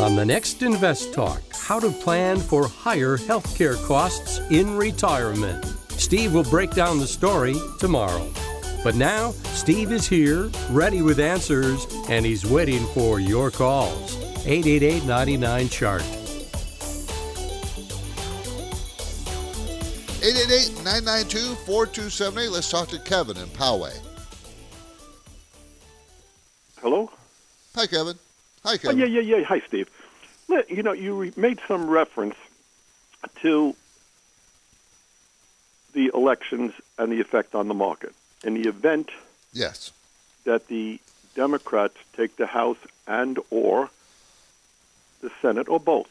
On 0.00 0.16
the 0.16 0.24
next 0.24 0.62
Invest 0.62 1.12
Talk, 1.12 1.42
how 1.70 1.78
to 1.78 1.90
plan 1.92 2.36
for 2.36 2.66
higher 2.66 3.16
healthcare 3.16 3.80
costs 3.86 4.40
in 4.50 4.76
retirement. 4.76 5.64
Steve 5.90 6.34
will 6.34 6.42
break 6.42 6.72
down 6.72 6.98
the 6.98 7.06
story 7.06 7.54
tomorrow. 7.78 8.28
But 8.82 8.96
now, 8.96 9.30
Steve 9.54 9.92
is 9.92 10.08
here, 10.08 10.50
ready 10.70 11.00
with 11.00 11.20
answers, 11.20 11.86
and 12.08 12.26
he's 12.26 12.44
waiting 12.44 12.84
for 12.86 13.20
your 13.20 13.52
calls. 13.52 14.16
888 14.44 15.04
99 15.04 15.68
Chart. 15.68 16.02
888 20.22 20.74
992 20.82 21.54
4278. 21.66 22.50
Let's 22.50 22.68
talk 22.68 22.88
to 22.88 22.98
Kevin 22.98 23.36
in 23.36 23.46
Poway. 23.50 23.96
Hello? 26.82 27.12
Hi, 27.76 27.86
Kevin. 27.86 28.18
Hi, 28.64 28.72
Oh, 28.74 28.78
Kevin. 28.78 28.98
yeah, 28.98 29.06
yeah, 29.06 29.20
yeah. 29.20 29.44
Hi, 29.44 29.62
Steve. 29.68 29.88
You 30.68 30.82
know, 30.82 30.92
you 30.92 31.32
made 31.36 31.60
some 31.68 31.88
reference 31.88 32.34
to 33.42 33.74
the 35.92 36.10
elections 36.14 36.72
and 36.98 37.12
the 37.12 37.20
effect 37.20 37.54
on 37.54 37.68
the 37.68 37.74
market. 37.74 38.14
In 38.42 38.54
the 38.54 38.68
event 38.68 39.10
Yes. 39.52 39.92
that 40.44 40.66
the 40.68 40.98
Democrats 41.34 41.96
take 42.16 42.36
the 42.36 42.46
House 42.46 42.78
and 43.06 43.38
or 43.50 43.90
the 45.20 45.30
Senate 45.42 45.68
or 45.68 45.78
both, 45.78 46.08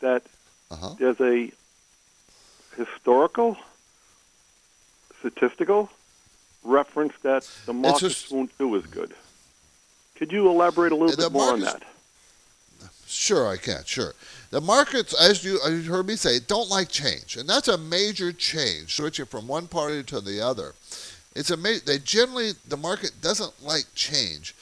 that 0.00 0.22
Uh-huh. 0.70 0.94
there's 0.98 1.20
a 1.20 1.52
historical, 2.76 3.56
statistical 5.18 5.90
reference 6.62 7.12
that 7.22 7.46
the 7.66 7.72
markets 7.72 8.30
won't 8.30 8.56
do 8.58 8.76
as 8.76 8.86
good. 8.86 9.14
Could 10.14 10.32
you 10.32 10.48
elaborate 10.48 10.92
a 10.92 10.96
little 10.96 11.16
bit 11.16 11.32
more 11.32 11.52
on 11.52 11.60
that? 11.60 11.82
Sure, 13.12 13.46
I 13.46 13.56
can. 13.56 13.84
Sure. 13.84 14.14
The 14.50 14.60
markets, 14.60 15.14
as 15.14 15.44
you, 15.44 15.60
as 15.64 15.86
you 15.86 15.92
heard 15.92 16.06
me 16.06 16.16
say, 16.16 16.38
don't 16.40 16.68
like 16.68 16.88
change, 16.88 17.36
and 17.36 17.48
that's 17.48 17.68
a 17.68 17.78
major 17.78 18.32
change, 18.32 18.94
switching 18.94 19.26
from 19.26 19.46
one 19.46 19.66
party 19.66 20.02
to 20.04 20.20
the 20.20 20.40
other. 20.40 20.74
It's 21.34 21.50
a 21.50 21.56
they 21.56 21.98
generally 21.98 22.52
the 22.68 22.76
market 22.76 23.12
doesn't 23.20 23.62
like 23.62 23.84
change, 23.94 24.54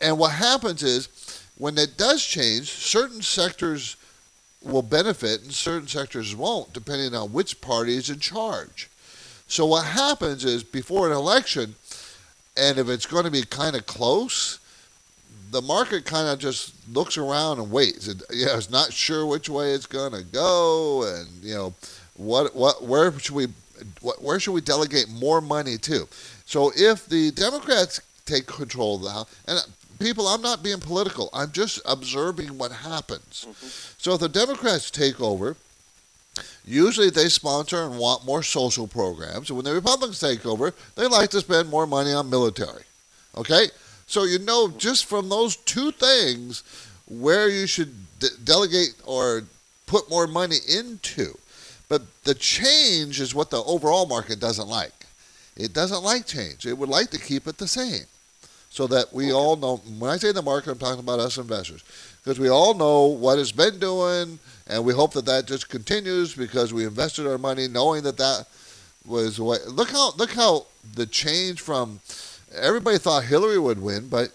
and 0.00 0.18
what 0.18 0.32
happens 0.32 0.82
is 0.82 1.08
when 1.56 1.78
it 1.78 1.96
does 1.96 2.24
change, 2.24 2.68
certain 2.70 3.22
sectors 3.22 3.96
will 4.62 4.82
benefit 4.82 5.42
and 5.42 5.52
certain 5.52 5.88
sectors 5.88 6.34
won't, 6.34 6.72
depending 6.72 7.14
on 7.14 7.32
which 7.32 7.60
party 7.60 7.96
is 7.96 8.10
in 8.10 8.20
charge. 8.20 8.88
So 9.48 9.66
what 9.66 9.86
happens 9.86 10.44
is 10.44 10.62
before 10.62 11.06
an 11.06 11.16
election, 11.16 11.74
and 12.56 12.78
if 12.78 12.88
it's 12.88 13.06
going 13.06 13.24
to 13.24 13.30
be 13.30 13.42
kind 13.42 13.76
of 13.76 13.86
close, 13.86 14.58
the 15.52 15.62
market 15.62 16.04
kind 16.04 16.28
of 16.28 16.38
just 16.38 16.74
looks 16.92 17.16
around 17.18 17.60
and 17.60 17.70
waits. 17.70 18.08
It, 18.08 18.22
you 18.30 18.46
know, 18.46 18.56
it's 18.56 18.70
not 18.70 18.92
sure 18.92 19.26
which 19.26 19.48
way 19.48 19.72
it's 19.72 19.86
going 19.86 20.12
to 20.12 20.22
go, 20.22 21.04
and 21.04 21.28
you 21.42 21.54
know, 21.54 21.74
what 22.16 22.56
what 22.56 22.82
where 22.82 23.16
should 23.18 23.34
we 23.34 23.46
what, 24.00 24.22
where 24.22 24.40
should 24.40 24.52
we 24.52 24.62
delegate 24.62 25.08
more 25.08 25.40
money 25.40 25.76
to? 25.78 26.08
So 26.46 26.72
if 26.74 27.06
the 27.06 27.30
Democrats 27.32 28.00
take 28.24 28.46
control 28.46 28.96
of 28.96 29.02
the 29.02 29.10
House, 29.10 29.36
and 29.46 29.58
uh, 29.58 29.62
people, 29.98 30.26
I'm 30.26 30.42
not 30.42 30.62
being 30.62 30.80
political. 30.80 31.28
I'm 31.32 31.52
just 31.52 31.80
observing 31.86 32.56
what 32.58 32.72
happens. 32.72 33.46
Mm-hmm. 33.48 33.66
So 33.98 34.14
if 34.14 34.20
the 34.20 34.28
Democrats 34.28 34.90
take 34.90 35.20
over, 35.20 35.56
usually 36.64 37.10
they 37.10 37.28
sponsor 37.28 37.84
and 37.84 37.98
want 37.98 38.24
more 38.24 38.42
social 38.42 38.86
programs. 38.86 39.50
And 39.50 39.56
when 39.56 39.64
the 39.64 39.74
Republicans 39.74 40.20
take 40.20 40.46
over, 40.46 40.72
they 40.96 41.06
like 41.06 41.30
to 41.30 41.40
spend 41.40 41.68
more 41.68 41.86
money 41.86 42.12
on 42.12 42.30
military. 42.30 42.84
Okay? 43.36 43.66
So 44.12 44.24
you 44.24 44.40
know 44.40 44.68
just 44.68 45.06
from 45.06 45.30
those 45.30 45.56
two 45.56 45.90
things 45.90 46.64
where 47.08 47.48
you 47.48 47.66
should 47.66 47.94
de- 48.18 48.36
delegate 48.44 48.94
or 49.06 49.44
put 49.86 50.10
more 50.10 50.26
money 50.26 50.58
into. 50.68 51.38
But 51.88 52.02
the 52.24 52.34
change 52.34 53.22
is 53.22 53.34
what 53.34 53.48
the 53.48 53.62
overall 53.62 54.04
market 54.04 54.38
doesn't 54.38 54.68
like. 54.68 55.06
It 55.56 55.72
doesn't 55.72 56.02
like 56.02 56.26
change. 56.26 56.66
It 56.66 56.76
would 56.76 56.90
like 56.90 57.08
to 57.12 57.18
keep 57.18 57.46
it 57.46 57.56
the 57.56 57.66
same. 57.66 58.04
So 58.68 58.86
that 58.88 59.14
we 59.14 59.32
all 59.32 59.56
know, 59.56 59.78
when 59.98 60.10
I 60.10 60.18
say 60.18 60.30
the 60.30 60.42
market, 60.42 60.72
I'm 60.72 60.78
talking 60.78 61.00
about 61.00 61.18
us 61.18 61.38
investors. 61.38 61.82
Because 62.22 62.38
we 62.38 62.50
all 62.50 62.74
know 62.74 63.06
what 63.06 63.38
it's 63.38 63.50
been 63.50 63.78
doing, 63.78 64.38
and 64.66 64.84
we 64.84 64.92
hope 64.92 65.14
that 65.14 65.24
that 65.24 65.46
just 65.46 65.70
continues 65.70 66.34
because 66.34 66.74
we 66.74 66.84
invested 66.84 67.26
our 67.26 67.38
money 67.38 67.66
knowing 67.66 68.02
that 68.02 68.18
that 68.18 68.44
was 69.06 69.40
what. 69.40 69.66
Look 69.68 69.88
how, 69.90 70.12
look 70.18 70.32
how 70.32 70.66
the 70.94 71.06
change 71.06 71.62
from 71.62 72.00
everybody 72.54 72.98
thought 72.98 73.24
Hillary 73.24 73.58
would 73.58 73.80
win, 73.82 74.08
but 74.08 74.32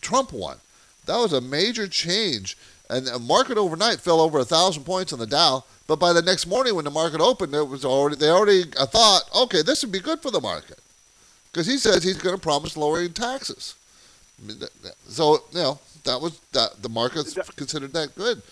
Trump 0.00 0.32
won. 0.32 0.58
That 1.06 1.16
was 1.16 1.32
a 1.32 1.40
major 1.40 1.86
change. 1.88 2.56
And 2.88 3.06
the 3.06 3.18
market 3.18 3.58
overnight 3.58 4.00
fell 4.00 4.20
over 4.20 4.38
a 4.38 4.44
thousand 4.44 4.84
points 4.84 5.12
on 5.12 5.18
the 5.18 5.26
Dow. 5.26 5.64
But 5.88 5.96
by 5.96 6.12
the 6.12 6.22
next 6.22 6.46
morning, 6.46 6.74
when 6.74 6.84
the 6.84 6.90
market 6.90 7.20
opened, 7.20 7.54
it 7.54 7.68
was 7.68 7.84
already 7.84 8.16
they 8.16 8.28
already 8.30 8.64
thought, 8.64 9.22
okay, 9.34 9.62
this 9.62 9.82
would 9.82 9.92
be 9.92 10.00
good 10.00 10.20
for 10.20 10.30
the 10.32 10.40
market, 10.40 10.78
because 11.52 11.66
he 11.66 11.78
says 11.78 12.02
he's 12.02 12.18
going 12.18 12.34
to 12.34 12.40
promise 12.42 12.76
lowering 12.76 13.12
taxes. 13.12 13.74
I 14.42 14.48
mean, 14.48 14.58
that- 14.58 14.82
that- 14.82 14.96
So 15.08 15.44
you 15.52 15.58
know 15.60 15.78
that 16.04 16.20
was 16.20 16.38
that 16.52 16.82
the 16.82 16.88
markets 16.88 17.34
considered 17.54 17.92
that 17.92 18.16
good, 18.16 18.42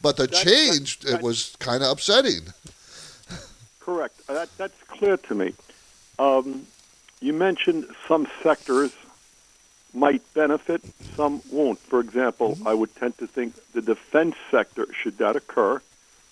but 0.00 0.16
the 0.16 0.28
That- 0.28 0.44
change 0.44 1.00
that- 1.00 1.14
it 1.14 1.22
was 1.22 1.56
kind 1.58 1.82
of 1.82 1.90
upsetting. 1.90 2.52
Correct. 3.80 4.26
That, 4.28 4.48
that's 4.56 4.80
clear 4.88 5.16
to 5.16 5.34
me. 5.34 5.54
Um, 6.18 6.66
you 7.26 7.32
mentioned 7.32 7.86
some 8.06 8.28
sectors 8.44 8.92
might 9.92 10.22
benefit, 10.32 10.80
some 11.16 11.42
won't. 11.50 11.80
For 11.80 11.98
example, 11.98 12.56
I 12.64 12.72
would 12.72 12.94
tend 12.94 13.18
to 13.18 13.26
think 13.26 13.54
the 13.72 13.82
defense 13.82 14.36
sector, 14.48 14.86
should 14.92 15.18
that 15.18 15.34
occur, 15.34 15.82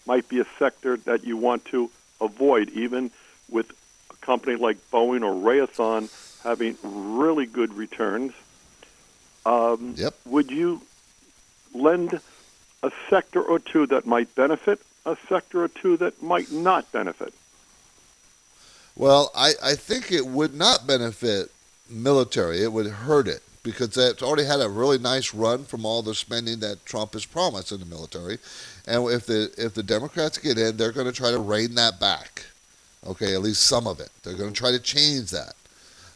might 0.06 0.28
be 0.28 0.38
a 0.38 0.46
sector 0.56 0.96
that 0.98 1.24
you 1.24 1.36
want 1.36 1.64
to 1.66 1.90
avoid, 2.20 2.70
even 2.70 3.10
with 3.50 3.72
a 4.10 4.16
company 4.24 4.54
like 4.54 4.76
Boeing 4.92 5.22
or 5.22 5.34
Raytheon 5.34 6.10
having 6.44 6.76
really 6.84 7.46
good 7.46 7.74
returns. 7.74 8.32
Um, 9.44 9.94
yep. 9.96 10.14
Would 10.26 10.52
you 10.52 10.80
lend 11.74 12.20
a 12.84 12.92
sector 13.10 13.42
or 13.42 13.58
two 13.58 13.86
that 13.86 14.06
might 14.06 14.32
benefit, 14.36 14.80
a 15.04 15.16
sector 15.28 15.64
or 15.64 15.68
two 15.68 15.96
that 15.96 16.22
might 16.22 16.52
not 16.52 16.92
benefit? 16.92 17.34
Well, 18.96 19.30
I, 19.34 19.54
I 19.62 19.74
think 19.74 20.12
it 20.12 20.26
would 20.26 20.54
not 20.54 20.86
benefit 20.86 21.50
military. 21.90 22.62
It 22.62 22.72
would 22.72 22.86
hurt 22.86 23.26
it 23.26 23.42
because 23.62 23.96
it's 23.96 24.22
already 24.22 24.44
had 24.44 24.60
a 24.60 24.68
really 24.68 24.98
nice 24.98 25.34
run 25.34 25.64
from 25.64 25.84
all 25.84 26.02
the 26.02 26.14
spending 26.14 26.60
that 26.60 26.84
Trump 26.86 27.14
has 27.14 27.26
promised 27.26 27.72
in 27.72 27.80
the 27.80 27.86
military. 27.86 28.38
And 28.86 29.10
if 29.10 29.26
the 29.26 29.52
if 29.56 29.74
the 29.74 29.82
Democrats 29.82 30.38
get 30.38 30.58
in, 30.58 30.76
they're 30.76 30.92
going 30.92 31.06
to 31.06 31.12
try 31.12 31.30
to 31.30 31.38
rein 31.38 31.74
that 31.74 31.98
back. 31.98 32.44
Okay, 33.06 33.34
at 33.34 33.42
least 33.42 33.64
some 33.64 33.86
of 33.86 34.00
it. 34.00 34.10
They're 34.22 34.34
going 34.36 34.52
to 34.52 34.58
try 34.58 34.70
to 34.70 34.78
change 34.78 35.30
that. 35.30 35.54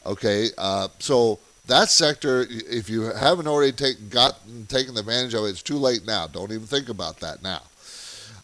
Okay, 0.06 0.48
uh, 0.56 0.88
so 0.98 1.38
that 1.66 1.90
sector, 1.90 2.46
if 2.48 2.88
you 2.88 3.02
haven't 3.02 3.46
already 3.46 3.72
take, 3.72 4.08
gotten 4.08 4.66
taken 4.66 4.96
advantage 4.96 5.34
of 5.34 5.44
it, 5.44 5.48
it's 5.48 5.62
too 5.62 5.76
late 5.76 6.06
now. 6.06 6.26
Don't 6.26 6.50
even 6.50 6.66
think 6.66 6.88
about 6.88 7.20
that 7.20 7.42
now. 7.42 7.62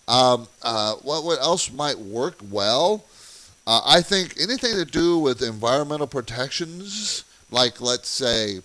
Um, 0.07 0.47
uh, 0.63 0.95
what 0.97 1.25
what 1.25 1.41
else 1.41 1.73
might 1.73 1.99
work 1.99 2.37
well? 2.51 3.05
Uh, 3.67 3.81
I 3.85 4.03
think 4.03 4.35
anything 4.41 4.75
to 4.75 4.85
do 4.85 5.19
with 5.19 5.43
environmental 5.43 6.07
protections, 6.07 7.25
like 7.51 7.81
let's 7.81 8.09
say 8.09 8.61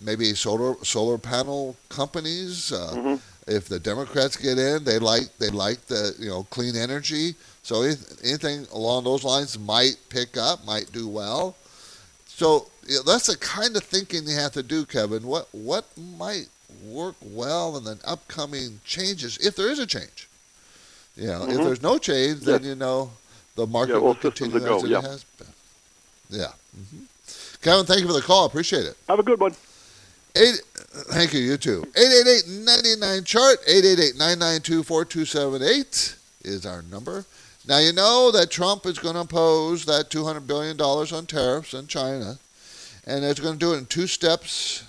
maybe 0.00 0.34
solar 0.34 0.74
solar 0.84 1.18
panel 1.18 1.76
companies. 1.88 2.72
Uh, 2.72 3.18
If 3.46 3.68
the 3.68 3.80
Democrats 3.80 4.36
get 4.36 4.58
in, 4.58 4.84
they 4.84 4.98
like 4.98 5.36
they 5.38 5.48
like 5.48 5.86
the 5.86 6.14
you 6.18 6.28
know 6.28 6.44
clean 6.50 6.76
energy. 6.76 7.34
So 7.62 7.82
any- 7.82 7.96
anything 8.22 8.66
along 8.72 9.04
those 9.04 9.24
lines 9.24 9.58
might 9.58 9.96
pick 10.08 10.36
up, 10.36 10.64
might 10.64 10.92
do 10.92 11.08
well. 11.08 11.56
So 12.26 12.68
you 12.86 12.96
know, 12.96 13.02
that's 13.02 13.26
the 13.26 13.36
kind 13.36 13.76
of 13.76 13.82
thinking 13.84 14.26
you 14.28 14.36
have 14.36 14.52
to 14.52 14.62
do, 14.62 14.84
Kevin. 14.84 15.22
What 15.24 15.48
what 15.52 15.84
might 15.96 16.48
work 16.84 17.16
well 17.20 17.76
in 17.76 17.84
the 17.84 17.98
upcoming 18.04 18.80
changes, 18.84 19.36
if 19.38 19.56
there 19.56 19.70
is 19.70 19.78
a 19.78 19.86
change? 19.86 20.28
You 21.16 21.26
know, 21.28 21.42
if 21.44 21.58
Mhm. 21.58 21.64
there's 21.64 21.82
no 21.82 21.98
change, 21.98 22.40
then 22.42 22.62
you 22.62 22.74
know 22.76 23.12
the 23.60 23.66
market 23.66 23.92
Yeah, 23.94 23.98
will 23.98 24.14
continue 24.14 24.56
a 24.56 24.60
go, 24.60 24.76
as 24.78 24.84
it 24.84 24.90
yeah. 24.90 25.00
has 25.02 25.24
been. 25.38 25.46
Yeah. 26.30 26.52
hmm 26.74 27.04
Kevin, 27.62 27.84
thank 27.84 28.00
you 28.00 28.06
for 28.06 28.14
the 28.14 28.22
call. 28.22 28.46
Appreciate 28.46 28.86
it. 28.86 28.96
Have 29.06 29.18
a 29.18 29.22
good 29.22 29.38
one. 29.38 29.54
Eight, 30.34 30.62
thank 31.12 31.34
you, 31.34 31.40
you 31.40 31.58
too. 31.58 31.82
888-99-CHART, 31.92 33.58
888-992-4278 33.66 36.16
is 36.44 36.64
our 36.64 36.80
number. 36.82 37.26
Now, 37.68 37.76
you 37.78 37.92
know 37.92 38.30
that 38.30 38.50
Trump 38.50 38.86
is 38.86 38.98
going 38.98 39.14
to 39.14 39.20
impose 39.20 39.84
that 39.84 40.08
$200 40.08 40.46
billion 40.46 40.80
on 40.80 41.26
tariffs 41.26 41.74
on 41.74 41.86
China, 41.86 42.38
and 43.06 43.22
it's 43.24 43.40
going 43.40 43.52
to 43.54 43.58
do 43.58 43.74
it 43.74 43.78
in 43.78 43.84
two 43.86 44.06
steps, 44.06 44.84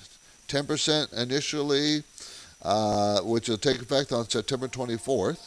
10% 0.48 1.12
initially, 1.14 2.04
uh, 2.62 3.20
which 3.22 3.50
will 3.50 3.58
take 3.58 3.82
effect 3.82 4.14
on 4.14 4.30
September 4.30 4.68
24th. 4.70 5.40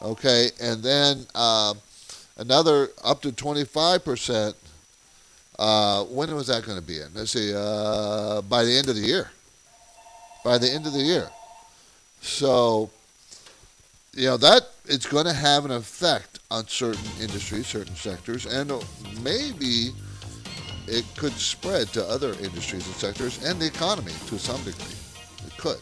Okay, 0.00 0.50
and 0.60 0.82
then 0.82 1.24
uh, 1.36 1.74
another 2.36 2.90
up 3.04 3.22
to 3.22 3.32
25%. 3.32 4.54
Uh, 5.58 6.04
when 6.04 6.34
was 6.34 6.46
that 6.46 6.64
going 6.64 6.78
to 6.78 6.84
be 6.84 7.00
in? 7.00 7.08
Let's 7.14 7.32
see, 7.32 7.52
uh, 7.54 8.42
by 8.42 8.64
the 8.64 8.76
end 8.76 8.88
of 8.88 8.96
the 8.96 9.02
year. 9.02 9.30
By 10.44 10.58
the 10.58 10.70
end 10.70 10.86
of 10.86 10.92
the 10.92 11.00
year. 11.02 11.28
So, 12.20 12.90
you 14.14 14.26
know, 14.26 14.36
that 14.38 14.62
it's 14.86 15.06
going 15.06 15.26
to 15.26 15.32
have 15.32 15.64
an 15.64 15.70
effect 15.70 16.40
on 16.50 16.66
certain 16.66 17.04
industries, 17.20 17.66
certain 17.66 17.94
sectors, 17.94 18.46
and 18.46 18.72
maybe 19.22 19.92
it 20.86 21.04
could 21.16 21.32
spread 21.32 21.88
to 21.88 22.04
other 22.04 22.32
industries 22.40 22.86
and 22.86 22.96
sectors 22.96 23.42
and 23.44 23.60
the 23.60 23.66
economy 23.66 24.12
to 24.26 24.38
some 24.38 24.62
degree. 24.64 24.96
It 25.46 25.56
could. 25.56 25.80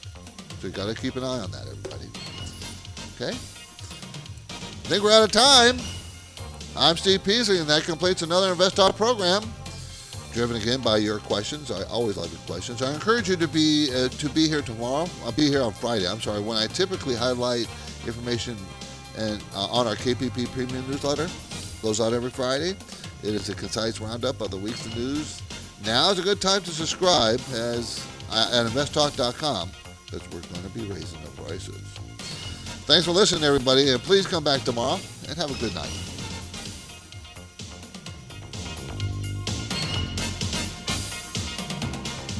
So 0.60 0.66
you 0.66 0.72
got 0.72 0.94
to 0.94 1.00
keep 1.00 1.16
an 1.16 1.24
eye 1.24 1.40
on 1.40 1.50
that, 1.52 1.62
everybody. 1.62 2.06
Okay? 3.16 3.32
I 3.32 4.88
think 4.88 5.02
we're 5.02 5.12
out 5.12 5.24
of 5.24 5.32
time. 5.32 5.78
I'm 6.76 6.96
Steve 6.96 7.24
Peasley, 7.24 7.58
and 7.58 7.68
that 7.68 7.82
completes 7.82 8.22
another 8.22 8.52
Invest 8.52 8.76
Talk 8.76 8.96
program. 8.96 9.42
driven 10.32 10.56
again 10.56 10.80
by 10.80 10.98
your 10.98 11.18
questions. 11.18 11.70
I 11.70 11.82
always 11.84 12.16
love 12.16 12.30
your 12.30 12.40
questions. 12.42 12.80
I 12.80 12.94
encourage 12.94 13.28
you 13.28 13.34
to 13.36 13.48
be 13.48 13.88
uh, 13.92 14.08
to 14.08 14.28
be 14.28 14.48
here 14.48 14.62
tomorrow. 14.62 15.08
I'll 15.24 15.32
be 15.32 15.48
here 15.48 15.62
on 15.62 15.72
Friday. 15.72 16.06
I'm 16.06 16.20
sorry, 16.20 16.40
when 16.40 16.56
I 16.56 16.68
typically 16.68 17.16
highlight 17.16 17.68
information 18.06 18.56
and 19.18 19.42
uh, 19.54 19.66
on 19.66 19.88
our 19.88 19.96
KPP 19.96 20.52
Premium 20.52 20.88
newsletter, 20.88 21.28
goes 21.82 22.00
out 22.00 22.12
every 22.12 22.30
Friday. 22.30 22.76
It 23.22 23.34
is 23.34 23.48
a 23.48 23.54
concise 23.54 24.00
roundup 24.00 24.40
of 24.40 24.52
the 24.52 24.56
week's 24.56 24.86
news. 24.94 25.42
Now 25.84 26.10
is 26.12 26.20
a 26.20 26.22
good 26.22 26.40
time 26.40 26.62
to 26.62 26.70
subscribe 26.70 27.40
as 27.52 28.06
uh, 28.30 28.50
at 28.52 28.66
investtalk.com 28.70 29.70
because 30.06 30.22
we're 30.30 30.40
going 30.40 30.62
to 30.62 30.78
be 30.78 30.82
raising 30.82 31.20
the 31.22 31.30
prices. 31.42 31.82
Thanks 32.86 33.04
for 33.04 33.12
listening, 33.12 33.44
everybody, 33.44 33.90
and 33.90 34.00
please 34.00 34.26
come 34.26 34.44
back 34.44 34.62
tomorrow 34.62 35.00
and 35.28 35.36
have 35.36 35.50
a 35.50 35.60
good 35.60 35.74
night. 35.74 36.09